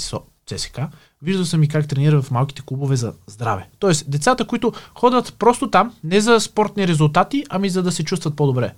ЦСК. 0.47 0.81
Виждал 1.23 1.45
съм 1.45 1.63
и 1.63 1.69
как 1.69 1.89
тренира 1.89 2.23
в 2.23 2.31
малките 2.31 2.63
клубове 2.63 2.97
за 2.97 3.13
здраве. 3.27 3.69
Тоест, 3.79 4.11
децата, 4.11 4.47
които 4.47 4.73
ходят 4.95 5.35
просто 5.39 5.71
там, 5.71 5.95
не 6.05 6.21
за 6.21 6.41
спортни 6.41 6.89
резултати, 6.89 7.45
ами 7.49 7.71
за 7.71 7.83
да 7.83 7.93
се 7.93 8.05
чувстват 8.05 8.37
по-добре. 8.37 8.75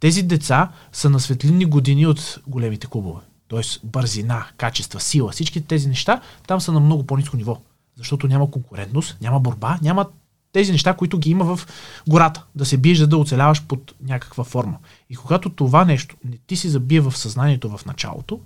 Тези 0.00 0.22
деца 0.22 0.70
са 0.92 1.10
на 1.10 1.20
светлинни 1.20 1.64
години 1.64 2.06
от 2.06 2.38
големите 2.46 2.86
клубове. 2.86 3.20
Тоест, 3.48 3.80
бързина, 3.84 4.46
качества, 4.56 5.00
сила, 5.00 5.32
всички 5.32 5.60
тези 5.60 5.88
неща 5.88 6.20
там 6.46 6.60
са 6.60 6.72
на 6.72 6.80
много 6.80 7.06
по-низко 7.06 7.36
ниво. 7.36 7.58
Защото 7.96 8.28
няма 8.28 8.50
конкурентност, 8.50 9.16
няма 9.20 9.40
борба, 9.40 9.78
няма 9.82 10.06
тези 10.52 10.72
неща, 10.72 10.94
които 10.94 11.18
ги 11.18 11.30
има 11.30 11.56
в 11.56 11.68
гората. 12.08 12.44
Да 12.54 12.64
се 12.64 12.76
биеш, 12.76 12.98
за 12.98 13.06
да 13.06 13.16
оцеляваш 13.16 13.62
под 13.66 13.94
някаква 14.02 14.44
форма. 14.44 14.78
И 15.10 15.16
когато 15.16 15.50
това 15.50 15.84
нещо 15.84 16.16
не 16.24 16.38
ти 16.46 16.56
си 16.56 16.68
забие 16.68 17.00
в 17.00 17.16
съзнанието 17.16 17.76
в 17.76 17.86
началото, 17.86 18.40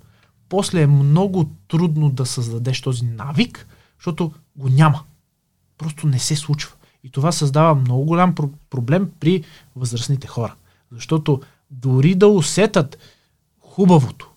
после 0.49 0.81
е 0.81 0.87
много 0.87 1.49
трудно 1.67 2.09
да 2.09 2.25
създадеш 2.25 2.81
този 2.81 3.05
навик, 3.05 3.67
защото 3.99 4.31
го 4.55 4.69
няма. 4.69 5.03
Просто 5.77 6.07
не 6.07 6.19
се 6.19 6.35
случва. 6.35 6.75
И 7.03 7.09
това 7.09 7.31
създава 7.31 7.75
много 7.75 8.05
голям 8.05 8.35
про- 8.35 8.51
проблем 8.69 9.11
при 9.19 9.43
възрастните 9.75 10.27
хора. 10.27 10.55
Защото 10.91 11.41
дори 11.71 12.15
да 12.15 12.27
усетат 12.27 12.97
хубавото, 13.59 14.29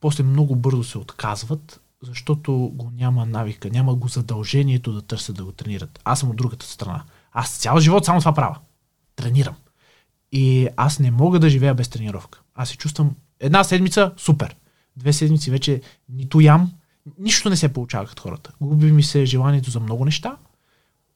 после 0.00 0.22
много 0.22 0.56
бързо 0.56 0.84
се 0.84 0.98
отказват, 0.98 1.80
защото 2.02 2.70
го 2.74 2.90
няма 2.94 3.26
навика, 3.26 3.70
няма 3.70 3.94
го 3.94 4.08
задължението 4.08 4.92
да 4.92 5.02
търсят 5.02 5.36
да 5.36 5.44
го 5.44 5.52
тренират. 5.52 6.00
Аз 6.04 6.20
съм 6.20 6.30
от 6.30 6.36
другата 6.36 6.66
страна. 6.66 7.04
Аз 7.32 7.56
цял 7.56 7.80
живот 7.80 8.04
само 8.04 8.18
това 8.20 8.34
правя. 8.34 8.58
Тренирам. 9.16 9.54
И 10.32 10.68
аз 10.76 10.98
не 10.98 11.10
мога 11.10 11.38
да 11.38 11.50
живея 11.50 11.74
без 11.74 11.88
тренировка. 11.88 12.40
Аз 12.54 12.68
се 12.68 12.76
чувствам 12.76 13.14
една 13.40 13.64
седмица 13.64 14.12
супер. 14.16 14.56
Две 14.96 15.12
седмици 15.12 15.50
вече 15.50 15.80
нито 16.08 16.40
ям, 16.40 16.72
нищо 17.18 17.50
не 17.50 17.56
се 17.56 17.72
получава 17.72 18.06
като 18.06 18.22
хората. 18.22 18.52
Губи 18.60 18.92
ми 18.92 19.02
се 19.02 19.24
желанието 19.24 19.70
за 19.70 19.80
много 19.80 20.04
неща 20.04 20.36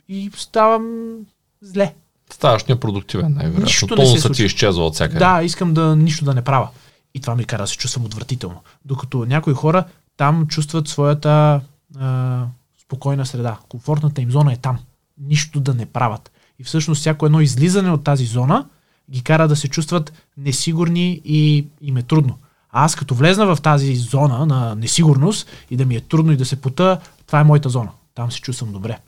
и 0.09 0.31
ставам 0.37 1.17
зле. 1.61 1.95
Ставаш 2.33 2.65
непродуктивен, 2.65 3.33
най-вероятно. 3.33 3.65
Нищо 3.65 3.87
не 3.87 4.07
се 4.07 4.11
Тонусът 4.11 4.37
ти 4.37 4.45
изчезва 4.45 4.87
от 4.87 4.95
всякъде. 4.95 5.19
Да, 5.19 5.43
искам 5.43 5.75
да 5.75 5.97
нищо 5.97 6.25
да 6.25 6.35
не 6.35 6.45
правя. 6.45 6.69
И 7.15 7.21
това 7.21 7.35
ми 7.37 7.45
кара 7.45 7.63
да 7.63 7.67
се 7.67 7.77
чувствам 7.77 8.05
отвратително. 8.05 8.63
Докато 8.85 9.25
някои 9.25 9.55
хора 9.55 9.85
там 10.21 10.47
чувстват 10.47 10.89
своята 10.89 11.61
а, 11.99 12.45
спокойна 12.83 13.27
среда. 13.27 13.59
Комфортната 13.69 14.21
им 14.21 14.31
зона 14.31 14.53
е 14.53 14.57
там. 14.57 14.79
Нищо 15.19 15.61
да 15.61 15.75
не 15.75 15.87
правят. 15.87 16.31
И 16.59 16.65
всъщност 16.65 17.01
всяко 17.01 17.27
едно 17.27 17.41
излизане 17.41 17.91
от 17.91 18.05
тази 18.05 18.25
зона 18.25 18.67
ги 19.11 19.23
кара 19.23 19.49
да 19.49 19.57
се 19.57 19.69
чувстват 19.69 20.13
несигурни 20.37 21.21
и 21.25 21.67
им 21.81 21.97
е 21.97 22.03
трудно. 22.03 22.39
А 22.71 22.85
аз 22.85 22.97
като 22.97 23.15
влезна 23.15 23.55
в 23.55 23.63
тази 23.63 23.97
зона 23.97 24.47
на 24.47 24.75
несигурност 24.75 25.49
и 25.71 25.77
да 25.77 25.87
ми 25.87 25.97
е 25.97 26.01
трудно 26.01 26.33
и 26.33 26.37
да 26.37 26.45
се 26.45 26.61
пота, 26.61 27.01
това 27.27 27.41
е 27.41 27.45
моята 27.45 27.69
зона. 27.69 27.91
Там 28.15 28.33
се 28.33 28.41
чувствам 28.41 28.73
добре. 28.73 28.99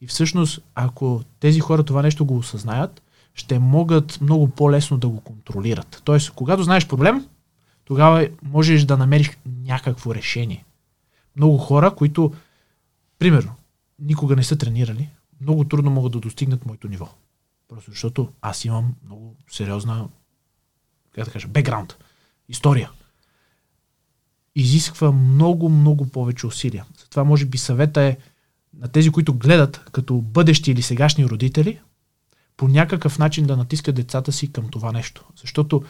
И 0.00 0.06
всъщност, 0.06 0.60
ако 0.74 1.22
тези 1.40 1.60
хора 1.60 1.82
това 1.82 2.02
нещо 2.02 2.24
го 2.24 2.36
осъзнаят, 2.36 3.02
ще 3.34 3.58
могат 3.58 4.20
много 4.20 4.48
по-лесно 4.48 4.98
да 4.98 5.08
го 5.08 5.20
контролират. 5.20 6.02
Тоест, 6.04 6.30
когато 6.30 6.62
знаеш 6.62 6.86
проблем, 6.86 7.26
тогава 7.92 8.28
можеш 8.42 8.84
да 8.84 8.96
намериш 8.96 9.30
някакво 9.46 10.14
решение. 10.14 10.64
Много 11.36 11.58
хора, 11.58 11.94
които, 11.94 12.32
примерно, 13.18 13.52
никога 13.98 14.36
не 14.36 14.44
са 14.44 14.58
тренирали, 14.58 15.08
много 15.40 15.64
трудно 15.64 15.90
могат 15.90 16.12
да 16.12 16.20
достигнат 16.20 16.66
моето 16.66 16.88
ниво. 16.88 17.08
Просто 17.68 17.90
защото 17.90 18.32
аз 18.42 18.64
имам 18.64 18.94
много 19.06 19.36
сериозна, 19.50 20.08
как 21.14 21.24
да 21.24 21.30
кажа, 21.30 21.48
бекграунд, 21.48 21.96
история. 22.48 22.90
Изисква 24.54 25.12
много, 25.12 25.68
много 25.68 26.06
повече 26.06 26.46
усилия. 26.46 26.84
Затова 26.98 27.24
може 27.24 27.44
би 27.44 27.58
съвета 27.58 28.02
е 28.02 28.16
на 28.78 28.88
тези, 28.88 29.10
които 29.10 29.34
гледат 29.34 29.84
като 29.92 30.14
бъдещи 30.20 30.70
или 30.70 30.82
сегашни 30.82 31.26
родители, 31.26 31.80
по 32.56 32.68
някакъв 32.68 33.18
начин 33.18 33.46
да 33.46 33.56
натискат 33.56 33.94
децата 33.94 34.32
си 34.32 34.52
към 34.52 34.68
това 34.68 34.92
нещо. 34.92 35.24
Защото 35.40 35.82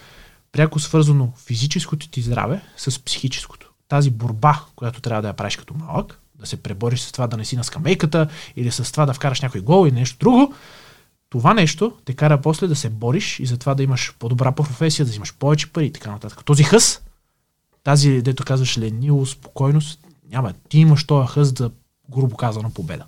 пряко 0.53 0.79
свързано 0.79 1.33
физическото 1.45 2.09
ти 2.09 2.21
здраве 2.21 2.61
с 2.77 3.03
психическото. 3.03 3.71
Тази 3.87 4.09
борба, 4.09 4.63
която 4.75 5.01
трябва 5.01 5.21
да 5.21 5.27
я 5.27 5.33
правиш 5.33 5.57
като 5.57 5.73
малък, 5.73 6.19
да 6.35 6.45
се 6.45 6.63
пребориш 6.63 6.99
с 6.99 7.11
това 7.11 7.27
да 7.27 7.37
не 7.37 7.45
си 7.45 7.55
на 7.55 7.63
скамейката 7.63 8.29
или 8.55 8.71
с 8.71 8.91
това 8.91 9.05
да 9.05 9.13
вкараш 9.13 9.41
някой 9.41 9.61
гол 9.61 9.87
или 9.87 9.95
нещо 9.95 10.17
друго, 10.19 10.53
това 11.29 11.53
нещо 11.53 11.97
те 12.05 12.13
кара 12.13 12.41
после 12.41 12.67
да 12.67 12.75
се 12.75 12.89
бориш 12.89 13.39
и 13.39 13.45
затова 13.45 13.75
да 13.75 13.83
имаш 13.83 14.15
по-добра 14.19 14.51
професия, 14.51 15.05
да 15.05 15.09
взимаш 15.09 15.33
повече 15.33 15.73
пари 15.73 15.85
и 15.85 15.91
така 15.91 16.11
нататък. 16.11 16.45
Този 16.45 16.63
хъс, 16.63 17.01
тази, 17.83 18.21
дето 18.21 18.45
казваш 18.45 18.77
ленило, 18.77 19.25
спокойност, 19.25 19.99
няма. 20.29 20.53
Ти 20.69 20.79
имаш 20.79 21.07
този 21.07 21.27
хъс 21.27 21.53
за, 21.57 21.71
грубо 22.09 22.37
казано, 22.37 22.71
победа. 22.73 23.05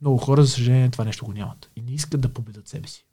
Много 0.00 0.18
хора, 0.18 0.42
за 0.42 0.48
съжаление, 0.48 0.90
това 0.90 1.04
нещо 1.04 1.24
го 1.24 1.32
нямат. 1.32 1.70
И 1.76 1.82
не 1.82 1.92
искат 1.92 2.20
да 2.20 2.28
победат 2.28 2.68
себе 2.68 2.88
си. 2.88 3.04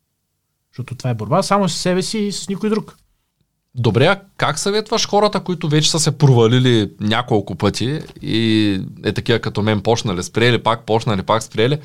Защото 0.72 0.96
това 0.96 1.10
е 1.10 1.14
борба 1.14 1.44
само 1.44 1.70
с 1.70 1.78
себе 1.78 2.04
си 2.04 2.20
и 2.20 2.32
с 2.32 2.50
никой 2.50 2.70
друг. 2.70 2.98
Добре, 3.78 4.06
а 4.06 4.22
как 4.38 4.60
съветваш 4.60 5.08
хората, 5.08 5.40
които 5.40 5.70
вече 5.70 5.92
са 5.92 6.00
се 6.00 6.18
провалили 6.18 6.92
няколко 7.00 7.56
пъти 7.56 8.00
и 8.22 8.82
е 9.04 9.14
такива 9.14 9.40
като 9.40 9.62
мен 9.62 9.82
почнали, 9.82 10.24
спрели, 10.24 10.64
пак 10.64 10.86
почнали, 10.86 11.24
пак 11.24 11.44
спрели, 11.44 11.80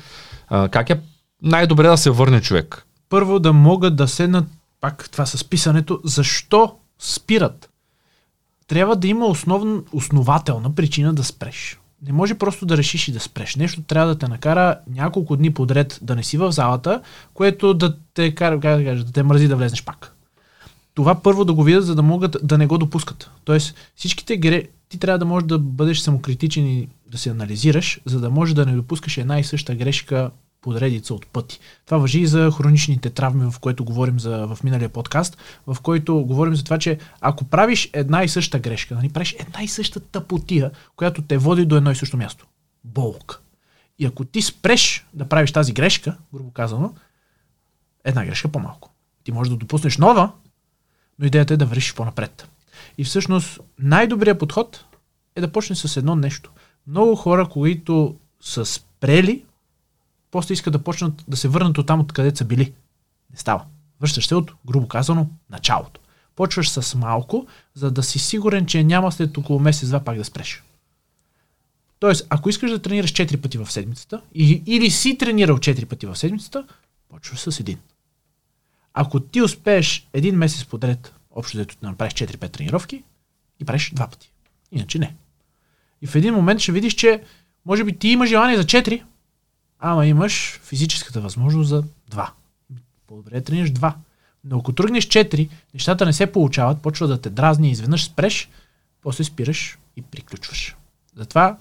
а, 0.49 0.69
как 0.69 0.89
е 0.89 0.99
най-добре 1.41 1.87
да 1.87 1.97
се 1.97 2.09
върне 2.09 2.41
човек? 2.41 2.85
Първо 3.09 3.39
да 3.39 3.53
могат 3.53 3.95
да 3.95 4.07
седнат, 4.07 4.45
пак 4.81 5.09
това 5.11 5.25
с 5.25 5.43
писането, 5.43 5.99
защо 6.03 6.75
спират. 6.99 7.69
Трябва 8.67 8.95
да 8.95 9.07
има 9.07 9.25
основна, 9.25 9.81
основателна 9.91 10.75
причина 10.75 11.13
да 11.13 11.23
спреш. 11.23 11.79
не 12.07 12.13
може 12.13 12.33
просто 12.33 12.65
да 12.65 12.77
решиш 12.77 13.07
и 13.07 13.11
да 13.11 13.19
спреш. 13.19 13.55
Нещо 13.55 13.81
трябва 13.81 14.07
да 14.07 14.17
те 14.19 14.27
накара 14.27 14.79
няколко 14.87 15.35
дни 15.35 15.53
подред 15.53 15.99
да 16.01 16.15
не 16.15 16.23
си 16.23 16.37
в 16.37 16.51
залата, 16.51 17.01
което 17.33 17.73
да 17.73 17.95
те 18.13 18.35
кара, 18.35 18.59
да, 18.59 18.83
кажа, 18.83 19.03
да 19.03 19.11
те 19.11 19.23
мързи 19.23 19.47
да 19.47 19.55
влезеш 19.55 19.83
пак. 19.83 20.12
Това 20.93 21.21
първо 21.21 21.45
да 21.45 21.53
го 21.53 21.63
видят, 21.63 21.85
за 21.85 21.95
да 21.95 22.03
могат 22.03 22.37
да 22.43 22.57
не 22.57 22.67
го 22.67 22.77
допускат. 22.77 23.31
Тоест, 23.43 23.75
всичките 23.95 24.37
гре... 24.37 24.63
ти 24.89 24.99
трябва 24.99 25.19
да 25.19 25.25
можеш 25.25 25.47
да 25.47 25.59
бъдеш 25.59 25.99
самокритичен 25.99 26.67
и 26.67 26.87
да 27.07 27.17
се 27.17 27.29
анализираш, 27.29 27.99
за 28.05 28.19
да 28.19 28.29
можеш 28.29 28.55
да 28.55 28.65
не 28.65 28.75
допускаш 28.75 29.17
една 29.17 29.39
и 29.39 29.43
съща 29.43 29.75
грешка 29.75 30.31
подредица 30.61 31.13
от 31.13 31.27
пъти. 31.27 31.59
Това 31.85 31.97
въжи 31.97 32.19
и 32.19 32.27
за 32.27 32.51
хроничните 32.51 33.09
травми, 33.09 33.51
в 33.51 33.59
което 33.59 33.85
говорим 33.85 34.19
за, 34.19 34.47
в 34.47 34.63
миналия 34.63 34.89
подкаст, 34.89 35.37
в 35.67 35.77
който 35.81 36.15
говорим 36.15 36.55
за 36.55 36.63
това, 36.63 36.77
че 36.77 36.97
ако 37.21 37.43
правиш 37.43 37.89
една 37.93 38.23
и 38.23 38.29
съща 38.29 38.59
грешка, 38.59 38.95
нали, 38.95 39.09
правиш 39.09 39.35
една 39.39 39.63
и 39.63 39.67
съща 39.67 39.99
тъпотия, 39.99 40.71
която 40.95 41.21
те 41.21 41.37
води 41.37 41.65
до 41.65 41.75
едно 41.75 41.91
и 41.91 41.95
също 41.95 42.17
място. 42.17 42.45
Болка. 42.83 43.39
И 43.99 44.05
ако 44.05 44.25
ти 44.25 44.41
спреш 44.41 45.05
да 45.13 45.25
правиш 45.29 45.51
тази 45.51 45.73
грешка, 45.73 46.15
грубо 46.33 46.51
казано, 46.51 46.93
една 48.03 48.25
грешка 48.25 48.47
по-малко. 48.47 48.89
Ти 49.23 49.31
можеш 49.31 49.51
да 49.51 49.57
допуснеш 49.57 49.97
нова, 49.97 50.31
но 51.23 51.27
идеята 51.27 51.53
е 51.53 51.57
да 51.57 51.65
вървиш 51.65 51.93
по-напред. 51.93 52.47
И 52.97 53.03
всъщност 53.03 53.59
най-добрият 53.79 54.39
подход 54.39 54.85
е 55.35 55.41
да 55.41 55.51
почнеш 55.51 55.79
с 55.79 55.97
едно 55.97 56.15
нещо. 56.15 56.51
Много 56.87 57.15
хора, 57.15 57.49
които 57.49 58.15
са 58.41 58.65
спрели 58.65 59.43
после 60.31 60.53
искат 60.53 60.73
да 60.73 60.83
почнат 60.83 61.23
да 61.27 61.37
се 61.37 61.47
върнат 61.47 61.77
от 61.77 61.87
там, 61.87 61.99
откъдето 61.99 62.37
са 62.37 62.45
били. 62.45 62.73
Не 63.31 63.37
става. 63.37 63.65
Връщаш 64.01 64.27
се 64.27 64.35
от, 64.35 64.51
грубо 64.67 64.87
казано, 64.87 65.29
началото. 65.49 66.01
Почваш 66.35 66.69
с 66.69 66.95
малко, 66.95 67.47
за 67.75 67.91
да 67.91 68.03
си 68.03 68.19
сигурен, 68.19 68.65
че 68.65 68.83
няма 68.83 69.11
след 69.11 69.37
около 69.37 69.59
месец-два 69.59 69.99
пак 69.99 70.17
да 70.17 70.25
спреш. 70.25 70.63
Тоест, 71.99 72.27
ако 72.29 72.49
искаш 72.49 72.71
да 72.71 72.79
тренираш 72.79 73.13
4 73.13 73.37
пъти 73.37 73.57
в 73.57 73.71
седмицата, 73.71 74.21
или, 74.35 74.63
или 74.65 74.89
си 74.89 75.17
тренирал 75.17 75.57
4 75.57 75.85
пъти 75.85 76.05
в 76.05 76.15
седмицата, 76.15 76.67
почваш 77.09 77.39
с 77.39 77.59
един. 77.59 77.77
Ако 78.93 79.19
ти 79.19 79.41
успееш 79.41 80.07
един 80.13 80.35
месец 80.35 80.65
подред, 80.65 81.13
общо 81.31 81.57
дето 81.57 81.75
направиш 81.81 82.13
4-5 82.13 82.51
тренировки, 82.51 83.03
и 83.59 83.65
правиш 83.65 83.91
два 83.95 84.07
пъти. 84.07 84.31
Иначе 84.71 84.99
не. 84.99 85.15
И 86.01 86.07
в 86.07 86.15
един 86.15 86.33
момент 86.33 86.59
ще 86.59 86.71
видиш, 86.71 86.93
че 86.93 87.23
може 87.65 87.83
би 87.83 87.97
ти 87.97 88.07
има 88.07 88.25
желание 88.25 88.57
за 88.57 88.63
4, 88.63 89.03
ама 89.79 90.05
имаш 90.05 90.59
физическата 90.63 91.21
възможност 91.21 91.69
за 91.69 91.83
два. 92.09 92.33
По-добре 93.07 93.35
да 93.35 93.43
тренираш 93.43 93.71
два. 93.71 93.95
Но 94.43 94.59
ако 94.59 94.73
тръгнеш 94.73 95.05
четири, 95.05 95.49
нещата 95.73 96.05
не 96.05 96.13
се 96.13 96.31
получават, 96.31 96.81
почва 96.81 97.07
да 97.07 97.21
те 97.21 97.29
дразни, 97.29 97.71
изведнъж 97.71 98.05
спреш, 98.05 98.49
после 99.01 99.23
спираш 99.23 99.77
и 99.97 100.01
приключваш. 100.01 100.75
Затова 101.15 101.57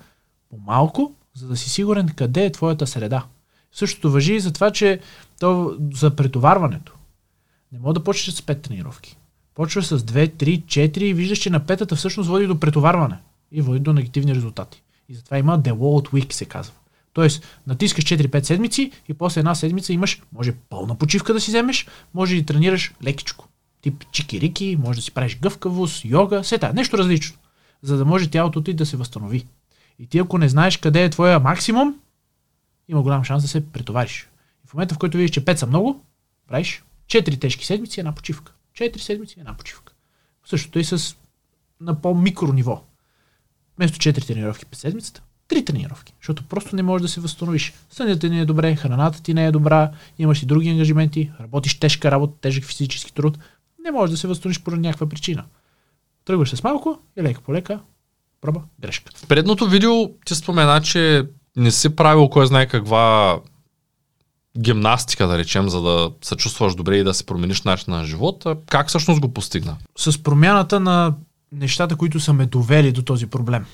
по-малко, 0.50 1.14
за 1.34 1.48
да 1.48 1.56
си 1.56 1.70
сигурен 1.70 2.08
къде 2.08 2.44
е 2.44 2.52
твоята 2.52 2.86
среда. 2.86 3.26
Същото 3.72 4.10
въжи 4.10 4.34
и 4.34 4.40
за 4.40 4.52
това, 4.52 4.70
че 4.70 5.00
то 5.40 5.76
за 5.92 6.16
претоварването. 6.16 6.92
Не 7.72 7.78
мога 7.78 7.94
да 7.94 8.04
почнеш 8.04 8.34
с 8.34 8.40
5 8.40 8.62
тренировки. 8.62 9.16
Почва 9.54 9.82
с 9.82 9.98
2, 9.98 10.32
3, 10.34 10.64
4 10.64 10.98
и 10.98 11.14
виждаш, 11.14 11.38
че 11.38 11.50
на 11.50 11.66
петата 11.66 11.96
всъщност 11.96 12.28
води 12.28 12.46
до 12.46 12.60
претоварване 12.60 13.18
и 13.52 13.62
води 13.62 13.80
до 13.80 13.92
негативни 13.92 14.34
резултати. 14.34 14.82
И 15.08 15.14
затова 15.14 15.38
има 15.38 15.60
the 15.60 15.72
от 15.80 16.08
week, 16.08 16.32
се 16.32 16.44
казва. 16.44 16.74
Тоест, 17.12 17.60
натискаш 17.66 18.04
4-5 18.04 18.42
седмици 18.42 18.92
и 19.08 19.14
после 19.14 19.38
една 19.38 19.54
седмица 19.54 19.92
имаш, 19.92 20.22
може 20.32 20.52
пълна 20.52 20.94
почивка 20.94 21.32
да 21.32 21.40
си 21.40 21.50
вземеш, 21.50 21.86
може 22.14 22.40
да 22.40 22.46
тренираш 22.46 22.94
лекичко. 23.04 23.48
Тип 23.80 24.04
чикирики, 24.12 24.78
може 24.80 24.98
да 24.98 25.02
си 25.02 25.10
правиш 25.10 25.38
гъвкавост, 25.38 26.04
йога, 26.04 26.42
все 26.42 26.58
това, 26.58 26.72
нещо 26.72 26.98
различно. 26.98 27.38
За 27.82 27.96
да 27.96 28.04
може 28.04 28.30
тялото 28.30 28.62
ти 28.62 28.74
да 28.74 28.86
се 28.86 28.96
възстанови. 28.96 29.46
И 29.98 30.06
ти 30.06 30.18
ако 30.18 30.38
не 30.38 30.48
знаеш 30.48 30.76
къде 30.76 31.04
е 31.04 31.10
твоя 31.10 31.40
максимум, 31.40 31.94
има 32.88 33.02
голям 33.02 33.24
шанс 33.24 33.42
да 33.42 33.48
се 33.48 33.66
претовариш. 33.66 34.28
И 34.64 34.68
в 34.68 34.74
момента, 34.74 34.94
в 34.94 34.98
който 34.98 35.16
видиш, 35.16 35.30
че 35.30 35.44
5 35.44 35.54
са 35.54 35.66
много, 35.66 36.04
правиш 36.48 36.82
4 37.06 37.40
тежки 37.40 37.66
седмици, 37.66 38.00
една 38.00 38.14
почивка. 38.14 38.52
4 38.78 38.98
седмици, 38.98 39.40
една 39.40 39.56
почивка. 39.56 39.92
Същото 40.44 40.78
и 40.78 40.84
с 40.84 41.16
на 41.80 42.00
по-микро 42.00 42.52
ниво. 42.52 42.84
Вместо 43.76 43.98
4 43.98 44.26
тренировки 44.26 44.66
5 44.66 44.74
седмицата, 44.74 45.22
три 45.48 45.64
тренировки, 45.64 46.14
защото 46.20 46.44
просто 46.44 46.76
не 46.76 46.82
можеш 46.82 47.02
да 47.02 47.08
се 47.08 47.20
възстановиш. 47.20 47.72
Сънят 47.90 48.20
ти 48.20 48.30
не 48.30 48.40
е 48.40 48.44
добре, 48.44 48.76
храната 48.76 49.22
ти 49.22 49.34
не 49.34 49.46
е 49.46 49.52
добра, 49.52 49.90
имаш 50.18 50.42
и 50.42 50.46
други 50.46 50.68
ангажименти, 50.68 51.30
работиш 51.40 51.78
тежка 51.78 52.10
работа, 52.10 52.40
тежък 52.40 52.64
физически 52.64 53.14
труд, 53.14 53.38
не 53.84 53.90
можеш 53.90 54.10
да 54.10 54.16
се 54.16 54.28
възстановиш 54.28 54.62
поради 54.62 54.82
някаква 54.82 55.08
причина. 55.08 55.44
Тръгваш 56.24 56.54
с 56.54 56.62
малко 56.62 56.98
и 57.18 57.22
лека 57.22 57.40
по 57.40 57.52
лека, 57.52 57.80
проба, 58.40 58.62
грешка. 58.80 59.12
В 59.16 59.26
предното 59.26 59.68
видео 59.68 60.08
ти 60.24 60.34
спомена, 60.34 60.80
че 60.80 61.28
не 61.56 61.70
си 61.70 61.96
правил 61.96 62.28
кой 62.28 62.46
знае 62.46 62.68
каква 62.68 63.38
гимнастика, 64.58 65.26
да 65.26 65.38
речем, 65.38 65.68
за 65.68 65.82
да 65.82 66.10
се 66.22 66.36
чувстваш 66.36 66.74
добре 66.74 66.96
и 66.96 67.04
да 67.04 67.14
се 67.14 67.26
промениш 67.26 67.62
начина 67.62 67.96
на 67.96 68.04
живота. 68.04 68.56
Как 68.70 68.88
всъщност 68.88 69.20
го 69.20 69.34
постигна? 69.34 69.76
С 69.96 70.22
промяната 70.22 70.80
на 70.80 71.14
нещата, 71.52 71.96
които 71.96 72.20
са 72.20 72.32
ме 72.32 72.46
довели 72.46 72.92
до 72.92 73.02
този 73.02 73.26
проблем 73.26 73.64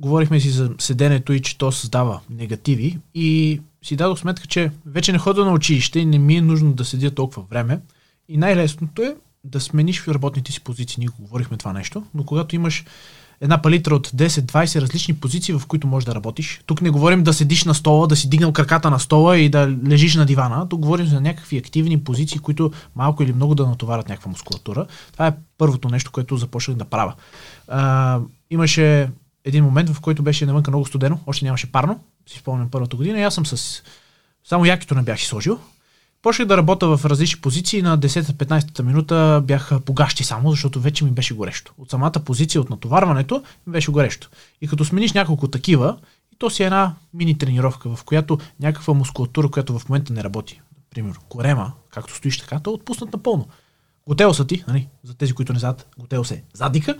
говорихме 0.00 0.40
си 0.40 0.50
за 0.50 0.70
седенето 0.78 1.32
и 1.32 1.42
че 1.42 1.58
то 1.58 1.72
създава 1.72 2.20
негативи 2.30 2.98
и 3.14 3.60
си 3.82 3.96
дадох 3.96 4.18
сметка, 4.18 4.46
че 4.46 4.70
вече 4.86 5.12
не 5.12 5.18
хода 5.18 5.44
на 5.44 5.52
училище 5.52 5.98
и 5.98 6.06
не 6.06 6.18
ми 6.18 6.36
е 6.36 6.42
нужно 6.42 6.72
да 6.72 6.84
седя 6.84 7.10
толкова 7.10 7.42
време. 7.50 7.80
И 8.28 8.36
най-лесното 8.36 9.02
е 9.02 9.16
да 9.44 9.60
смениш 9.60 10.08
работните 10.08 10.52
си 10.52 10.60
позиции. 10.60 10.96
Ние 10.98 11.08
говорихме 11.18 11.56
това 11.56 11.72
нещо, 11.72 12.04
но 12.14 12.24
когато 12.24 12.56
имаш 12.56 12.84
една 13.40 13.62
палитра 13.62 13.94
от 13.94 14.08
10-20 14.08 14.80
различни 14.80 15.14
позиции, 15.14 15.54
в 15.54 15.66
които 15.66 15.86
можеш 15.86 16.04
да 16.04 16.14
работиш. 16.14 16.60
Тук 16.66 16.82
не 16.82 16.90
говорим 16.90 17.22
да 17.22 17.32
седиш 17.32 17.64
на 17.64 17.74
стола, 17.74 18.06
да 18.06 18.16
си 18.16 18.28
дигнал 18.28 18.52
краката 18.52 18.90
на 18.90 18.98
стола 18.98 19.38
и 19.38 19.48
да 19.48 19.76
лежиш 19.86 20.16
на 20.16 20.26
дивана. 20.26 20.68
Тук 20.68 20.80
говорим 20.80 21.06
за 21.06 21.20
някакви 21.20 21.58
активни 21.58 22.04
позиции, 22.04 22.38
които 22.38 22.70
малко 22.96 23.22
или 23.22 23.32
много 23.32 23.54
да 23.54 23.66
натоварят 23.66 24.08
някаква 24.08 24.30
мускулатура. 24.30 24.86
Това 25.12 25.26
е 25.26 25.32
първото 25.58 25.88
нещо, 25.88 26.12
което 26.12 26.36
започнах 26.36 26.76
да 26.76 26.84
правя. 26.84 27.14
А, 27.68 28.18
имаше 28.50 29.10
един 29.44 29.64
момент, 29.64 29.90
в 29.90 30.00
който 30.00 30.22
беше 30.22 30.46
навънка 30.46 30.70
много 30.70 30.86
студено, 30.86 31.18
още 31.26 31.44
нямаше 31.44 31.72
парно, 31.72 32.00
си 32.26 32.38
спомням 32.38 32.70
първата 32.70 32.96
година, 32.96 33.20
и 33.20 33.22
аз 33.22 33.34
съм 33.34 33.46
с... 33.46 33.82
Само 34.44 34.64
якито 34.64 34.94
не 34.94 35.02
бях 35.02 35.20
си 35.20 35.26
сложил. 35.26 35.58
Почнах 36.22 36.48
да 36.48 36.56
работя 36.56 36.96
в 36.96 37.04
различни 37.04 37.40
позиции. 37.40 37.82
На 37.82 37.98
10-15 37.98 38.82
минута 38.82 39.42
бях 39.44 39.72
погащи 39.84 40.24
само, 40.24 40.50
защото 40.50 40.80
вече 40.80 41.04
ми 41.04 41.10
беше 41.10 41.34
горещо. 41.34 41.72
От 41.78 41.90
самата 41.90 42.12
позиция, 42.24 42.60
от 42.60 42.70
натоварването, 42.70 43.42
ми 43.66 43.72
беше 43.72 43.90
горещо. 43.90 44.28
И 44.60 44.68
като 44.68 44.84
смениш 44.84 45.12
няколко 45.12 45.48
такива, 45.48 45.96
и 46.32 46.36
то 46.38 46.50
си 46.50 46.62
е 46.62 46.66
една 46.66 46.94
мини 47.14 47.38
тренировка, 47.38 47.96
в 47.96 48.04
която 48.04 48.38
някаква 48.60 48.94
мускулатура, 48.94 49.48
която 49.48 49.78
в 49.78 49.88
момента 49.88 50.12
не 50.12 50.24
работи. 50.24 50.60
Примерно, 50.90 51.20
корема, 51.28 51.72
както 51.90 52.16
стоиш 52.16 52.38
така, 52.38 52.60
то 52.60 52.70
е 52.70 52.74
отпуснат 52.74 53.12
напълно. 53.12 53.48
Готел 54.06 54.34
са 54.34 54.46
ти, 54.46 54.64
нали, 54.68 54.88
за 55.04 55.14
тези, 55.14 55.32
които 55.32 55.52
не 55.52 55.58
знаят, 55.58 55.86
готел 55.98 56.24
се 56.24 56.42
задика 56.54 56.96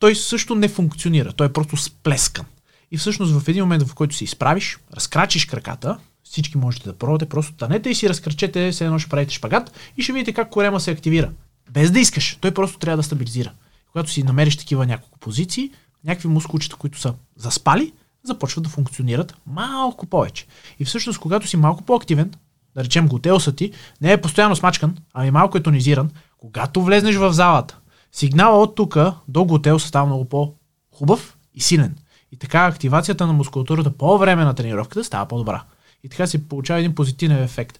той 0.00 0.14
също 0.14 0.54
не 0.54 0.68
функционира. 0.68 1.32
Той 1.32 1.46
е 1.46 1.52
просто 1.52 1.76
сплескан. 1.76 2.46
И 2.90 2.98
всъщност 2.98 3.40
в 3.40 3.48
един 3.48 3.62
момент, 3.62 3.82
в 3.82 3.94
който 3.94 4.14
се 4.14 4.24
изправиш, 4.24 4.78
разкрачиш 4.96 5.44
краката, 5.44 5.98
всички 6.24 6.58
можете 6.58 6.88
да 6.88 6.98
пробвате, 6.98 7.26
просто 7.26 7.52
танете 7.52 7.90
и 7.90 7.94
си 7.94 8.08
разкрачете, 8.08 8.70
все 8.72 8.84
едно 8.84 8.98
ще 8.98 9.10
правите 9.10 9.34
шпагат 9.34 9.72
и 9.96 10.02
ще 10.02 10.12
видите 10.12 10.32
как 10.32 10.50
корема 10.50 10.80
се 10.80 10.90
активира. 10.90 11.30
Без 11.70 11.90
да 11.90 12.00
искаш. 12.00 12.38
Той 12.40 12.50
просто 12.50 12.78
трябва 12.78 12.96
да 12.96 13.02
стабилизира. 13.02 13.52
Когато 13.92 14.10
си 14.10 14.22
намериш 14.22 14.56
такива 14.56 14.86
няколко 14.86 15.18
позиции, 15.18 15.70
някакви 16.04 16.28
мускулчета, 16.28 16.76
които 16.76 17.00
са 17.00 17.14
заспали, 17.36 17.92
започват 18.22 18.64
да 18.64 18.70
функционират 18.70 19.34
малко 19.46 20.06
повече. 20.06 20.46
И 20.78 20.84
всъщност, 20.84 21.18
когато 21.18 21.46
си 21.46 21.56
малко 21.56 21.82
по-активен, 21.82 22.32
да 22.74 22.84
речем 22.84 23.08
готелса 23.08 23.52
ти, 23.52 23.72
не 24.00 24.12
е 24.12 24.20
постоянно 24.20 24.56
смачкан, 24.56 24.96
ами 25.14 25.30
малко 25.30 25.58
е 25.58 25.62
тонизиран, 25.62 26.10
когато 26.38 26.82
влезнеш 26.82 27.16
в 27.16 27.32
залата, 27.32 27.80
Сигнала 28.12 28.62
от 28.62 28.74
тук 28.74 28.98
до 29.28 29.44
готел 29.44 29.78
става 29.78 30.06
много 30.06 30.24
по-хубав 30.24 31.36
и 31.54 31.60
силен. 31.60 31.96
И 32.32 32.36
така 32.36 32.66
активацията 32.66 33.26
на 33.26 33.32
мускулатурата 33.32 33.90
по 33.90 34.18
време 34.18 34.44
на 34.44 34.54
тренировката 34.54 35.04
става 35.04 35.26
по-добра. 35.26 35.62
И 36.04 36.08
така 36.08 36.26
се 36.26 36.48
получава 36.48 36.80
един 36.80 36.94
позитивен 36.94 37.42
ефект. 37.42 37.78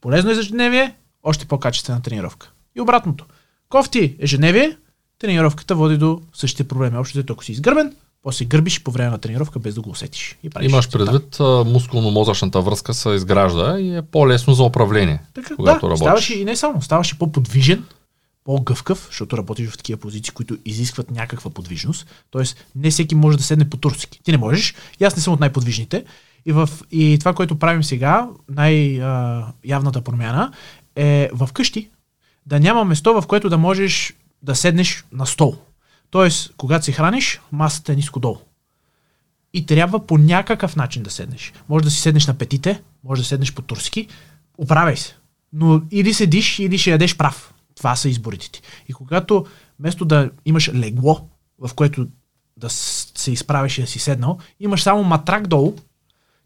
Полезно 0.00 0.30
е 0.30 0.34
ежедневие, 0.34 0.94
още 1.22 1.46
по-качествена 1.46 2.02
тренировка. 2.02 2.50
И 2.76 2.80
обратното. 2.80 3.26
Кофти 3.68 4.16
ежедневие, 4.18 4.76
тренировката 5.18 5.74
води 5.74 5.96
до 5.96 6.22
същите 6.34 6.68
проблеми. 6.68 6.96
Общо 6.96 7.24
ако 7.30 7.44
си 7.44 7.52
изгърбен, 7.52 7.96
после 8.22 8.44
гърбиш 8.44 8.82
по 8.82 8.90
време 8.90 9.10
на 9.10 9.18
тренировка 9.18 9.58
без 9.58 9.74
да 9.74 9.80
го 9.80 9.90
усетиш. 9.90 10.38
И 10.42 10.50
Имаш 10.60 10.90
предвид, 10.90 11.36
мускулно-мозъчната 11.64 12.60
връзка 12.60 12.94
се 12.94 13.10
изгражда 13.10 13.78
и 13.78 13.96
е 13.96 14.02
по-лесно 14.02 14.54
за 14.54 14.62
управление. 14.62 15.22
Така, 15.34 15.56
когато 15.56 15.86
да, 15.86 15.90
работиш. 15.90 16.00
ставаш 16.00 16.30
и 16.30 16.44
не 16.44 16.56
само, 16.56 16.82
ставаш 16.82 17.12
и 17.12 17.18
по-подвижен, 17.18 17.84
по-гъвкав, 18.44 19.06
защото 19.10 19.38
работиш 19.38 19.68
в 19.68 19.76
такива 19.76 20.00
позиции, 20.00 20.34
които 20.34 20.58
изискват 20.64 21.10
някаква 21.10 21.50
подвижност. 21.50 22.06
Тоест, 22.30 22.64
не 22.76 22.90
всеки 22.90 23.14
може 23.14 23.38
да 23.38 23.44
седне 23.44 23.70
по 23.70 23.76
турски. 23.76 24.20
Ти 24.22 24.32
не 24.32 24.38
можеш. 24.38 24.74
И 25.00 25.04
аз 25.04 25.16
не 25.16 25.22
съм 25.22 25.32
от 25.32 25.40
най-подвижните. 25.40 26.04
И, 26.46 26.52
в, 26.52 26.68
и 26.90 27.16
това, 27.20 27.34
което 27.34 27.58
правим 27.58 27.84
сега, 27.84 28.28
най-явната 28.48 30.00
промяна, 30.00 30.52
е 30.96 31.30
в 31.32 31.48
къщи 31.52 31.90
да 32.46 32.60
няма 32.60 32.84
место, 32.84 33.20
в 33.20 33.26
което 33.26 33.48
да 33.48 33.58
можеш 33.58 34.14
да 34.42 34.54
седнеш 34.54 35.04
на 35.12 35.26
стол. 35.26 35.56
Тоест, 36.10 36.54
когато 36.56 36.84
се 36.84 36.92
храниш, 36.92 37.40
масата 37.52 37.92
е 37.92 37.96
ниско 37.96 38.20
долу. 38.20 38.38
и 39.52 39.66
трябва 39.66 40.06
по 40.06 40.18
някакъв 40.18 40.76
начин 40.76 41.02
да 41.02 41.10
седнеш. 41.10 41.52
Може 41.68 41.84
да 41.84 41.90
си 41.90 42.00
седнеш 42.00 42.26
на 42.26 42.34
петите, 42.34 42.82
може 43.04 43.22
да 43.22 43.28
седнеш 43.28 43.54
по 43.54 43.62
турски, 43.62 44.08
оправяй 44.58 44.96
се. 44.96 45.16
Но 45.52 45.82
или 45.90 46.14
седиш, 46.14 46.58
или 46.58 46.78
ще 46.78 46.90
ядеш 46.90 47.16
прав. 47.16 47.54
Това 47.76 47.96
са 47.96 48.08
изборите 48.08 48.50
ти. 48.50 48.62
И 48.88 48.92
когато 48.92 49.46
вместо 49.78 50.04
да 50.04 50.30
имаш 50.44 50.70
легло, 50.74 51.28
в 51.58 51.74
което 51.74 52.06
да 52.56 52.70
се 52.70 53.32
изправиш 53.32 53.78
и 53.78 53.80
да 53.80 53.86
си 53.86 53.98
седнал, 53.98 54.38
имаш 54.60 54.82
само 54.82 55.04
матрак 55.04 55.46
долу, 55.46 55.76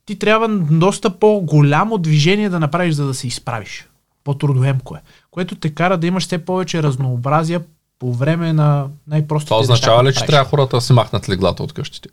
ти 0.06 0.18
трябва 0.18 0.48
доста 0.70 1.18
по-голямо 1.18 1.98
движение 1.98 2.48
да 2.48 2.60
направиш, 2.60 2.94
за 2.94 3.06
да 3.06 3.14
се 3.14 3.26
изправиш. 3.26 3.88
По-трудоемко 4.24 4.96
е. 4.96 5.02
Което 5.30 5.54
те 5.54 5.74
кара 5.74 5.98
да 5.98 6.06
имаш 6.06 6.24
все 6.24 6.38
повече 6.38 6.82
разнообразие 6.82 7.60
по 7.98 8.12
време 8.12 8.52
на 8.52 8.88
най-простите 9.06 9.48
Това 9.48 9.60
означава 9.60 10.04
ли, 10.04 10.14
че 10.14 10.26
трябва 10.26 10.50
хората 10.50 10.76
да 10.76 10.80
си 10.80 10.92
махнат 10.92 11.28
леглата 11.28 11.62
от 11.62 11.72
къщите? 11.72 12.08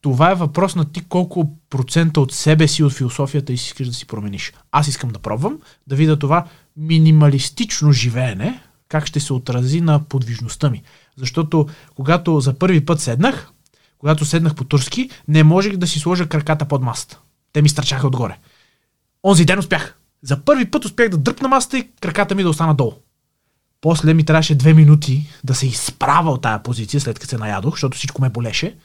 Това 0.00 0.30
е 0.30 0.34
въпрос 0.34 0.74
на 0.74 0.84
ти 0.84 1.04
колко 1.08 1.50
процента 1.70 2.20
от 2.20 2.32
себе 2.32 2.68
си, 2.68 2.82
от 2.82 2.92
философията 2.92 3.52
и 3.52 3.56
си 3.56 3.66
искаш 3.66 3.88
да 3.88 3.94
си 3.94 4.06
промениш. 4.06 4.52
Аз 4.72 4.88
искам 4.88 5.10
да 5.10 5.18
пробвам, 5.18 5.58
да 5.86 5.96
видя 5.96 6.18
това 6.18 6.44
минималистично 6.76 7.92
живеене, 7.92 8.60
как 8.88 9.06
ще 9.06 9.20
се 9.20 9.32
отрази 9.32 9.80
на 9.80 10.04
подвижността 10.04 10.70
ми. 10.70 10.82
Защото 11.16 11.66
когато 11.94 12.40
за 12.40 12.52
първи 12.52 12.84
път 12.84 13.00
седнах, 13.00 13.51
когато 14.02 14.24
седнах 14.24 14.54
по 14.54 14.64
турски, 14.64 15.10
не 15.28 15.44
можех 15.44 15.76
да 15.76 15.86
си 15.86 15.98
сложа 15.98 16.28
краката 16.28 16.64
под 16.64 16.82
масата. 16.82 17.18
Те 17.52 17.62
ми 17.62 17.68
стърчаха 17.68 18.06
отгоре. 18.06 18.38
Онзи 19.24 19.44
ден 19.44 19.58
успях. 19.58 19.96
За 20.22 20.44
първи 20.44 20.70
път 20.70 20.84
успях 20.84 21.08
да 21.08 21.18
дръпна 21.18 21.48
масата 21.48 21.78
и 21.78 21.88
краката 22.00 22.34
ми 22.34 22.42
да 22.42 22.48
остана 22.48 22.74
долу. 22.74 22.92
После 23.80 24.14
ми 24.14 24.24
трябваше 24.24 24.54
две 24.54 24.74
минути 24.74 25.28
да 25.44 25.54
се 25.54 25.66
изправя 25.66 26.30
от 26.30 26.42
тая 26.42 26.62
позиция, 26.62 27.00
след 27.00 27.18
като 27.18 27.30
се 27.30 27.38
наядох, 27.38 27.74
защото 27.74 27.98
всичко 27.98 28.22
ме 28.22 28.30
болеше. 28.30 28.76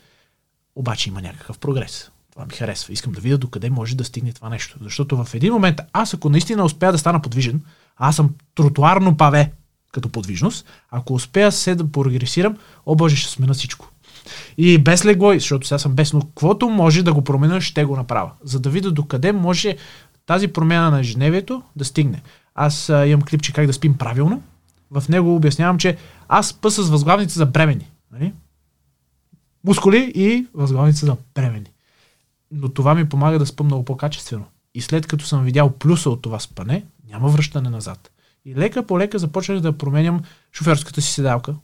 Обаче 0.76 1.10
има 1.10 1.22
някакъв 1.22 1.60
прогрес. 1.60 2.12
Това 2.32 2.46
ми 2.46 2.54
харесва. 2.54 2.94
Искам 2.94 3.14
да 3.14 3.22
видя 3.22 3.38
докъде 3.38 3.70
може 3.70 3.96
да 3.96 4.06
стигне 4.06 4.34
това 4.34 4.50
нещо. 4.50 4.78
Защото 4.82 5.24
в 5.24 5.34
един 5.34 5.54
момент, 5.54 5.80
аз 5.94 6.14
ако 6.14 6.30
наистина 6.30 6.64
успея 6.64 6.92
да 6.92 6.98
стана 6.98 7.22
подвижен, 7.22 7.62
аз 7.96 8.16
съм 8.16 8.30
тротуарно 8.56 9.18
паве 9.18 9.52
като 9.92 10.10
подвижност, 10.10 10.66
ако 10.92 11.14
успея 11.14 11.52
се 11.52 11.76
да 11.76 11.92
прогресирам, 11.92 12.58
о 12.86 13.10
ще 13.10 13.32
смена 13.32 13.54
всичко. 13.54 13.92
И 14.58 14.78
без 14.78 15.06
легло, 15.06 15.34
защото 15.34 15.68
сега 15.68 15.80
съм 15.80 15.92
без, 15.92 16.14
но 16.14 16.22
каквото 16.22 16.70
може 16.70 17.04
да 17.04 17.14
го 17.14 17.24
променя, 17.24 17.62
ще 17.62 17.86
го 17.86 17.96
направя. 17.96 18.32
За 18.44 18.60
да 18.60 18.70
видя 18.70 18.92
докъде 18.92 19.32
може 19.32 19.78
тази 20.26 20.48
промяна 20.48 20.92
на 20.92 21.00
ежедневието 21.00 21.64
да 21.76 21.86
стигне. 21.86 22.22
Аз 22.56 22.90
а, 22.90 23.08
имам 23.08 23.22
клипче 23.22 23.54
как 23.54 23.68
да 23.68 23.74
спим 23.74 23.98
правилно. 23.98 24.44
В 24.92 25.04
него 25.10 25.36
обяснявам, 25.36 25.78
че 25.78 25.98
аз 26.28 26.48
спа 26.48 26.70
с 26.70 26.90
възглавница 26.90 27.38
за 27.38 27.46
бремени. 27.46 27.92
Нали? 28.12 28.34
Мускули 29.64 30.12
и 30.16 30.48
възглавница 30.54 31.06
за 31.06 31.18
бремени. 31.36 31.72
Но 32.52 32.70
това 32.70 32.96
ми 32.96 33.10
помага 33.10 33.40
да 33.40 33.46
спа 33.46 33.64
много 33.64 33.86
по-качествено. 33.86 34.46
И 34.74 34.82
след 34.82 35.08
като 35.08 35.26
съм 35.26 35.44
видял 35.44 35.70
плюса 35.70 36.10
от 36.10 36.22
това 36.22 36.40
спане, 36.40 36.86
няма 37.10 37.30
връщане 37.30 37.70
назад. 37.70 38.12
И 38.46 38.56
лека 38.56 38.86
по 38.86 39.00
лека 39.00 39.20
започнах 39.20 39.60
да 39.60 39.78
променям 39.78 40.22
шофьорската 40.52 41.02
си 41.02 41.12
седалка. 41.12 41.56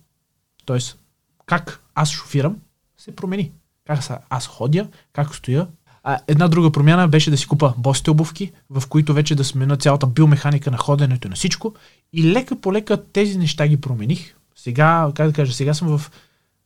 Тоест, 0.66 0.98
как 1.46 1.83
аз 1.96 2.12
шофирам, 2.12 2.56
се 2.98 3.16
промени. 3.16 3.52
Как 3.88 4.04
са, 4.04 4.20
аз 4.30 4.48
ходя, 4.48 4.88
как 5.14 5.36
стоя. 5.36 5.68
А 6.04 6.20
една 6.28 6.48
друга 6.48 6.72
промяна 6.72 7.08
беше 7.08 7.32
да 7.32 7.38
си 7.38 7.48
купа 7.48 7.74
босите 7.78 8.12
обувки, 8.12 8.52
в 8.70 8.84
които 8.88 9.14
вече 9.14 9.36
да 9.36 9.44
смена 9.44 9.78
цялата 9.78 10.08
биомеханика 10.08 10.72
на 10.72 10.78
ходенето 10.78 11.28
и 11.28 11.30
на 11.30 11.36
всичко. 11.36 11.74
И 12.14 12.32
лека 12.32 12.62
по 12.62 12.74
лека 12.74 13.04
тези 13.04 13.38
неща 13.38 13.68
ги 13.68 13.82
промених. 13.82 14.36
Сега, 14.56 15.12
как 15.16 15.28
да 15.28 15.34
кажа, 15.34 15.54
сега 15.54 15.74
съм 15.74 15.98
в 15.98 16.12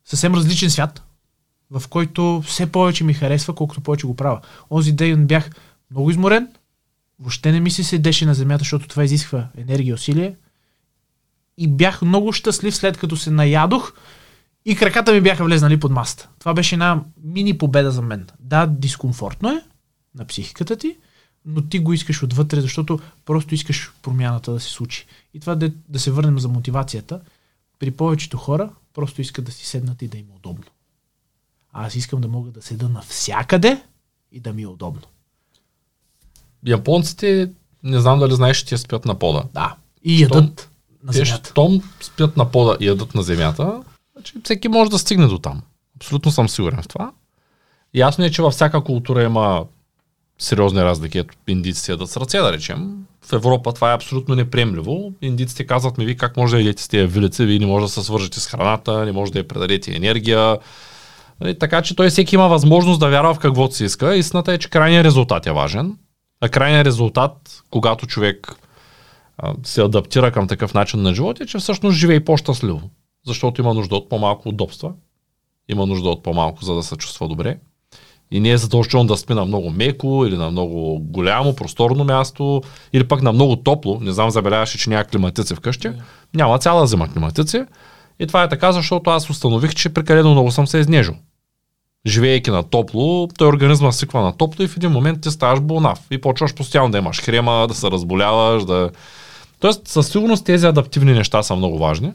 съвсем 0.06 0.36
различен 0.36 0.70
свят, 0.70 1.04
в 1.72 1.88
който 1.88 2.42
все 2.46 2.72
повече 2.72 3.04
ми 3.04 3.14
харесва, 3.14 3.56
колкото 3.56 3.82
повече 3.82 4.08
го 4.08 4.16
правя. 4.16 4.42
Онзи 4.72 4.92
ден 4.92 5.28
бях 5.28 5.50
много 5.92 6.12
изморен, 6.12 6.48
въобще 7.20 7.52
не 7.52 7.60
ми 7.60 7.72
се 7.72 7.84
седеше 7.84 8.26
на 8.26 8.34
земята, 8.34 8.60
защото 8.60 8.88
това 8.88 9.04
изисква 9.04 9.48
енергия 9.58 9.92
и 9.92 9.94
усилие. 9.94 10.36
И 11.58 11.68
бях 11.68 12.02
много 12.02 12.34
щастлив 12.34 12.76
след 12.76 12.98
като 12.98 13.18
се 13.18 13.32
наядох 13.32 13.94
и 14.68 14.76
краката 14.76 15.14
ми 15.14 15.22
бяха 15.22 15.46
влезнали 15.46 15.80
под 15.80 15.92
масата. 15.92 16.30
Това 16.40 16.54
беше 16.54 16.76
една 16.76 17.04
мини 17.24 17.58
победа 17.58 17.92
за 17.92 18.02
мен. 18.02 18.28
Да, 18.40 18.68
дискомфортно 18.68 19.50
е 19.50 19.64
на 20.16 20.26
психиката 20.26 20.76
ти, 20.76 20.98
но 21.46 21.62
ти 21.62 21.80
го 21.80 21.94
искаш 21.94 22.24
отвътре, 22.24 22.62
защото 22.62 23.00
просто 23.26 23.56
искаш 23.56 23.92
промяната 24.02 24.52
да 24.52 24.60
се 24.60 24.70
случи. 24.70 25.06
И 25.34 25.40
това 25.40 25.56
да, 25.56 25.72
да 25.90 26.00
се 26.00 26.12
върнем 26.12 26.40
за 26.40 26.48
мотивацията. 26.48 27.22
При 27.80 27.92
повечето 27.92 28.38
хора 28.38 28.70
просто 28.94 29.22
искат 29.22 29.46
да 29.46 29.52
си 29.52 29.66
седнат 29.66 30.02
и 30.02 30.08
да 30.08 30.18
им 30.18 30.26
е 30.32 30.36
удобно. 30.36 30.66
А 31.74 31.86
аз 31.86 31.96
искам 31.96 32.22
да 32.22 32.28
мога 32.28 32.52
да 32.52 32.62
седа 32.62 32.90
навсякъде 32.90 33.84
и 34.32 34.40
да 34.40 34.54
ми 34.54 34.62
е 34.62 34.68
удобно. 34.68 35.02
Японците, 36.66 37.52
не 37.84 38.00
знам 38.00 38.20
дали 38.20 38.36
знаеш, 38.36 38.58
че 38.58 38.66
те 38.66 38.78
спят 38.78 39.06
на 39.06 39.20
пода. 39.20 39.44
Да. 39.54 39.76
И 40.04 40.22
ядат 40.22 40.70
на 41.04 41.12
Те, 41.12 41.26
земята. 41.26 41.50
щом 41.50 41.82
спят 42.02 42.38
на 42.38 42.52
пода 42.52 42.78
и 42.80 42.86
ядат 42.88 43.16
на 43.16 43.24
земята, 43.24 43.84
значи 44.18 44.34
всеки 44.44 44.68
може 44.68 44.92
да 44.92 45.00
стигне 45.00 45.28
до 45.28 45.40
там. 45.40 45.62
Абсолютно 45.96 46.32
съм 46.32 46.50
сигурен 46.50 46.82
в 46.82 46.88
това. 46.88 47.12
Ясно 47.94 48.26
е, 48.26 48.32
че 48.32 48.42
във 48.42 48.54
всяка 48.54 48.84
култура 48.84 49.24
има 49.24 49.66
сериозни 50.40 50.84
разлики. 50.84 51.18
Ето, 51.18 51.36
индийците 51.48 51.92
ядат 51.92 52.10
с 52.10 52.18
ръце, 52.18 52.38
да 52.38 52.54
речем. 52.54 53.06
В 53.22 53.34
Европа 53.34 53.74
това 53.74 53.92
е 53.92 53.96
абсолютно 53.96 54.36
неприемливо. 54.36 55.14
Индийците 55.22 55.68
казват 55.68 55.98
ми, 55.98 56.06
ви 56.06 56.18
как 56.18 56.38
може 56.38 56.56
да 56.56 56.62
ядете 56.62 56.84
с 56.84 56.88
тези 56.88 57.08
вилици, 57.08 57.46
вие 57.46 57.60
не 57.60 57.66
може 57.66 57.86
да 57.86 57.90
се 57.90 58.04
свържете 58.04 58.40
с 58.40 58.48
храната, 58.48 59.06
не 59.06 59.12
може 59.12 59.32
да 59.32 59.40
я 59.40 59.48
предадете 59.48 59.96
енергия. 59.96 60.58
Нали, 61.42 61.60
така 61.60 61.82
че 61.82 61.96
той 61.96 62.10
всеки 62.10 62.36
има 62.36 62.48
възможност 62.48 63.00
да 63.00 63.10
вярва 63.10 63.34
в 63.34 63.40
каквото 63.40 63.76
си 63.76 63.86
иска. 63.86 64.16
Истината 64.16 64.54
е, 64.54 64.58
че 64.58 64.70
крайният 64.70 65.06
резултат 65.06 65.48
е 65.48 65.52
важен. 65.52 65.98
А 66.42 66.50
крайният 66.50 66.88
резултат, 66.88 67.64
когато 67.70 68.08
човек 68.08 68.56
се 69.64 69.82
адаптира 69.82 70.32
към 70.32 70.48
такъв 70.48 70.74
начин 70.74 71.02
на 71.02 71.14
живота, 71.14 71.44
е, 71.44 71.48
че 71.48 71.58
всъщност 71.58 71.98
живее 71.98 72.24
по-щастливо. 72.24 72.82
Защото 73.28 73.62
има 73.62 73.74
нужда 73.74 73.96
от 73.96 74.10
по-малко 74.10 74.50
удобства, 74.50 74.92
има 75.70 75.86
нужда 75.86 76.10
от 76.10 76.24
по-малко, 76.24 76.66
за 76.66 76.76
да 76.76 76.84
се 76.84 76.96
чувства 76.96 77.28
добре. 77.28 77.58
И 78.32 78.40
не 78.40 78.50
е 78.50 78.58
задължително 78.58 79.08
да 79.08 79.18
спи 79.18 79.34
на 79.34 79.46
много 79.46 79.70
меко 79.70 80.26
или 80.28 80.38
на 80.38 80.52
много 80.52 81.00
голямо, 81.00 81.56
просторно 81.56 82.04
място, 82.04 82.62
или 82.94 83.08
пък 83.08 83.22
на 83.22 83.34
много 83.34 83.56
топло. 83.56 84.00
Не 84.02 84.12
знам, 84.12 84.30
забеляваше, 84.30 84.78
че 84.78 84.90
няма 84.90 85.04
климатици 85.04 85.56
вкъщи. 85.56 85.90
Няма 86.34 86.60
цяла 86.60 86.88
зима 86.88 87.14
климатици. 87.14 87.64
И 88.20 88.28
това 88.28 88.44
е 88.44 88.50
така, 88.50 88.72
защото 88.72 89.10
аз 89.10 89.30
установих, 89.30 89.76
че 89.76 89.94
прекалено 89.94 90.32
много 90.32 90.52
съм 90.52 90.68
се 90.68 90.78
изнежил. 90.78 91.16
Живеейки 92.08 92.52
на 92.52 92.64
топло, 92.64 93.28
той 93.38 93.48
организма 93.48 93.92
свиква 93.92 94.22
на 94.22 94.38
топло 94.38 94.66
и 94.66 94.68
в 94.68 94.78
един 94.78 94.92
момент 94.92 95.22
ти 95.22 95.32
ставаш 95.32 95.62
болнав. 95.62 96.00
И 96.12 96.22
почваш 96.22 96.56
постоянно 96.56 96.92
да 96.92 96.98
имаш 96.98 97.22
хрема, 97.22 97.66
да 97.68 97.74
се 97.74 97.92
разболяваш, 97.92 98.66
да... 98.66 98.90
Тоест, 99.60 99.88
със 99.88 100.08
сигурност 100.08 100.46
тези 100.46 100.66
адаптивни 100.66 101.14
неща 101.14 101.44
са 101.44 101.56
много 101.56 101.78
важни. 101.78 102.14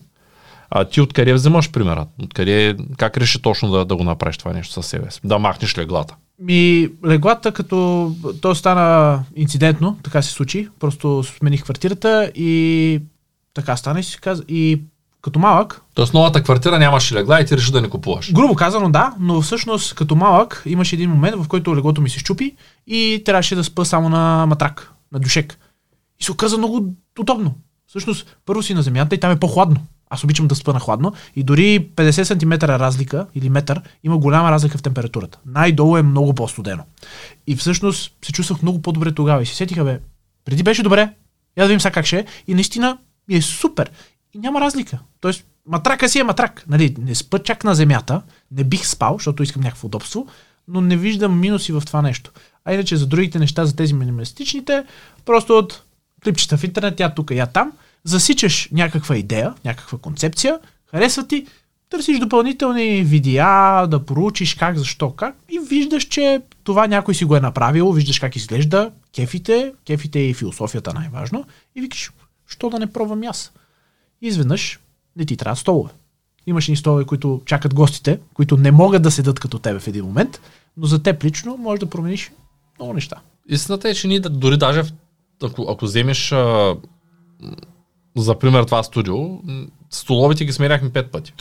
А 0.74 0.84
ти 0.84 1.00
откъде 1.00 1.34
взимаш 1.34 1.70
примерът? 1.70 2.08
Откъде, 2.22 2.76
как 2.96 3.16
реши 3.16 3.42
точно 3.42 3.70
да, 3.70 3.84
да 3.84 3.96
го 3.96 4.04
направиш 4.04 4.38
това 4.38 4.52
нещо 4.52 4.72
със 4.72 4.86
себе 4.86 5.10
си? 5.10 5.20
Да 5.24 5.38
махнеш 5.38 5.78
леглата. 5.78 6.14
Ми, 6.38 6.88
леглата, 7.06 7.52
като 7.52 8.12
то 8.42 8.54
стана 8.54 9.20
инцидентно, 9.36 9.98
така 10.02 10.22
се 10.22 10.30
случи, 10.30 10.68
просто 10.80 11.22
смених 11.22 11.62
квартирата 11.62 12.32
и 12.34 13.00
така 13.54 13.76
стана 13.76 14.00
и 14.00 14.02
си 14.02 14.20
каза. 14.20 14.44
И 14.48 14.80
като 15.22 15.38
малък, 15.38 15.82
Тоест 15.94 16.14
новата 16.14 16.42
квартира 16.42 16.78
нямаше 16.78 17.14
легла 17.14 17.40
и 17.40 17.46
ти 17.46 17.56
реши 17.56 17.72
да 17.72 17.82
не 17.82 17.88
купуваш. 17.88 18.32
грубо 18.32 18.54
казано 18.54 18.90
да, 18.90 19.14
но 19.20 19.40
всъщност 19.40 19.94
като 19.94 20.14
малък 20.14 20.62
имаше 20.66 20.96
един 20.96 21.10
момент, 21.10 21.36
в 21.36 21.48
който 21.48 21.76
леглото 21.76 22.00
ми 22.00 22.10
се 22.10 22.18
щупи 22.18 22.56
и 22.86 23.22
трябваше 23.24 23.54
да 23.54 23.64
спа 23.64 23.84
само 23.84 24.08
на 24.08 24.46
матрак, 24.46 24.92
на 25.12 25.20
дюшек. 25.20 25.58
И 26.20 26.24
се 26.24 26.32
оказа 26.32 26.58
много 26.58 26.94
удобно. 27.20 27.54
Всъщност, 27.86 28.36
първо 28.46 28.62
си 28.62 28.74
на 28.74 28.82
земята 28.82 29.14
и 29.14 29.20
там 29.20 29.30
е 29.30 29.38
по-хладно. 29.38 29.76
Аз 30.14 30.24
обичам 30.24 30.48
да 30.48 30.54
спа 30.54 30.72
на 30.72 30.80
хладно 30.80 31.12
и 31.36 31.42
дори 31.42 31.90
50 31.96 32.22
см 32.22 32.52
разлика 32.66 33.26
или 33.34 33.50
метър 33.50 33.80
има 34.04 34.18
голяма 34.18 34.50
разлика 34.50 34.78
в 34.78 34.82
температурата. 34.82 35.38
Най-долу 35.46 35.96
е 35.96 36.02
много 36.02 36.34
по-студено. 36.34 36.84
И 37.46 37.56
всъщност 37.56 38.16
се 38.24 38.32
чувствах 38.32 38.62
много 38.62 38.82
по-добре 38.82 39.12
тогава 39.12 39.42
и 39.42 39.46
се 39.46 39.54
сетиха, 39.54 39.84
бе, 39.84 40.00
преди 40.44 40.62
беше 40.62 40.82
добре, 40.82 41.00
я 41.56 41.64
да 41.64 41.68
видим 41.68 41.80
сега 41.80 41.92
как 41.92 42.06
ще 42.06 42.18
е. 42.18 42.26
И 42.46 42.54
наистина 42.54 42.98
ми 43.28 43.34
е 43.34 43.42
супер. 43.42 43.90
И 44.34 44.38
няма 44.38 44.60
разлика. 44.60 44.98
Тоест, 45.20 45.44
матрака 45.66 46.08
си 46.08 46.18
е 46.18 46.24
матрак. 46.24 46.64
Нали, 46.68 46.96
не 46.98 47.14
спа 47.14 47.38
чак 47.38 47.64
на 47.64 47.74
земята, 47.74 48.22
не 48.50 48.64
бих 48.64 48.86
спал, 48.86 49.14
защото 49.18 49.42
искам 49.42 49.62
някакво 49.62 49.86
удобство, 49.86 50.26
но 50.68 50.80
не 50.80 50.96
виждам 50.96 51.40
минуси 51.40 51.72
в 51.72 51.82
това 51.86 52.02
нещо. 52.02 52.30
А 52.64 52.74
иначе 52.74 52.96
за 52.96 53.06
другите 53.06 53.38
неща, 53.38 53.64
за 53.64 53.76
тези 53.76 53.94
минималистичните, 53.94 54.84
просто 55.24 55.58
от 55.58 55.82
клипчета 56.24 56.56
в 56.56 56.64
интернет, 56.64 57.00
я 57.00 57.14
тук, 57.14 57.30
я 57.30 57.46
там, 57.46 57.72
засичаш 58.04 58.68
някаква 58.72 59.16
идея, 59.16 59.54
някаква 59.64 59.98
концепция, 59.98 60.58
харесва 60.90 61.26
ти, 61.26 61.46
търсиш 61.88 62.18
допълнителни 62.18 63.02
видеа, 63.02 63.86
да 63.86 64.06
проучиш 64.06 64.54
как, 64.54 64.78
защо, 64.78 65.10
как 65.10 65.36
и 65.48 65.58
виждаш, 65.58 66.04
че 66.04 66.40
това 66.64 66.86
някой 66.86 67.14
си 67.14 67.24
го 67.24 67.36
е 67.36 67.40
направил, 67.40 67.92
виждаш 67.92 68.18
как 68.18 68.36
изглежда, 68.36 68.90
кефите, 69.14 69.72
кефите 69.86 70.18
и 70.18 70.34
философията 70.34 70.94
най-важно 70.94 71.44
и 71.76 71.80
викаш, 71.80 72.12
що 72.46 72.70
да 72.70 72.78
не 72.78 72.92
пробвам 72.92 73.22
аз. 73.22 73.52
Изведнъж 74.22 74.80
не 75.16 75.24
ти 75.24 75.36
трябва 75.36 75.56
столове. 75.56 75.90
Имаш 76.46 76.68
ни 76.68 76.76
столове, 76.76 77.04
които 77.04 77.42
чакат 77.44 77.74
гостите, 77.74 78.18
които 78.34 78.56
не 78.56 78.70
могат 78.70 79.02
да 79.02 79.10
седат 79.10 79.40
като 79.40 79.58
тебе 79.58 79.78
в 79.78 79.88
един 79.88 80.04
момент, 80.04 80.40
Но 80.76 80.86
за 80.86 81.02
теб 81.02 81.24
лично 81.24 81.56
можеш 81.56 81.80
да 81.80 81.90
промениш 81.90 82.32
много 82.78 82.92
неща. 82.92 83.16
Истината 83.48 83.88
е, 83.88 83.94
че 83.94 84.08
ние 84.08 84.20
дори 84.20 84.56
даже, 84.56 84.82
ако, 85.42 85.66
ако 85.70 85.84
вземеш 85.84 86.34
за 88.16 88.38
пример 88.38 88.64
това 88.64 88.82
студио, 88.82 89.16
столовите 89.90 90.44
ги 90.44 90.52
сменяхме 90.52 90.92
пет 90.92 91.10
пъти. 91.10 91.34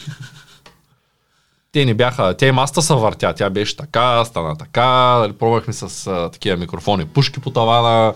Те 1.72 1.86
не 1.86 1.94
бяха, 1.94 2.34
тя 2.38 2.48
и 2.48 2.52
маста 2.52 2.82
се 2.82 2.94
въртя, 2.94 3.34
тя 3.34 3.50
беше 3.50 3.78
така, 3.78 4.26
стана 4.26 4.58
така, 4.58 5.28
пробвахме 5.40 5.74
с 5.74 6.08
а, 6.08 6.30
такива 6.30 6.58
микрофони, 6.58 7.06
пушки 7.06 7.40
по 7.40 7.52
тавана, 7.52 8.14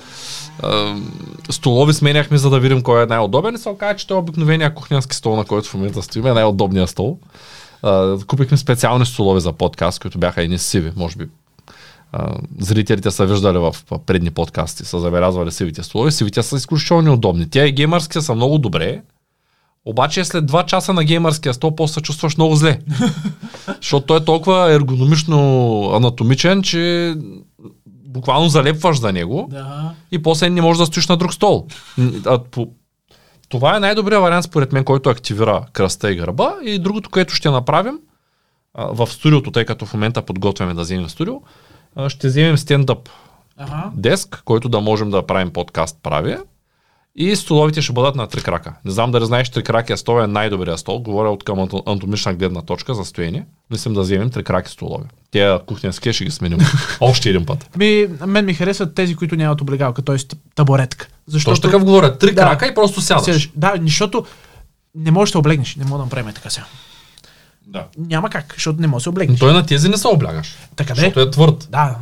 а, 0.63 0.95
столови 1.49 1.93
сменяхме, 1.93 2.37
за 2.37 2.49
да 2.49 2.59
видим 2.59 2.83
кой 2.83 3.03
е 3.03 3.05
най-удобен 3.05 3.55
и 3.55 3.57
се 3.57 3.69
оказа, 3.69 3.95
че 3.95 4.07
той 4.07 4.17
е 4.17 4.19
обикновения 4.19 4.73
кухненски 4.73 5.15
стол, 5.15 5.35
на 5.35 5.45
който 5.45 5.69
в 5.69 5.73
момента 5.73 6.03
стоим, 6.03 6.25
е 6.25 6.33
най-удобният 6.33 6.89
стол. 6.89 7.17
А, 7.83 8.17
купихме 8.27 8.57
специални 8.57 9.05
столове 9.05 9.39
за 9.39 9.53
подкаст, 9.53 9.99
които 9.99 10.19
бяха 10.19 10.43
едни 10.43 10.57
сиви, 10.57 10.91
може 10.95 11.15
би 11.15 11.27
зрителите 12.59 13.11
са 13.11 13.25
виждали 13.25 13.57
в 13.57 13.75
предни 14.05 14.31
подкасти, 14.31 14.85
са 14.85 14.99
забелязвали 14.99 15.51
сивите 15.51 15.83
столове. 15.83 16.11
Сивите 16.11 16.43
са 16.43 16.55
изключително 16.55 17.13
удобни. 17.13 17.49
Тя 17.49 17.65
и 17.65 17.71
геймърския 17.71 18.21
са 18.21 18.35
много 18.35 18.57
добре, 18.57 19.01
обаче 19.85 20.25
след 20.25 20.51
2 20.51 20.65
часа 20.65 20.93
на 20.93 21.03
геймърския 21.03 21.53
стол 21.53 21.75
после 21.75 21.93
се 21.93 22.01
чувстваш 22.01 22.37
много 22.37 22.55
зле. 22.55 22.79
Защото 23.81 24.05
той 24.05 24.17
е 24.17 24.25
толкова 24.25 24.73
ергономично 24.73 25.91
анатомичен, 25.95 26.63
че 26.63 27.15
буквално 28.05 28.49
залепваш 28.49 28.99
за 28.99 29.13
него 29.13 29.47
Да. 29.51 29.93
и 30.11 30.21
после 30.21 30.49
не 30.49 30.61
можеш 30.61 30.79
да 30.79 30.85
стоиш 30.85 31.07
на 31.07 31.17
друг 31.17 31.33
стол. 31.33 31.67
М, 31.97 32.11
А, 32.25 32.43
по... 32.43 32.67
Това 33.49 33.77
е 33.77 33.79
най-добрият 33.79 34.21
вариант 34.21 34.45
според 34.45 34.73
мен, 34.73 34.83
който 34.83 35.09
активира 35.09 35.65
кръста 35.73 36.11
и 36.11 36.15
гърба. 36.15 36.55
И 36.63 36.79
другото, 36.79 37.09
което 37.09 37.33
ще 37.35 37.49
направим 37.49 37.99
а, 38.73 38.85
в 38.85 39.07
студиото, 39.07 39.51
тъй 39.51 39.65
като 39.65 39.85
в 39.85 39.93
момента 39.93 40.21
подготвяме 40.21 40.73
да 40.73 40.81
вземем 40.81 41.09
студио, 41.09 41.33
ще 42.07 42.27
вземем 42.27 42.57
стендъп 42.57 43.09
Ага. 43.57 43.83
деск, 43.95 44.41
който 44.45 44.69
да 44.69 44.79
можем 44.81 45.09
да 45.09 45.25
правим 45.25 45.51
подкаст 45.51 45.97
прави. 46.03 46.37
И 47.17 47.35
столовите 47.35 47.81
ще 47.81 47.93
бъдат 47.93 48.15
на 48.15 48.27
три 48.27 48.41
крака. 48.41 48.73
Не 48.85 48.91
знам 48.91 49.11
дали 49.11 49.25
знаеш, 49.25 49.49
три 49.49 49.63
кракия 49.63 49.97
стол 49.97 50.21
е 50.21 50.27
най-добрият 50.27 50.79
стол. 50.79 50.99
Говоря 50.99 51.29
от 51.29 51.43
към 51.43 51.59
анатомична 51.59 52.33
гледна 52.33 52.61
точка 52.61 52.93
за 52.93 53.05
стояние. 53.05 53.45
Мислим 53.71 53.93
да 53.93 54.01
вземем 54.01 54.29
три 54.29 54.43
краки 54.43 54.71
столове. 54.71 55.05
Те 55.31 55.57
кухненски 55.65 56.13
ще 56.13 56.25
ги 56.25 56.31
сменим. 56.31 56.59
Още 57.01 57.29
един 57.29 57.45
път. 57.45 57.77
Ми, 57.77 58.07
мен 58.27 58.45
ми 58.45 58.53
харесват 58.53 58.95
тези, 58.95 59.15
които 59.15 59.35
нямат 59.35 59.61
облегалка, 59.61 60.01
т.е. 60.01 60.15
табуретка. 60.55 61.07
Защото 61.27 61.51
Точно 61.51 61.61
такъв 61.61 61.83
говоря. 61.85 62.17
Три 62.17 62.31
Да. 62.31 62.41
крака 62.41 62.67
и 62.67 62.73
просто 62.75 63.01
сядаш. 63.01 63.23
Седеш. 63.25 63.51
Да, 63.55 63.73
защото 63.81 64.25
не 64.95 65.11
можеш 65.11 65.33
да 65.33 65.39
облегнеш. 65.39 65.75
Не 65.75 65.85
мога 65.85 65.97
да 65.97 66.03
направим 66.03 66.33
така 66.33 66.49
сега. 66.49 66.65
Да. 67.75 67.85
Няма 67.99 68.29
как, 68.29 68.53
защото 68.53 68.81
не 68.81 68.87
можеш 68.87 69.01
да 69.01 69.03
се 69.03 69.09
Но 69.09 69.11
облегнеш. 69.11 69.39
той 69.39 69.53
на 69.53 69.65
тези 69.65 69.89
не 69.89 69.97
се 69.97 70.07
облягаш. 70.07 70.55
Така 70.75 70.93
де. 70.93 71.01
Защото 71.01 71.19
е 71.19 71.31
твърд. 71.31 71.67
Да. 71.71 71.95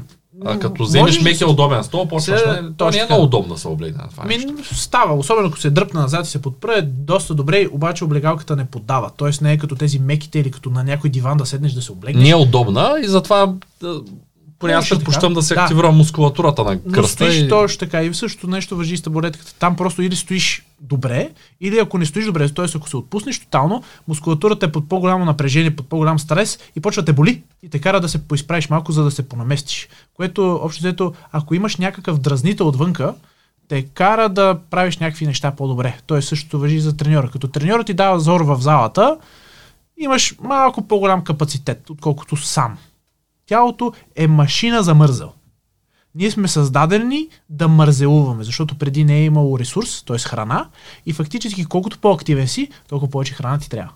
А 0.46 0.60
като 0.60 0.84
вземеш 0.84 1.18
мекия 1.20 1.38
се- 1.38 1.46
удобен 1.46 1.84
стол. 1.84 2.10
Сега, 2.20 2.62
Не, 2.62 2.74
то 2.74 2.90
не 2.90 2.98
е 2.98 3.06
много 3.06 3.24
удобно 3.24 3.54
да 3.54 3.60
се 3.60 3.68
облегне 3.68 3.98
на 3.98 4.10
това 4.10 4.24
Ми, 4.24 4.38
нещо. 4.38 4.54
става, 4.74 5.14
особено 5.16 5.48
ако 5.48 5.60
се 5.60 5.70
дръпна 5.70 6.02
назад 6.02 6.26
и 6.26 6.30
се 6.30 6.42
подпре, 6.42 6.82
доста 6.82 7.34
добре, 7.36 7.68
обаче 7.72 8.04
облегалката 8.04 8.56
не 8.56 8.66
поддава. 8.66 9.12
Тоест 9.18 9.42
не 9.42 9.54
е 9.54 9.58
като 9.58 9.76
тези 9.76 10.00
меките 10.00 10.40
или 10.40 10.52
като 10.52 10.70
на 10.70 10.84
някой 10.84 11.10
диван 11.10 11.38
да 11.38 11.46
седнеш 11.46 11.72
да 11.72 11.82
се 11.82 11.92
облегнеш. 11.92 12.24
Не 12.24 12.30
е 12.30 12.36
удобна 12.36 12.96
и 13.04 13.08
затова 13.08 13.54
поне 14.64 14.74
аз 14.74 14.90
предпочитам 14.90 15.34
да 15.34 15.42
се 15.42 15.56
Да. 15.56 15.62
активира 15.62 15.92
мускулатурата 15.92 16.64
на 16.64 16.80
Но 16.86 16.92
кръста. 16.92 17.12
стоиш 17.12 17.36
И... 17.36 17.48
точно 17.48 17.80
така 17.80 18.02
и 18.04 18.14
същото 18.14 18.48
нещо 18.48 18.78
въжи 18.78 18.98
с 18.98 19.02
табуретката. 19.02 19.54
Там 19.60 19.76
просто 19.76 20.02
или 20.02 20.16
стоиш 20.16 20.66
добре, 20.82 21.30
или 21.62 21.80
ако 21.80 21.98
не 21.98 22.06
стоиш 22.06 22.26
добре, 22.26 22.50
т.е. 22.50 22.66
ако 22.76 22.90
се 22.90 22.98
отпуснеш 22.98 23.40
тотално, 23.40 23.84
мускулатурата 24.08 24.66
е 24.66 24.72
под 24.72 24.90
по-голямо 24.90 25.26
напрежение, 25.26 25.76
под 25.76 25.90
по-голям 25.90 26.20
стрес 26.20 26.60
и 26.76 26.80
почва 26.80 27.02
да 27.02 27.06
те 27.06 27.14
боли 27.14 27.44
и 27.64 27.70
те 27.70 27.80
кара 27.80 28.00
да 28.02 28.10
се 28.10 28.28
поизправиш 28.28 28.70
малко, 28.70 28.92
за 28.92 29.04
да 29.04 29.12
се 29.12 29.30
понаместиш. 29.30 29.88
Което, 30.14 30.60
общо 30.64 30.80
взето, 30.82 31.14
ако 31.32 31.56
имаш 31.56 31.78
някакъв 31.78 32.18
дразнител 32.18 32.68
отвънка, 32.68 33.14
те 33.68 33.82
кара 33.82 34.30
да 34.30 34.60
правиш 34.70 34.98
някакви 34.98 35.26
неща 35.28 35.52
по-добре. 35.52 35.98
То 36.08 36.16
е 36.18 36.22
същото 36.22 36.60
въжи 36.60 36.80
за 36.80 36.98
треньора. 36.98 37.30
Като 37.30 37.48
треньорът 37.48 37.86
ти 37.88 37.94
дава 37.94 38.20
зор 38.20 38.42
в 38.42 38.58
залата, 38.62 39.18
имаш 39.98 40.36
малко 40.42 40.88
по-голям 40.88 41.24
капацитет, 41.24 41.90
отколкото 41.90 42.38
сам. 42.38 42.78
Тялото 43.46 43.94
е 44.16 44.28
машина 44.28 44.84
за 44.84 44.96
мързел. 44.96 45.32
Ние 46.16 46.32
сме 46.32 46.48
създадени 46.48 47.28
да 47.50 47.68
мързелуваме, 47.68 48.44
защото 48.44 48.78
преди 48.78 49.04
не 49.04 49.18
е 49.18 49.26
имало 49.26 49.60
ресурс, 49.60 50.04
т.е. 50.04 50.18
храна, 50.18 50.70
и 51.06 51.14
фактически 51.14 51.66
колкото 51.66 52.00
по-активен 52.00 52.48
си, 52.48 52.70
толкова 52.88 53.12
повече 53.12 53.34
храна 53.34 53.58
ти 53.58 53.70
трябва. 53.70 53.94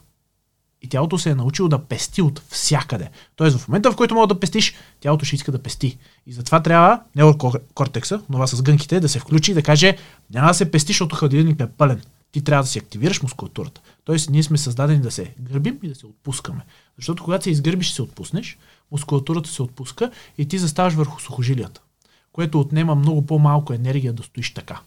И 0.82 0.90
тялото 0.90 1.18
се 1.18 1.30
е 1.30 1.36
научило 1.36 1.70
да 1.70 1.80
пести 1.80 2.22
от 2.22 2.42
всякъде. 2.50 3.10
Тоест 3.36 3.58
в 3.58 3.68
момента, 3.68 3.92
в 3.92 3.96
който 3.96 4.16
мога 4.16 4.28
да 4.28 4.40
пестиш, 4.40 4.76
тялото 5.00 5.26
ще 5.26 5.36
иска 5.36 5.52
да 5.52 5.64
пести. 5.64 5.98
И 6.28 6.34
затова 6.34 6.64
трябва 6.64 7.02
неокортекса, 7.16 8.22
това 8.32 8.48
с 8.48 8.62
гънките, 8.62 9.00
да 9.00 9.10
се 9.10 9.20
включи 9.20 9.52
и 9.52 9.54
да 9.54 9.64
каже, 9.64 9.98
няма 10.34 10.48
да 10.48 10.54
се 10.54 10.72
пести, 10.72 10.88
защото 10.88 11.16
хладилникът 11.16 11.70
е 11.70 11.74
пълен. 11.74 12.02
Ти 12.32 12.44
трябва 12.44 12.64
да 12.64 12.70
си 12.70 12.80
активираш 12.80 13.22
мускулатурата. 13.22 13.82
Тоест 14.04 14.30
ние 14.30 14.44
сме 14.44 14.58
създадени 14.58 15.02
да 15.02 15.12
се 15.12 15.34
гърбим 15.40 15.80
и 15.84 15.88
да 15.88 15.96
се 15.96 16.06
отпускаме. 16.06 16.66
Защото 16.98 17.24
когато 17.24 17.44
се 17.44 17.50
изгърбиш 17.50 17.90
и 17.90 17.94
се 17.94 18.02
отпуснеш, 18.02 18.58
мускулатурата 18.92 19.50
се 19.50 19.62
отпуска 19.62 20.12
и 20.38 20.48
ти 20.48 20.58
заставаш 20.58 20.94
върху 20.94 21.22
сухожилията, 21.22 21.82
което 22.32 22.60
отнема 22.60 22.96
много 22.96 23.26
по-малко 23.26 23.74
енергия 23.74 24.14
да 24.14 24.24
стоиш 24.24 24.54
така. 24.54 24.80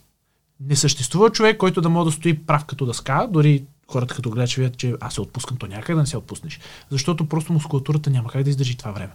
Не 0.61 0.76
съществува 0.76 1.30
човек, 1.30 1.57
който 1.57 1.80
да 1.80 1.88
може 1.88 2.05
да 2.05 2.12
стои 2.12 2.38
прав 2.38 2.64
като 2.64 2.86
дъска, 2.86 3.28
дори 3.30 3.64
хората 3.90 4.14
като 4.14 4.30
гледат 4.30 4.51
ще 4.51 4.61
видят, 4.61 4.76
че 4.76 4.94
аз 5.01 5.14
се 5.14 5.20
отпускам, 5.20 5.57
то 5.57 5.66
някак 5.66 5.96
да 5.96 6.01
не 6.01 6.07
се 6.07 6.16
отпуснеш. 6.16 6.61
Защото 6.90 7.28
просто 7.28 7.53
мускулатурата 7.53 8.11
няма 8.11 8.28
как 8.28 8.42
да 8.42 8.51
издържи 8.51 8.76
това 8.76 8.90
време. 8.90 9.12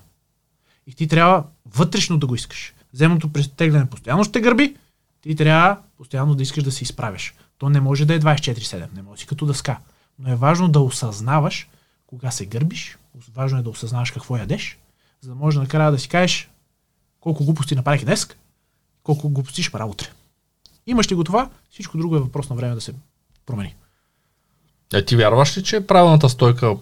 И 0.88 0.94
ти 0.94 1.08
трябва 1.08 1.44
вътрешно 1.66 2.18
да 2.18 2.28
го 2.28 2.36
искаш. 2.36 2.74
Земното 2.94 3.30
претегляне 3.30 3.90
постоянно 3.90 4.24
ще 4.24 4.42
гърби, 4.42 4.76
ти 5.22 5.36
трябва 5.36 5.78
постоянно 5.98 6.36
да 6.36 6.44
искаш 6.44 6.64
да 6.64 6.72
се 6.72 6.84
изправиш. 6.84 7.34
То 7.58 7.70
не 7.70 7.80
може 7.80 8.06
да 8.06 8.14
е 8.14 8.20
24-7, 8.20 8.88
не 8.96 9.02
може 9.02 9.22
си 9.22 9.28
като 9.28 9.46
дъска. 9.46 9.80
Но 10.20 10.32
е 10.32 10.36
важно 10.36 10.68
да 10.68 10.80
осъзнаваш 10.80 11.68
кога 12.08 12.32
се 12.32 12.46
гърбиш, 12.46 12.98
важно 13.34 13.60
е 13.60 13.64
да 13.64 13.70
осъзнаваш 13.70 14.12
какво 14.12 14.38
ядеш, 14.38 14.78
за 15.22 15.30
да 15.30 15.36
може 15.36 15.60
накрая 15.60 15.92
да 15.92 16.00
си 16.00 16.10
кажеш 16.10 16.50
колко 17.20 17.46
глупости 17.46 17.76
направих 17.76 18.06
днес, 18.06 18.28
колко 19.04 19.30
глупости 19.30 19.64
ще 19.64 19.72
правя 19.72 19.92
утре. 19.92 20.08
Имаш 20.88 21.12
ли 21.12 21.16
го 21.16 21.24
това, 21.24 21.50
всичко 21.70 21.98
друго 21.98 22.16
е 22.16 22.20
въпрос 22.20 22.50
на 22.50 22.56
време 22.56 22.76
да 22.76 22.82
се 22.82 22.94
промени. 23.46 23.76
А 24.94 25.06
ти 25.06 25.16
вярваш 25.16 25.58
ли, 25.58 25.64
че 25.64 25.88
правилната 25.88 26.30
стойка 26.30 26.76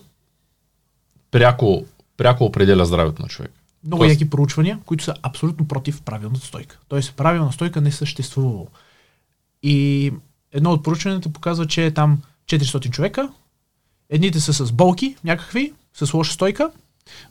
пряко, 1.32 1.86
пряко 2.18 2.44
определя 2.46 2.86
здравето 2.86 3.22
на 3.22 3.28
човек? 3.28 3.52
Много 3.84 4.04
Тоест- 4.04 4.14
яки 4.14 4.30
проучвания, 4.30 4.80
които 4.86 5.04
са 5.04 5.14
абсолютно 5.22 5.68
против 5.68 6.02
правилната 6.02 6.46
стойка. 6.46 6.80
Тоест, 6.88 7.16
правилна 7.16 7.52
стойка 7.54 7.82
не 7.82 7.92
съществува. 7.92 8.66
И 9.64 10.12
едно 10.52 10.72
от 10.72 10.84
проучванията 10.84 11.34
показва, 11.34 11.68
че 11.68 11.86
е 11.86 11.94
там 11.94 12.22
400 12.46 12.90
човека. 12.90 13.30
Едните 14.10 14.40
са 14.40 14.54
с 14.54 14.72
болки, 14.72 15.16
някакви, 15.24 15.74
с 15.94 16.14
лоша 16.14 16.34
стойка. 16.34 16.72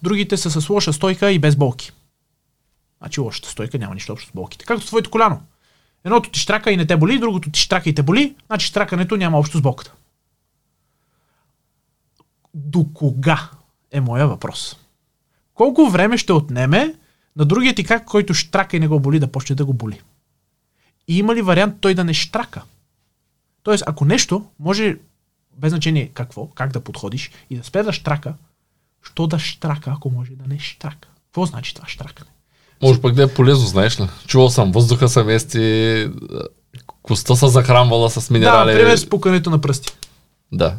Другите 0.03 0.37
са 0.37 0.61
с 0.61 0.69
лоша 0.69 0.93
стойка 0.93 1.31
и 1.31 1.39
без 1.39 1.57
болки. 1.57 1.93
Значи 2.99 3.21
лошата 3.21 3.49
стойка 3.49 3.79
няма 3.79 3.95
нищо 3.95 4.13
общо 4.13 4.31
с 4.31 4.33
болките. 4.33 4.65
Както 4.65 4.87
твоето 4.87 5.11
коляно. 5.11 5.43
Едното 6.05 6.31
ти 6.31 6.41
штрака 6.41 6.73
и 6.73 6.77
не 6.77 6.87
те 6.87 6.97
боли, 6.97 7.19
другото 7.19 7.51
ти 7.51 7.61
штрака 7.61 7.91
и 7.91 7.95
те 7.95 8.03
боли, 8.03 8.37
значи 8.47 8.67
штракането 8.67 9.17
няма 9.17 9.39
общо 9.39 9.59
с 9.59 9.61
болката. 9.61 9.93
До 12.55 12.87
кога 12.95 13.51
е 13.91 14.01
моя 14.01 14.29
въпрос? 14.29 14.77
Колко 15.55 15.91
време 15.91 16.19
ще 16.19 16.33
отнеме 16.33 16.95
на 17.37 17.45
другия 17.45 17.75
ти 17.75 17.85
как, 17.85 18.05
който 18.05 18.35
штрака 18.35 18.77
и 18.77 18.81
не 18.81 18.89
го 18.89 19.01
боли, 19.01 19.19
да 19.19 19.33
почне 19.33 19.57
да 19.57 19.65
го 19.65 19.73
боли? 19.73 20.01
И 21.09 21.19
има 21.19 21.35
ли 21.35 21.43
вариант 21.43 21.77
той 21.81 21.95
да 21.95 22.05
не 22.05 22.15
штрака? 22.15 22.63
Тоест, 23.63 23.85
ако 23.87 24.05
нещо 24.05 24.47
може, 24.59 24.99
без 25.59 25.71
значение 25.71 26.11
какво, 26.15 26.47
как 26.47 26.73
да 26.73 26.81
подходиш 26.81 27.31
и 27.51 27.57
да 27.57 27.65
спре 27.65 27.83
да 27.83 27.93
штрака, 27.93 28.35
що 29.03 29.27
да 29.27 29.39
штрака, 29.39 29.93
ако 29.97 30.11
може 30.11 30.31
да 30.33 30.49
не 30.49 30.59
штрака? 30.59 31.09
Какво 31.27 31.47
значи 31.47 31.75
това 31.75 31.89
штракане? 31.89 32.31
Може 32.83 33.01
пък 33.01 33.15
да 33.15 33.23
е 33.23 33.35
полезно, 33.35 33.67
знаеш 33.67 34.01
ли? 34.01 34.09
Чувал 34.27 34.51
съм, 34.51 34.73
въздуха 34.73 35.09
се 35.09 35.23
мести, 35.23 36.09
коста 37.03 37.37
се 37.37 37.49
захранвала 37.49 38.11
с 38.11 38.29
Да, 38.29 38.33
минерали. 38.35 38.73
например, 38.73 38.97
с 38.97 39.09
пукането 39.09 39.51
на 39.51 39.61
пръсти. 39.61 39.93
да. 40.53 40.77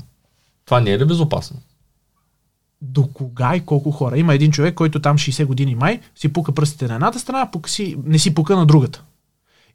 Това 0.65 0.81
не 0.81 0.91
е 0.91 0.99
ли 0.99 1.05
безопасно? 1.05 1.57
До 2.81 3.07
кога 3.07 3.55
и 3.55 3.65
колко 3.65 3.91
хора? 3.91 4.17
Има 4.17 4.33
един 4.33 4.51
човек, 4.51 4.75
който 4.75 5.01
там 5.01 5.17
60 5.17 5.45
години 5.45 5.75
май 5.75 5.99
си 6.15 6.33
пука 6.33 6.51
пръстите 6.51 6.87
на 6.87 6.93
едната 6.93 7.19
страна, 7.19 7.51
пука 7.51 7.69
си, 7.69 7.97
не 8.05 8.19
си 8.19 8.33
пука 8.35 8.55
на 8.55 8.65
другата. 8.65 9.03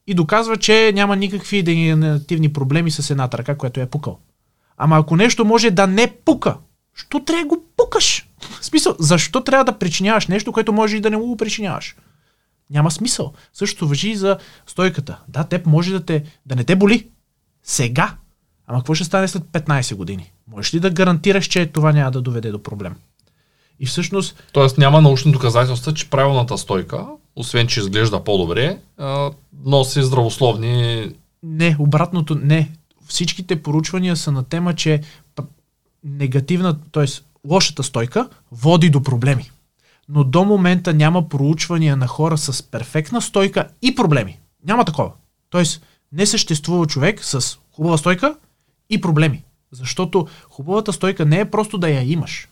И 0.07 0.15
доказва, 0.15 0.57
че 0.57 0.93
няма 0.95 1.17
никакви 1.17 1.63
дегенеративни 1.63 2.53
проблеми 2.53 2.91
с 2.91 3.11
едната 3.11 3.39
ръка, 3.39 3.57
която 3.57 3.81
е 3.81 3.87
пукал. 3.87 4.19
Ама 4.79 4.99
ако 4.99 5.17
нещо 5.17 5.45
може 5.45 5.71
да 5.71 5.87
не 5.87 6.13
пука, 6.25 6.57
що 6.95 7.21
трябва 7.21 7.43
да 7.43 7.49
го 7.49 7.65
пукаш? 7.77 8.29
В 8.61 8.65
смисъл, 8.65 8.95
защо 8.99 9.41
трябва 9.41 9.65
да 9.65 9.79
причиняваш 9.79 10.27
нещо, 10.27 10.53
което 10.53 10.73
може 10.73 10.97
и 10.97 11.01
да 11.01 11.11
не 11.11 11.17
го 11.17 11.37
причиняваш? 11.37 11.97
Няма 12.71 12.91
смисъл. 12.91 13.33
Същото 13.53 13.89
въжи 13.89 14.11
и 14.11 14.17
за 14.17 14.39
стойката. 14.67 15.19
Да, 15.29 15.45
теб 15.45 15.67
може 15.67 15.93
да, 15.93 16.05
те, 16.05 16.25
да 16.47 16.57
не 16.57 16.65
те 16.65 16.77
боли. 16.77 17.09
Сега. 17.63 18.15
Ама 18.67 18.79
какво 18.79 18.95
ще 18.95 19.05
стане 19.05 19.29
след 19.29 19.43
15 19.43 19.95
години? 19.95 20.33
Можеш 20.47 20.75
ли 20.75 20.81
да 20.81 20.91
гарантираш, 20.91 21.47
че 21.47 21.67
това 21.67 21.93
няма 21.93 22.11
да 22.11 22.21
доведе 22.21 22.51
до 22.51 22.63
проблем? 22.63 22.95
И 23.81 23.87
всъщност, 23.87 24.43
Тоест 24.53 24.79
няма 24.79 25.01
научни 25.01 25.33
доказателства, 25.33 25.95
че 25.95 26.11
правилната 26.11 26.59
стойка, 26.59 27.07
освен 27.37 27.67
че 27.67 27.81
изглежда 27.81 28.25
по-добре, 28.25 28.79
носи 29.65 30.03
здравословни... 30.03 31.11
не, 31.43 31.77
обратното, 31.79 32.35
не. 32.35 32.71
Всичките 33.09 33.63
поручвания 33.63 34.17
са 34.17 34.33
на 34.33 34.45
тема, 34.45 34.75
че 34.75 35.01
негативна, 36.05 36.81
т.е. 36.93 37.07
лошата 37.49 37.83
стойка 37.83 38.29
води 38.53 38.91
до 38.91 39.03
проблеми. 39.03 39.51
Но 40.09 40.25
до 40.25 40.45
момента 40.45 40.95
няма 40.95 41.29
проучвания 41.29 41.97
на 41.97 42.07
хора 42.07 42.39
с 42.39 42.63
перфектна 42.63 43.23
стойка 43.23 43.69
и 43.83 43.95
проблеми. 43.95 44.39
Няма 44.65 44.85
такова. 44.85 45.13
Тоест, 45.51 45.83
не 46.13 46.27
съществува 46.27 46.87
човек 46.87 47.25
с 47.25 47.59
хубава 47.73 47.99
стойка 47.99 48.37
и 48.91 49.01
проблеми. 49.01 49.45
Защото 49.73 50.29
хубавата 50.51 50.93
стойка 50.93 51.25
не 51.25 51.41
е 51.41 51.51
просто 51.51 51.79
да 51.79 51.89
я 51.89 52.13
имаш. 52.13 52.49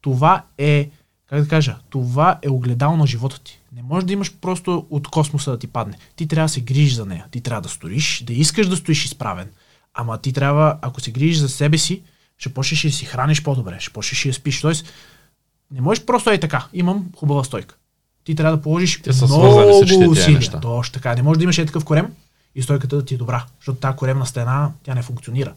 Това 0.00 0.42
е, 0.58 0.90
как 1.28 1.42
да 1.42 1.48
кажа, 1.48 1.76
това 1.90 2.38
е 2.42 2.48
огледал 2.48 2.96
на 2.96 3.06
живота 3.06 3.40
ти. 3.40 3.60
Не 3.72 3.82
можеш 3.82 4.06
да 4.06 4.12
имаш 4.12 4.34
просто 4.40 4.86
от 4.90 5.08
космоса 5.08 5.50
да 5.50 5.58
ти 5.58 5.66
падне. 5.66 5.98
Ти 6.16 6.28
трябва 6.28 6.44
да 6.44 6.52
се 6.52 6.60
грижиш 6.60 6.94
за 6.94 7.06
нея. 7.06 7.26
Ти 7.30 7.40
трябва 7.40 7.62
да 7.62 7.68
стоиш, 7.68 8.22
да 8.26 8.32
искаш 8.32 8.68
да 8.68 8.76
стоиш 8.76 9.04
изправен. 9.04 9.48
Ама 9.94 10.18
ти 10.18 10.32
трябва, 10.32 10.78
ако 10.82 11.00
се 11.00 11.10
грижиш 11.10 11.36
за 11.36 11.48
себе 11.48 11.78
си, 11.78 12.02
ще 12.38 12.54
почнеш 12.54 12.84
и 12.84 12.88
да 12.88 12.94
си 12.94 13.04
храниш 13.04 13.42
по-добре, 13.42 13.76
ще 13.80 13.92
почнеш 13.92 14.24
и 14.24 14.28
да 14.28 14.34
спиш. 14.34 14.60
Тоест, 14.60 14.86
не 15.70 15.80
можеш 15.80 16.04
просто 16.04 16.30
е 16.30 16.38
така. 16.38 16.66
Имам 16.72 17.06
хубава 17.16 17.44
стойка. 17.44 17.74
Ти 18.24 18.34
трябва 18.34 18.56
да 18.56 18.62
положиш 18.62 19.02
Те 19.02 19.12
са 19.12 19.26
много 19.26 19.78
усилия. 20.10 20.60
Точно 20.60 20.92
така. 20.92 21.14
Не 21.14 21.22
може 21.22 21.38
да 21.38 21.44
имаш 21.44 21.58
е 21.58 21.66
такъв 21.66 21.84
корем 21.84 22.12
и 22.54 22.62
стойката 22.62 22.96
да 22.96 23.04
ти 23.04 23.14
е 23.14 23.18
добра. 23.18 23.44
Защото 23.58 23.78
тази 23.78 23.96
коремна 23.96 24.26
стена, 24.26 24.70
тя 24.82 24.94
не 24.94 25.02
функционира. 25.02 25.54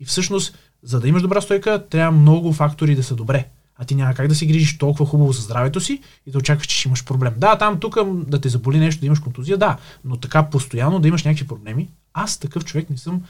И 0.00 0.04
всъщност, 0.04 0.58
за 0.82 1.00
да 1.00 1.08
имаш 1.08 1.22
добра 1.22 1.40
стойка, 1.40 1.86
трябва 1.90 2.20
много 2.20 2.52
фактори 2.52 2.94
да 2.94 3.02
са 3.02 3.14
добре. 3.14 3.48
А 3.76 3.84
ти 3.84 3.94
няма 3.94 4.14
как 4.14 4.28
да 4.28 4.34
се 4.34 4.46
грижиш 4.46 4.78
толкова 4.78 5.06
хубаво 5.06 5.32
за 5.32 5.42
здравето 5.42 5.80
си 5.80 6.02
и 6.26 6.30
да 6.30 6.38
очакваш, 6.38 6.66
че 6.66 6.76
ще 6.76 6.88
имаш 6.88 7.04
проблем. 7.04 7.34
Да, 7.36 7.58
там 7.58 7.80
тук 7.80 7.98
да 8.26 8.40
те 8.40 8.48
заболи 8.48 8.78
нещо, 8.78 9.00
да 9.00 9.06
имаш 9.06 9.18
контузия, 9.18 9.56
да, 9.56 9.76
но 10.04 10.16
така 10.16 10.42
постоянно 10.42 11.00
да 11.00 11.08
имаш 11.08 11.24
някакви 11.24 11.46
проблеми, 11.46 11.88
аз 12.14 12.38
такъв 12.38 12.64
човек 12.64 12.90
не 12.90 12.96
съм 12.96 13.22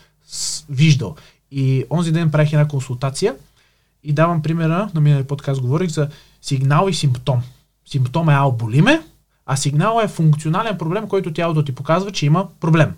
виждал. 0.68 1.16
И 1.50 1.84
онзи 1.90 2.12
ден 2.12 2.30
правих 2.30 2.52
една 2.52 2.68
консултация 2.68 3.34
и 4.02 4.12
давам 4.12 4.42
примера, 4.42 4.90
на 4.94 5.00
миналия 5.00 5.26
подкаст 5.26 5.60
говорих 5.60 5.90
за 5.90 6.08
сигнал 6.42 6.88
и 6.88 6.94
симптом. 6.94 7.42
Симптом 7.86 8.28
е 8.28 8.34
ао 8.34 8.52
боли 8.52 8.82
ме, 8.82 9.02
а 9.46 9.56
сигнал 9.56 10.00
е 10.04 10.08
функционален 10.08 10.78
проблем, 10.78 11.08
който 11.08 11.32
тялото 11.32 11.64
ти 11.64 11.74
показва, 11.74 12.12
че 12.12 12.26
има 12.26 12.48
проблем. 12.60 12.94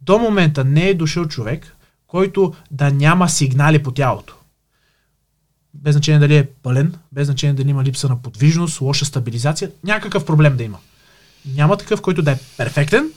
До 0.00 0.18
момента 0.18 0.64
не 0.64 0.88
е 0.88 0.94
дошъл 0.94 1.26
човек, 1.26 1.76
който 2.06 2.54
да 2.70 2.90
няма 2.90 3.28
сигнали 3.28 3.82
по 3.82 3.92
тялото. 3.92 4.36
Без 5.74 5.92
значение 5.94 6.20
дали 6.20 6.36
е 6.36 6.46
пълен, 6.46 6.94
без 7.12 7.26
значение 7.26 7.54
дали 7.54 7.70
има 7.70 7.84
липса 7.84 8.08
на 8.08 8.22
подвижност, 8.22 8.80
лоша 8.80 9.04
стабилизация, 9.04 9.70
някакъв 9.84 10.26
проблем 10.26 10.56
да 10.56 10.62
има. 10.62 10.78
Няма 11.54 11.76
такъв, 11.76 12.00
който 12.00 12.22
да 12.22 12.32
е 12.32 12.38
перфектен 12.56 13.10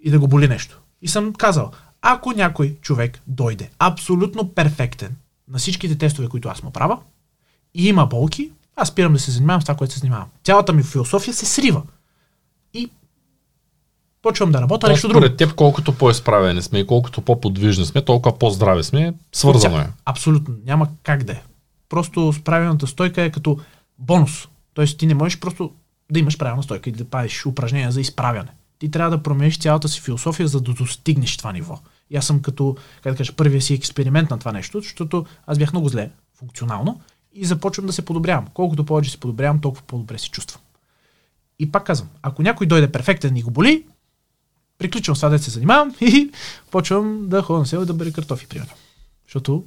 и 0.00 0.10
да 0.10 0.18
го 0.18 0.28
боли 0.28 0.48
нещо. 0.48 0.80
И 1.02 1.08
съм 1.08 1.32
казал, 1.32 1.70
ако 2.02 2.32
някой 2.32 2.76
човек 2.80 3.22
дойде 3.26 3.70
абсолютно 3.78 4.48
перфектен 4.48 5.16
на 5.48 5.58
всичките 5.58 5.98
тестове, 5.98 6.28
които 6.28 6.48
аз 6.48 6.62
му 6.62 6.70
правя, 6.70 6.98
и 7.74 7.88
има 7.88 8.06
болки, 8.06 8.50
аз 8.76 8.88
спирам 8.88 9.12
да 9.12 9.18
се 9.18 9.30
занимавам 9.30 9.62
с 9.62 9.64
това, 9.64 9.74
което 9.74 9.94
се 9.94 10.00
занимавам. 10.00 10.28
Цялата 10.44 10.72
ми 10.72 10.82
философия 10.82 11.34
се 11.34 11.46
срива. 11.46 11.82
И 12.74 12.90
почвам 14.22 14.52
да 14.52 14.60
работя 14.60 14.88
нещо 14.88 15.08
друго. 15.08 15.20
според 15.20 15.36
теб, 15.36 15.54
колкото 15.54 15.92
по-изправени 15.92 16.62
сме 16.62 16.78
и 16.78 16.86
колкото 16.86 17.22
по-подвижни 17.22 17.86
сме, 17.86 18.04
толкова 18.04 18.38
по-здрави 18.38 18.84
сме, 18.84 19.14
свързано 19.32 19.78
е. 19.78 19.90
Абсолютно. 20.04 20.54
Няма 20.64 20.88
как 21.02 21.24
да 21.24 21.32
е. 21.32 21.42
Просто 21.88 22.32
с 22.32 22.40
правилната 22.40 22.86
стойка 22.86 23.22
е 23.22 23.30
като 23.30 23.58
бонус. 23.98 24.48
Тоест 24.74 24.98
ти 24.98 25.06
не 25.06 25.14
можеш 25.14 25.40
просто 25.40 25.72
да 26.10 26.18
имаш 26.18 26.38
правилна 26.38 26.62
стойка 26.62 26.90
и 26.90 26.92
да 26.92 27.04
правиш 27.04 27.46
упражнения 27.46 27.92
за 27.92 28.00
изправяне. 28.00 28.48
Ти 28.78 28.90
трябва 28.90 29.16
да 29.16 29.22
промениш 29.22 29.58
цялата 29.58 29.88
си 29.88 30.00
философия, 30.00 30.48
за 30.48 30.60
да 30.60 30.72
достигнеш 30.72 31.36
това 31.36 31.52
ниво. 31.52 31.78
И 32.12 32.16
аз 32.16 32.26
съм 32.26 32.42
като, 32.42 32.76
как 33.02 33.12
да 33.12 33.16
кажа, 33.16 33.32
първия 33.32 33.62
си 33.62 33.74
експеримент 33.74 34.30
на 34.30 34.38
това 34.38 34.52
нещо, 34.52 34.80
защото 34.80 35.26
аз 35.46 35.58
бях 35.58 35.72
много 35.72 35.88
зле 35.88 36.10
функционално 36.34 37.00
и 37.32 37.44
започвам 37.44 37.86
да 37.86 37.92
се 37.92 38.04
подобрявам. 38.04 38.46
Колкото 38.54 38.86
повече 38.86 39.10
се 39.10 39.20
подобрявам, 39.20 39.60
толкова 39.60 39.82
по-добре 39.86 40.18
се 40.18 40.30
чувствам. 40.30 40.62
И 41.58 41.72
пак 41.72 41.84
казвам, 41.84 42.08
ако 42.22 42.42
някой 42.42 42.66
дойде 42.66 42.92
перфектен 42.92 43.36
и 43.36 43.42
го 43.42 43.50
боли, 43.50 43.86
приключвам 44.78 45.16
с 45.16 45.18
това 45.18 45.28
да 45.28 45.38
се 45.38 45.50
занимавам 45.50 45.94
и 46.00 46.30
почвам 46.70 47.28
да 47.28 47.42
ходя 47.42 47.58
на 47.58 47.66
село 47.66 47.82
и 47.82 47.86
да 47.86 47.94
бере 47.94 48.12
картофи, 48.12 48.46
примерно. 48.46 48.72
Защото 49.26 49.64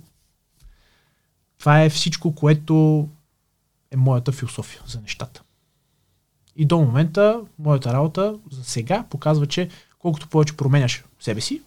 това 1.59 1.81
е 1.81 1.89
всичко, 1.89 2.35
което 2.35 3.07
е 3.91 3.97
моята 3.97 4.31
философия 4.31 4.81
за 4.87 5.01
нещата. 5.01 5.41
И 6.55 6.65
до 6.65 6.77
момента, 6.77 7.41
моята 7.59 7.93
работа 7.93 8.35
за 8.51 8.63
сега 8.63 9.05
показва, 9.09 9.47
че 9.47 9.69
колкото 9.99 10.27
повече 10.27 10.57
променяш 10.57 11.03
себе 11.19 11.41
си, 11.41 11.61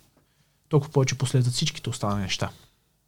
толкова 0.68 0.92
повече 0.92 1.18
последват 1.18 1.54
всичките 1.54 1.90
останали 1.90 2.20
неща. 2.20 2.50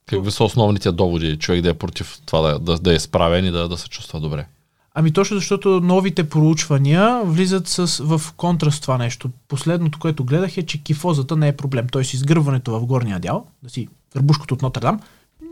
Какви 0.06 0.30
са 0.30 0.44
основните 0.44 0.92
доводи 0.92 1.38
човек 1.38 1.62
да 1.62 1.70
е 1.70 1.74
против 1.74 2.18
това 2.26 2.40
да, 2.40 2.58
да, 2.58 2.78
да 2.78 2.94
е 2.94 2.98
справен 2.98 3.46
и 3.46 3.50
да, 3.50 3.68
да 3.68 3.78
се 3.78 3.88
чувства 3.88 4.20
добре? 4.20 4.46
Ами 4.94 5.12
точно 5.12 5.36
защото 5.36 5.80
новите 5.80 6.28
проучвания 6.28 7.22
влизат 7.24 7.68
с, 7.68 8.04
в 8.04 8.32
контраст 8.36 8.82
това 8.82 8.98
нещо. 8.98 9.30
Последното, 9.48 9.98
което 9.98 10.24
гледах 10.24 10.56
е, 10.56 10.66
че 10.66 10.82
кифозата 10.82 11.36
не 11.36 11.48
е 11.48 11.56
проблем. 11.56 11.88
Т.е. 11.88 12.02
изгърването 12.02 12.80
в 12.80 12.86
горния 12.86 13.20
дял, 13.20 13.46
да 13.62 13.70
си 13.70 13.88
гърбушкото 14.14 14.54
от 14.54 14.62
Нотр-Дам, 14.62 15.00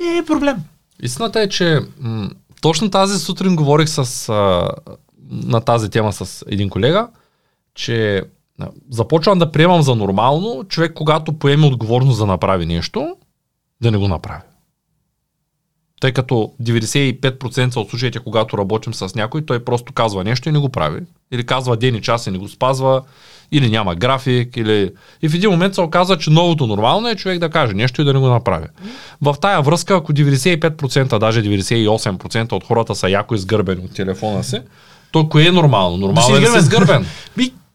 не 0.01 0.19
е 0.19 0.25
проблем. 0.25 0.57
Истината 1.03 1.41
е, 1.41 1.49
че 1.49 1.81
м- 2.01 2.31
точно 2.61 2.91
тази 2.91 3.19
сутрин 3.19 3.57
говорих 3.57 3.89
с, 3.89 4.29
а, 4.29 4.71
на 5.31 5.61
тази 5.61 5.91
тема 5.91 6.13
с 6.13 6.45
един 6.49 6.71
колега, 6.71 7.09
че 7.75 8.25
започвам 8.91 9.39
да 9.39 9.53
приемам 9.53 9.83
за 9.83 9.95
нормално 9.95 10.65
човек, 10.69 10.93
когато 10.95 11.33
поеме 11.33 11.67
отговорност 11.67 12.19
да 12.19 12.27
направи 12.27 12.67
нещо, 12.67 13.17
да 13.81 13.91
не 13.91 13.99
го 13.99 14.09
направи. 14.09 14.43
Тъй 16.01 16.13
като 16.13 16.53
95% 16.63 17.77
от 17.77 17.91
случаите, 17.91 18.19
когато 18.19 18.59
работим 18.59 18.95
с 18.95 19.15
някой, 19.15 19.47
той 19.47 19.65
просто 19.65 19.93
казва 19.93 20.25
нещо 20.25 20.49
и 20.49 20.53
не 20.53 20.59
го 20.59 20.69
прави. 20.69 21.01
Или 21.33 21.47
казва 21.47 21.77
ден 21.77 21.95
и 21.95 22.03
час 22.03 22.27
и 22.27 22.31
не 22.31 22.39
го 22.39 22.49
спазва, 22.49 23.03
или 23.53 23.71
няма 23.71 23.95
график, 23.95 24.57
или... 24.57 24.91
И 25.23 25.29
в 25.29 25.35
един 25.35 25.51
момент 25.51 25.75
се 25.75 25.81
оказва, 25.81 26.19
че 26.19 26.31
новото 26.31 26.67
нормално 26.67 27.09
е 27.09 27.17
човек 27.17 27.39
да 27.39 27.51
каже 27.51 27.75
нещо 27.75 28.03
и 28.03 28.05
да 28.05 28.13
не 28.13 28.19
го 28.19 28.29
направи. 28.29 28.67
В 29.23 29.37
тая 29.41 29.63
връзка, 29.63 29.97
ако 29.97 30.13
95%, 30.13 31.19
даже 31.19 31.43
98% 31.43 32.53
от 32.53 32.65
хората 32.65 32.95
са 32.95 33.11
яко 33.11 33.35
изгърбени 33.35 33.85
от 33.85 33.95
телефона 33.95 34.45
си, 34.45 34.61
то 35.13 35.29
кое 35.29 35.47
е 35.47 35.53
нормално? 35.53 35.97
Нормално 35.97 36.37
е 36.37 36.41
да 36.41 36.47
си 36.47 36.59
изгърбен. 36.59 37.07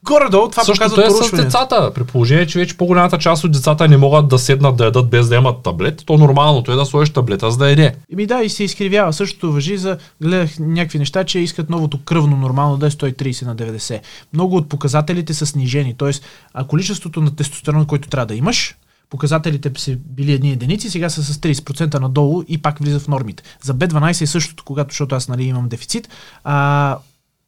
Горе-долу 0.03 0.49
това 0.49 0.63
Същото 0.63 0.95
показва 0.95 1.25
е 1.25 1.27
с 1.27 1.31
децата. 1.31 1.91
При 1.95 2.03
положение, 2.03 2.47
че 2.47 2.59
вече 2.59 2.77
по-голямата 2.77 3.17
част 3.17 3.43
от 3.43 3.51
децата 3.51 3.87
не 3.87 3.97
могат 3.97 4.27
да 4.27 4.39
седнат 4.39 4.77
да 4.77 4.85
ядат 4.85 5.09
без 5.09 5.29
да 5.29 5.35
имат 5.35 5.63
таблет, 5.63 6.03
то 6.05 6.17
нормалното 6.17 6.71
е 6.71 6.75
да 6.75 6.85
сложиш 6.85 7.13
таблета 7.13 7.51
за 7.51 7.57
да 7.57 7.69
яде. 7.69 7.95
Еми 8.13 8.25
да, 8.25 8.43
и 8.43 8.49
се 8.49 8.63
изкривява. 8.63 9.13
Същото 9.13 9.51
въжи 9.51 9.77
за, 9.77 9.97
гледах 10.21 10.59
някакви 10.59 10.99
неща, 10.99 11.23
че 11.23 11.39
искат 11.39 11.69
новото 11.69 12.03
кръвно 12.03 12.37
нормално 12.37 12.77
да 12.77 12.87
е 12.87 12.89
130 12.89 13.45
на 13.45 13.55
90. 13.55 13.99
Много 14.33 14.55
от 14.55 14.69
показателите 14.69 15.33
са 15.33 15.45
снижени. 15.45 15.95
А 16.53 16.63
количеството 16.63 17.21
на 17.21 17.35
тестостерон, 17.35 17.85
който 17.85 18.09
трябва 18.09 18.25
да 18.25 18.35
имаш, 18.35 18.75
показателите 19.09 19.71
са 19.77 19.95
били 19.95 20.33
едни 20.33 20.51
единици, 20.51 20.89
сега 20.89 21.09
са 21.09 21.23
с 21.23 21.37
30% 21.37 21.99
надолу 21.99 22.43
и 22.47 22.61
пак 22.61 22.79
влиза 22.79 22.99
в 22.99 23.07
нормите. 23.07 23.43
За 23.61 23.73
B12 23.73 24.21
е 24.21 24.27
същото, 24.27 24.63
когато, 24.63 24.91
защото 24.91 25.15
аз 25.15 25.27
нали, 25.27 25.43
имам 25.43 25.69
дефицит, 25.69 26.09
а, 26.43 26.97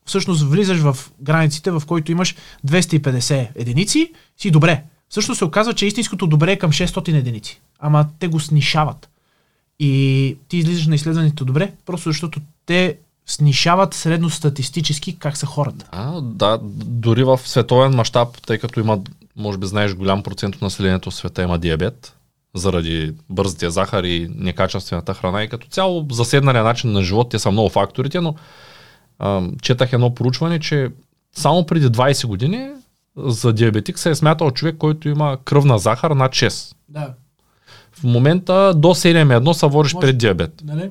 всъщност 0.05 0.43
влизаш 0.43 0.77
в 0.77 0.97
границите, 1.21 1.71
в 1.71 1.83
които 1.87 2.11
имаш 2.11 2.35
250 2.67 3.47
единици, 3.55 4.13
си 4.37 4.51
добре. 4.51 4.83
Всъщност 5.09 5.37
се 5.37 5.45
оказва, 5.45 5.73
че 5.73 5.85
истинското 5.85 6.27
добре 6.27 6.51
е 6.51 6.57
към 6.57 6.71
600 6.71 7.17
единици. 7.17 7.61
Ама 7.79 8.05
те 8.19 8.27
го 8.27 8.39
снишават. 8.39 9.09
И 9.79 10.37
ти 10.47 10.57
излизаш 10.57 10.87
на 10.87 10.95
изследването 10.95 11.45
добре, 11.45 11.71
просто 11.85 12.09
защото 12.09 12.39
те 12.65 12.97
снишават 13.25 13.93
средностатистически 13.93 15.19
как 15.19 15.37
са 15.37 15.45
хората. 15.45 15.85
А, 15.91 16.21
да, 16.21 16.59
дори 16.73 17.23
в 17.23 17.39
световен 17.45 17.95
мащаб, 17.95 18.41
тъй 18.47 18.57
като 18.57 18.79
има, 18.79 18.99
може 19.35 19.57
би 19.57 19.67
знаеш, 19.67 19.95
голям 19.95 20.23
процент 20.23 20.55
от 20.55 20.61
населението 20.61 21.11
в 21.11 21.15
света 21.15 21.43
има 21.43 21.59
диабет, 21.59 22.15
заради 22.55 23.13
бързия 23.29 23.71
захар 23.71 24.03
и 24.03 24.29
некачествената 24.35 25.13
храна 25.13 25.43
и 25.43 25.49
като 25.49 25.67
цяло 25.67 26.07
заседналия 26.11 26.63
начин 26.63 26.91
на 26.91 27.03
живот, 27.03 27.29
те 27.29 27.39
са 27.39 27.51
много 27.51 27.69
факторите, 27.69 28.21
но 28.21 28.35
а, 29.20 29.41
четах 29.61 29.93
едно 29.93 30.16
проучване, 30.16 30.59
че 30.59 30.89
само 31.36 31.66
преди 31.66 31.88
20 31.88 32.28
години 32.28 32.70
за 33.18 33.53
диабетик 33.53 33.99
се 33.99 34.09
е 34.09 34.16
смятал 34.16 34.51
човек, 34.51 34.76
който 34.78 35.09
има 35.09 35.38
кръвна 35.45 35.80
захар 35.80 36.11
над 36.11 36.32
6. 36.32 36.74
Да, 36.89 37.13
В 37.91 38.03
момента 38.03 38.74
до 38.76 38.88
7,1 38.88 39.51
се 39.51 39.66
водиш 39.68 39.93
Може. 39.93 40.07
пред 40.07 40.18
диабет. 40.18 40.51
нали? 40.63 40.89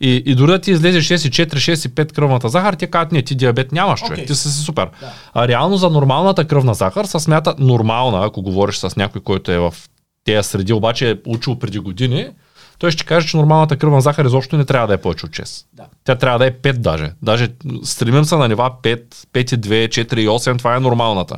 И, 0.00 0.22
и 0.26 0.34
дори 0.34 0.50
да 0.50 0.58
ти 0.60 0.70
излезе 0.70 0.98
6,4, 0.98 1.54
6,5 1.54 2.12
кръвната 2.12 2.48
захар, 2.48 2.74
ти 2.74 2.86
казват, 2.90 3.12
не, 3.12 3.22
ти 3.22 3.34
диабет 3.34 3.72
нямаш, 3.72 4.00
човек, 4.00 4.12
Окей. 4.12 4.26
ти 4.26 4.34
си 4.34 4.50
си 4.52 4.62
супер. 4.64 4.88
Да. 5.00 5.12
А 5.34 5.48
реално 5.48 5.76
за 5.76 5.90
нормалната 5.90 6.44
кръвна 6.46 6.74
захар 6.74 7.04
се 7.04 7.20
смята 7.20 7.54
нормална, 7.58 8.24
ако 8.26 8.42
говориш 8.42 8.76
с 8.76 8.96
някой, 8.96 9.20
който 9.20 9.52
е 9.52 9.58
в 9.58 9.74
тези 10.24 10.48
среди, 10.48 10.72
обаче 10.72 11.10
е 11.10 11.16
учил 11.26 11.58
преди 11.58 11.78
години, 11.78 12.28
той 12.82 12.90
ще 12.90 13.04
каже, 13.04 13.28
че 13.28 13.36
нормалната 13.36 13.76
кръвна 13.76 14.00
захар 14.00 14.24
изобщо 14.24 14.56
не 14.56 14.64
трябва 14.64 14.86
да 14.86 14.94
е 14.94 14.96
повече 14.96 15.26
от 15.26 15.32
6. 15.32 15.64
Да. 15.72 15.84
Тя 16.04 16.14
трябва 16.14 16.38
да 16.38 16.46
е 16.46 16.50
5 16.52 16.72
даже. 16.72 17.12
Даже 17.22 17.48
стремим 17.82 18.24
се 18.24 18.36
на 18.36 18.48
нива 18.48 18.70
5, 18.82 19.02
5,2, 19.32 19.88
4,8, 19.88 20.58
това 20.58 20.76
е 20.76 20.80
нормалната. 20.80 21.36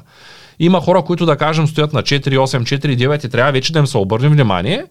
Има 0.59 0.81
хора, 0.81 1.03
които 1.03 1.27
да 1.27 1.37
кажем 1.37 1.67
стоят 1.67 1.93
на 1.93 2.03
4,8, 2.03 2.63
4,9 2.63 3.27
и 3.27 3.29
трябва 3.29 3.53
вече 3.53 3.73
да 3.73 3.79
им 3.79 3.87
се 3.87 3.99
обърне 3.99 4.29
внимание, 4.29 4.85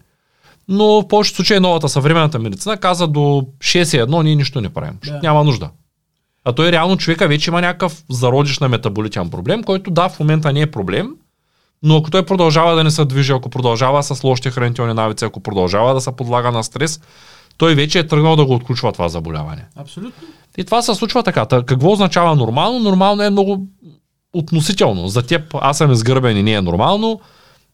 но 0.68 0.86
в 0.86 1.08
повечето 1.08 1.36
случаи 1.36 1.60
новата 1.60 1.90
съвременната 1.90 2.40
медицина 2.40 2.78
каза 2.78 3.08
до 3.08 3.20
6,1 3.20 4.24
ние 4.24 4.36
нищо 4.36 4.62
не 4.62 4.70
правим. 4.70 4.98
Да. 5.06 5.20
Няма 5.24 5.44
нужда. 5.44 5.70
А 6.46 6.54
той 6.54 6.72
реално 6.72 6.98
човека 6.98 7.28
вече 7.28 7.50
има 7.50 7.62
някакъв 7.62 8.04
зародиш 8.10 8.60
на 8.60 8.70
метаболитен 8.70 9.30
проблем, 9.30 9.64
който 9.64 9.92
да, 9.92 10.10
в 10.10 10.20
момента 10.20 10.54
не 10.54 10.62
е 10.62 10.72
проблем, 10.72 11.10
но 11.84 11.98
ако 11.98 12.12
той 12.12 12.26
продължава 12.26 12.76
да 12.76 12.84
не 12.84 12.92
се 12.92 13.06
движи, 13.06 13.32
ако 13.32 13.50
продължава 13.50 14.04
с 14.04 14.24
лошите 14.24 14.52
хранителни 14.52 14.94
навици, 14.94 15.26
ако 15.26 15.40
продължава 15.40 15.94
да 15.94 16.02
се 16.02 16.12
подлага 16.12 16.52
на 16.52 16.64
стрес, 16.64 17.02
той 17.58 17.76
вече 17.76 18.00
е 18.00 18.08
тръгнал 18.08 18.36
да 18.36 18.46
го 18.46 18.54
отключва 18.54 18.92
това 18.92 19.10
заболяване. 19.10 19.66
Абсолютно. 19.76 20.28
И 20.58 20.64
това 20.64 20.82
се 20.82 20.96
случва 20.96 21.24
така. 21.24 21.46
Та, 21.46 21.64
какво 21.64 21.92
означава 21.92 22.36
нормално? 22.36 22.80
Нормално 22.80 23.24
е 23.24 23.30
много 23.30 23.68
относително. 24.34 25.08
За 25.08 25.24
теб 25.24 25.42
аз 25.62 25.78
съм 25.78 25.92
изгърбен 25.92 26.38
и 26.38 26.44
не 26.44 26.54
е 26.54 26.62
нормално. 26.62 27.20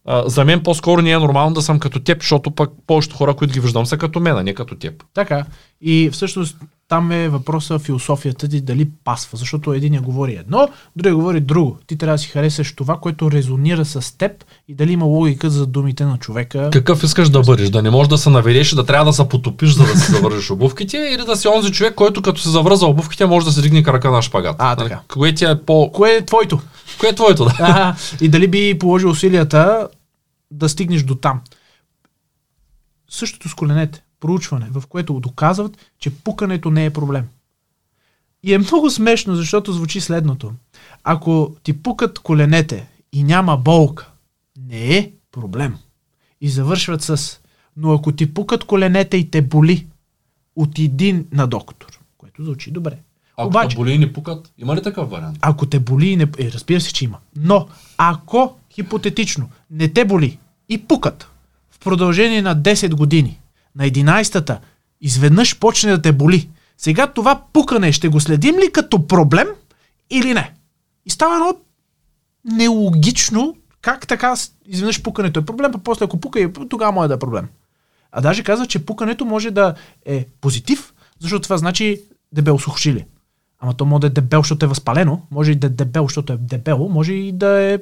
А, 0.06 0.30
за 0.30 0.46
мен 0.46 0.64
по-скоро 0.64 1.02
не 1.02 1.12
е 1.12 1.20
нормално 1.20 1.54
да 1.54 1.62
съм 1.62 1.80
като 1.80 2.00
теб, 2.00 2.22
защото 2.22 2.52
пък 2.52 2.72
повечето 2.88 3.16
хора, 3.16 3.34
които 3.34 3.54
ги 3.54 3.60
виждам, 3.60 3.86
са 3.86 3.98
като 3.98 4.20
мен, 4.20 4.38
а 4.38 4.44
не 4.44 4.54
като 4.54 4.76
теб. 4.76 5.04
Така. 5.14 5.46
И 5.82 6.10
всъщност 6.14 6.58
там 6.90 7.12
е 7.12 7.30
въпроса 7.30 7.80
философията 7.80 8.50
ти 8.50 8.62
дали 8.62 8.90
пасва. 9.04 9.38
Защото 9.38 9.74
един 9.74 10.02
говори 10.02 10.34
едно, 10.34 10.70
другия 10.96 11.16
говори 11.16 11.40
друго. 11.40 11.78
Ти 11.88 11.98
трябва 11.98 12.14
да 12.14 12.18
си 12.18 12.28
харесаш 12.28 12.76
това, 12.76 12.98
което 12.98 13.32
резонира 13.32 13.86
с 13.86 14.18
теб 14.18 14.32
и 14.68 14.76
дали 14.76 14.92
има 14.92 15.06
логика 15.06 15.50
за 15.50 15.66
думите 15.66 16.06
на 16.06 16.18
човека. 16.18 16.70
Какъв 16.74 17.04
искаш 17.04 17.30
да 17.30 17.42
бъдеш? 17.42 17.70
Да 17.70 17.82
не 17.82 17.90
можеш 17.90 18.10
да 18.10 18.18
се 18.18 18.30
наведеш 18.30 18.72
и 18.72 18.76
да 18.76 18.86
трябва 18.86 19.06
да 19.06 19.14
се 19.14 19.30
потопиш, 19.30 19.74
за 19.74 19.84
да 19.84 20.00
си 20.00 20.12
завържеш 20.12 20.52
обувките, 20.52 20.98
или 20.98 21.26
да 21.26 21.36
си 21.36 21.48
онзи 21.48 21.72
човек, 21.72 21.96
който 21.96 22.22
като 22.22 22.42
се 22.42 22.50
завръза 22.50 22.86
обувките, 22.86 23.26
може 23.26 23.46
да 23.46 23.52
се 23.52 23.62
дигне 23.62 23.84
крака 23.84 24.12
на 24.12 24.22
шпагат. 24.22 24.56
А, 24.60 24.76
така. 24.76 25.02
Кое 25.08 25.34
ти 25.34 25.46
е 25.46 25.62
по... 25.66 25.92
Кое 25.92 26.12
е 26.12 26.26
твоето? 26.26 26.60
Кое 27.00 27.10
е 27.10 27.16
твоето, 27.16 27.46
да? 27.46 27.56
А, 27.60 27.96
и 28.22 28.30
дали 28.30 28.48
би 28.48 28.80
положил 28.80 29.10
усилията 29.10 29.88
да 30.52 30.70
стигнеш 30.70 31.04
до 31.04 31.16
там. 31.16 31.42
Същото 33.10 33.50
с 33.50 33.54
коленете. 33.54 34.04
Проучване, 34.20 34.68
в 34.72 34.84
което 34.90 35.20
доказват, 35.20 35.78
че 36.00 36.16
пукането 36.16 36.72
не 36.72 36.86
е 36.86 36.90
проблем. 36.90 37.28
И 38.44 38.54
е 38.54 38.58
много 38.58 38.90
смешно, 38.90 39.36
защото 39.36 39.74
звучи 39.74 40.02
следното. 40.02 40.54
Ако 41.04 41.56
ти 41.64 41.82
пукат 41.82 42.20
коленете 42.20 42.90
и 43.14 43.24
няма 43.24 43.58
болка, 43.58 44.10
не 44.68 44.98
е 44.98 45.12
проблем. 45.32 45.78
И 46.42 46.50
завършват 46.50 47.02
с 47.02 47.40
но 47.80 47.94
ако 47.94 48.12
ти 48.12 48.34
пукат 48.34 48.64
коленете 48.64 49.18
и 49.18 49.32
те 49.32 49.42
боли, 49.42 49.88
отиди 50.56 51.26
на 51.32 51.48
доктор. 51.48 52.00
Което 52.18 52.44
звучи 52.44 52.72
добре. 52.72 52.98
Ако 53.38 53.48
Обаче- 53.48 53.70
те 53.70 53.76
боли 53.76 53.92
и 53.92 53.98
не 53.98 54.14
пукат, 54.14 54.54
има 54.58 54.76
ли 54.76 54.84
такъв 54.84 55.10
вариант? 55.10 55.38
Ако 55.42 55.66
те 55.66 55.80
боли, 55.80 56.08
и 56.08 56.16
не... 56.16 56.24
е, 56.40 56.52
разбира 56.52 56.82
се, 56.82 56.94
че 56.94 57.06
има. 57.06 57.18
Но, 57.36 57.68
ако 57.98 58.56
хипотетично 58.74 59.50
не 59.72 59.90
те 59.90 60.06
боли 60.06 60.38
и 60.70 60.78
пукат 60.78 61.30
в 61.72 61.80
продължение 61.80 62.42
на 62.42 62.58
10 62.58 62.96
години, 62.96 63.40
на 63.80 63.86
11-та, 63.86 64.60
изведнъж 65.02 65.60
почне 65.60 65.92
да 65.92 66.02
те 66.02 66.12
боли, 66.12 66.50
сега 66.78 67.08
това 67.08 67.42
пукане 67.54 67.92
ще 67.92 68.08
го 68.08 68.20
следим 68.20 68.56
ли 68.56 68.72
като 68.72 69.08
проблем 69.08 69.48
или 70.10 70.34
не? 70.34 70.54
И 71.06 71.10
става 71.10 71.36
едно 71.36 71.56
нелогично 72.58 73.56
как 73.82 74.08
така 74.08 74.36
изведнъж 74.66 75.02
пукането 75.02 75.40
е 75.40 75.46
проблем, 75.46 75.72
а 75.76 75.78
после 75.78 76.06
ако 76.06 76.20
пука, 76.20 76.52
тогава 76.70 76.92
може 76.92 77.08
да 77.08 77.14
е 77.14 77.20
проблем. 77.20 77.48
А 78.12 78.22
даже 78.22 78.44
казва, 78.44 78.68
че 78.68 78.86
пукането 78.86 79.26
може 79.26 79.52
да 79.52 79.74
е 80.06 80.26
позитив, 80.42 80.94
защото 81.20 81.44
това 81.44 81.58
значи 81.58 82.02
дебело 82.32 82.60
сухожилие. 82.60 83.08
Ама 83.60 83.74
то 83.74 83.86
може 83.86 84.02
да 84.02 84.08
е 84.08 84.10
дебел, 84.10 84.40
защото 84.40 84.66
е 84.66 84.70
възпалено, 84.70 85.22
може 85.32 85.52
и 85.52 85.56
да 85.56 85.68
е 85.68 85.70
дебел, 85.70 86.04
защото 86.04 86.34
е 86.34 86.38
дебело, 86.38 86.90
може 86.90 87.14
и 87.14 87.32
да 87.32 87.62
е 87.62 87.80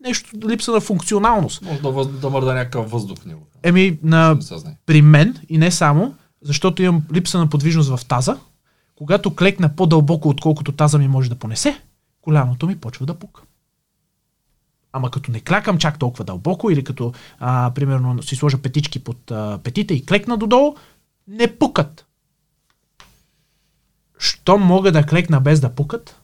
нещо, 0.00 0.36
липса 0.48 0.72
на 0.72 0.80
функционалност. 0.80 1.62
Може 1.62 1.80
да, 1.80 1.90
въз... 1.90 2.08
да 2.08 2.30
мърда 2.30 2.54
някакъв 2.54 2.90
въздух 2.90 3.18
в 3.18 3.24
него. 3.24 3.46
Еми, 3.62 3.98
на, 4.02 4.38
при 4.86 5.02
мен 5.02 5.36
и 5.48 5.58
не 5.58 5.70
само, 5.70 6.14
защото 6.42 6.82
имам 6.82 7.02
липса 7.12 7.38
на 7.38 7.48
подвижност 7.48 7.96
в 7.96 8.06
таза, 8.06 8.38
когато 8.96 9.34
клекна 9.34 9.76
по-дълбоко, 9.76 10.28
отколкото 10.28 10.72
таза 10.72 10.98
ми 10.98 11.08
може 11.08 11.28
да 11.28 11.34
понесе, 11.34 11.80
коляното 12.20 12.66
ми 12.66 12.78
почва 12.78 13.06
да 13.06 13.14
пука. 13.14 13.42
Ама 14.92 15.10
като 15.10 15.30
не 15.30 15.40
клякам 15.40 15.78
чак 15.78 15.98
толкова 15.98 16.24
дълбоко 16.24 16.70
или 16.70 16.84
като, 16.84 17.12
а, 17.38 17.72
примерно, 17.74 18.22
си 18.22 18.36
сложа 18.36 18.58
петички 18.58 19.04
под 19.04 19.30
а, 19.30 19.58
петите 19.64 19.94
и 19.94 20.06
клекна 20.06 20.36
додолу, 20.36 20.74
не 21.28 21.58
пукат. 21.58 22.06
Що 24.18 24.58
мога 24.58 24.92
да 24.92 25.06
клекна 25.06 25.40
без 25.40 25.60
да 25.60 25.74
пукат? 25.74 26.20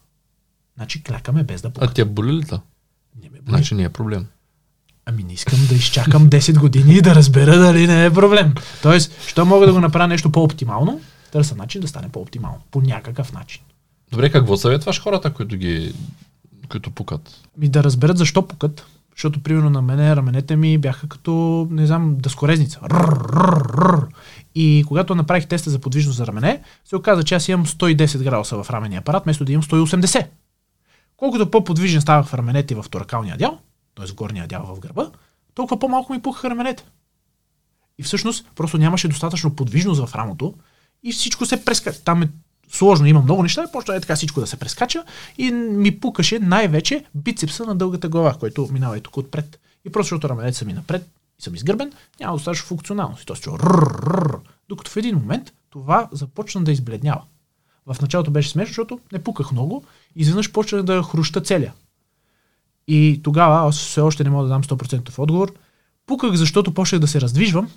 Значи 0.77 1.03
клякаме 1.03 1.45
без 1.45 1.63
да 1.63 1.69
А 1.69 1.73
пукат. 1.73 1.95
тя 1.95 2.05
боли 2.05 2.33
ли 2.33 2.41
да? 2.41 2.61
Не 3.23 3.31
ме 3.31 3.39
боли. 3.41 3.57
Значи 3.57 3.75
не 3.75 3.83
е 3.83 3.89
проблем. 3.89 4.27
Ами 5.07 5.25
не 5.25 5.33
искам 5.33 5.59
да 5.69 5.75
изчакам 5.75 6.31
10 6.31 6.59
години 6.59 6.95
и 6.95 7.03
да 7.03 7.15
разбера 7.15 7.59
дали 7.59 7.87
не 7.87 8.05
е 8.05 8.13
проблем. 8.13 8.55
Тоест, 8.83 9.13
що 9.27 9.45
мога 9.45 9.67
да 9.67 9.73
го 9.73 9.81
направя 9.81 10.09
нещо 10.09 10.33
по-оптимално, 10.33 11.01
търся 11.33 11.57
начин 11.57 11.81
да 11.81 11.89
стане 11.89 12.09
по-оптимално. 12.09 12.61
По 12.71 12.81
някакъв 12.81 13.33
начин. 13.33 13.63
Добре, 14.11 14.31
какво 14.31 14.57
съветваш 14.57 15.03
хората, 15.03 15.33
които 15.33 15.57
ги 15.57 15.95
които 16.69 16.91
пукат? 16.91 17.41
Ми 17.59 17.69
да 17.69 17.85
разберат 17.85 18.19
защо 18.19 18.49
пукат. 18.49 18.87
Защото, 19.17 19.43
примерно, 19.43 19.71
на 19.71 19.83
мене 19.83 20.17
раменете 20.17 20.57
ми 20.57 20.79
бяха 20.79 21.09
като, 21.09 21.67
не 21.71 21.87
знам, 21.87 22.17
дъскорезница. 22.19 22.81
И 24.55 24.85
когато 24.89 25.15
направих 25.15 25.47
теста 25.47 25.71
за 25.71 25.79
подвижност 25.79 26.17
за 26.17 26.27
рамене, 26.27 26.61
се 26.85 26.97
оказа, 26.97 27.23
че 27.23 27.35
аз 27.35 27.49
имам 27.49 27.67
110 27.67 28.23
градуса 28.23 28.63
в 28.63 28.71
рамения 28.71 28.99
апарат, 28.99 29.25
вместо 29.25 29.45
да 29.45 29.53
имам 29.53 29.63
180. 29.63 30.27
Колкото 31.17 31.51
по-подвижен 31.51 32.01
ставах 32.01 32.35
раменете 32.35 32.75
в 32.75 32.85
торакалния 32.91 33.37
дял, 33.37 33.59
т.е. 33.95 34.13
горния 34.13 34.47
дял 34.47 34.75
в 34.75 34.81
гърба, 34.81 35.11
толкова 35.55 35.79
по-малко 35.79 36.13
ми 36.13 36.23
пухаха 36.23 36.51
раменете. 36.51 36.85
И 37.99 38.03
всъщност 38.03 38.47
просто 38.55 38.79
нямаше 38.79 39.09
достатъчно 39.09 39.57
подвижност 39.57 40.07
в 40.07 40.15
рамото 40.15 40.55
и 41.03 41.13
всичко 41.13 41.47
се 41.47 41.65
прескача. 41.65 42.05
Там 42.05 42.23
е 42.23 42.29
сложно, 42.69 43.07
има 43.07 43.23
много 43.23 43.43
неща, 43.43 43.65
и 43.69 43.73
почва 43.73 43.97
е 43.97 44.01
така 44.01 44.17
всичко 44.17 44.41
да 44.41 44.47
се 44.47 44.57
прескача 44.57 45.05
и 45.39 45.51
ми 45.53 46.01
пукаше 46.01 46.39
най-вече 46.39 47.05
бицепса 47.15 47.65
на 47.65 47.75
дългата 47.75 48.09
глава, 48.09 48.35
който 48.35 48.69
минава 48.73 48.99
и 48.99 49.01
тук 49.01 49.17
отпред. 49.17 49.61
И 49.85 49.93
просто 49.93 50.07
защото 50.07 50.29
раменете 50.29 50.59
са 50.59 50.65
ми 50.65 50.73
напред 50.73 51.09
и 51.39 51.43
съм 51.43 51.55
изгърбен, 51.55 51.93
няма 52.21 52.37
достатъчно 52.37 52.67
функционалност. 52.67 53.23
И 53.23 53.27
то 53.27 53.37
се. 53.37 53.51
Докато 54.69 54.91
в 54.91 54.97
един 54.97 55.17
момент 55.17 55.53
това 55.71 56.09
започна 56.13 56.65
да 56.65 56.73
избледнява. 56.73 57.23
В 57.87 57.97
началото 58.01 58.31
беше 58.31 58.49
смешно, 58.49 58.71
защото 58.71 59.01
не 59.13 59.23
пуках 59.23 59.53
много 59.53 59.85
изведнъж 60.17 60.53
почна 60.53 60.83
да 60.83 61.03
хруща 61.03 61.41
целия. 61.41 61.73
И 62.89 63.21
тогава, 63.25 63.69
аз 63.69 63.79
все 63.79 64.01
още 64.01 64.25
не 64.25 64.31
мога 64.31 64.43
да 64.43 64.49
дам 64.49 64.63
100% 64.63 65.19
отговор, 65.19 65.55
пуках 66.07 66.35
защото 66.35 66.75
почнах 66.75 67.01
да 67.01 67.09
се 67.09 67.21
раздвижвам 67.21 67.71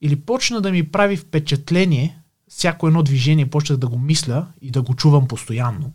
или 0.00 0.16
почна 0.16 0.60
да 0.60 0.72
ми 0.72 0.90
прави 0.90 1.16
впечатление 1.16 2.18
всяко 2.48 2.86
едно 2.86 3.02
движение, 3.02 3.50
почнах 3.50 3.78
да 3.78 3.88
го 3.88 3.98
мисля 3.98 4.46
и 4.60 4.70
да 4.70 4.82
го 4.82 4.94
чувам 4.94 5.28
постоянно. 5.28 5.92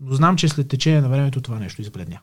Но 0.00 0.14
знам, 0.14 0.36
че 0.36 0.48
след 0.48 0.68
течение 0.68 1.00
на 1.00 1.08
времето 1.08 1.40
това 1.40 1.58
нещо 1.58 1.82
избледня. 1.82 2.20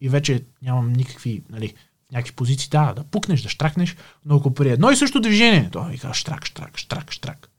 И 0.00 0.08
вече 0.08 0.44
нямам 0.62 0.92
никакви, 0.92 1.42
нали, 1.50 1.74
някакви 2.12 2.34
позиции, 2.34 2.68
да, 2.70 2.92
да 2.92 3.04
пукнеш, 3.04 3.42
да 3.42 3.48
штракнеш, 3.48 3.96
но 4.24 4.36
ако 4.36 4.54
при 4.54 4.70
едно 4.70 4.90
и 4.90 4.96
също 4.96 5.20
движение, 5.20 5.68
то 5.72 5.84
вика 5.84 6.14
штрак, 6.14 6.46
штрак, 6.46 6.78
штрак, 6.78 7.12
штрак. 7.12 7.50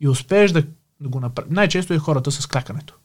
И 0.00 0.08
успееш 0.08 0.52
да, 0.52 0.62
да 1.00 1.08
го 1.08 1.20
направиш. 1.20 1.50
Най-често 1.50 1.94
е 1.94 1.98
хората 1.98 2.32
с 2.32 2.46
клякането. 2.46 2.98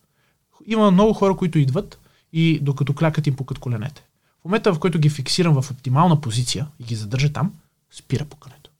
Има 0.67 0.91
много 0.91 1.13
хора, 1.13 1.35
които 1.35 1.59
идват 1.59 1.99
и 2.33 2.59
докато 2.59 2.93
клякат 2.93 3.27
им 3.27 3.35
пукат 3.35 3.59
коленете. 3.59 4.03
В 4.41 4.45
момента, 4.45 4.73
в 4.73 4.79
който 4.79 4.99
ги 4.99 5.09
фиксирам 5.09 5.61
в 5.61 5.71
оптимална 5.71 6.21
позиция 6.21 6.67
и 6.79 6.83
ги 6.83 6.95
задържа 6.95 7.33
там, 7.33 7.53
спира 7.91 8.25
пукането. 8.25 8.71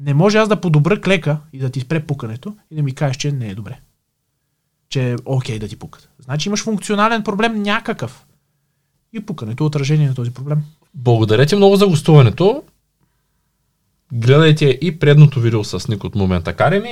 Не 0.00 0.14
може 0.14 0.38
аз 0.38 0.48
да 0.48 0.60
подобра 0.60 1.00
клека 1.00 1.38
и 1.52 1.58
да 1.58 1.70
ти 1.70 1.80
спре 1.80 2.06
пукането 2.06 2.56
и 2.70 2.74
да 2.74 2.82
ми 2.82 2.94
кажеш, 2.94 3.16
че 3.16 3.32
не 3.32 3.48
е 3.48 3.54
добре. 3.54 3.78
Че 4.88 5.12
е 5.12 5.16
окей 5.24 5.58
да 5.58 5.68
ти 5.68 5.76
пукат. 5.76 6.08
Значи 6.18 6.48
имаш 6.48 6.64
функционален 6.64 7.22
проблем 7.22 7.62
някакъв. 7.62 8.26
И 9.12 9.20
пукането 9.20 9.64
е 9.64 9.66
отражение 9.66 10.08
на 10.08 10.14
този 10.14 10.30
проблем. 10.30 10.58
Благодаря 10.94 11.46
ти 11.46 11.56
много 11.56 11.76
за 11.76 11.86
гостуването. 11.86 12.62
Гледайте 14.12 14.78
и 14.82 14.98
предното 14.98 15.40
видео 15.40 15.64
с 15.64 15.88
Ник 15.88 16.04
от 16.04 16.14
момента 16.14 16.56
Кареми. 16.56 16.88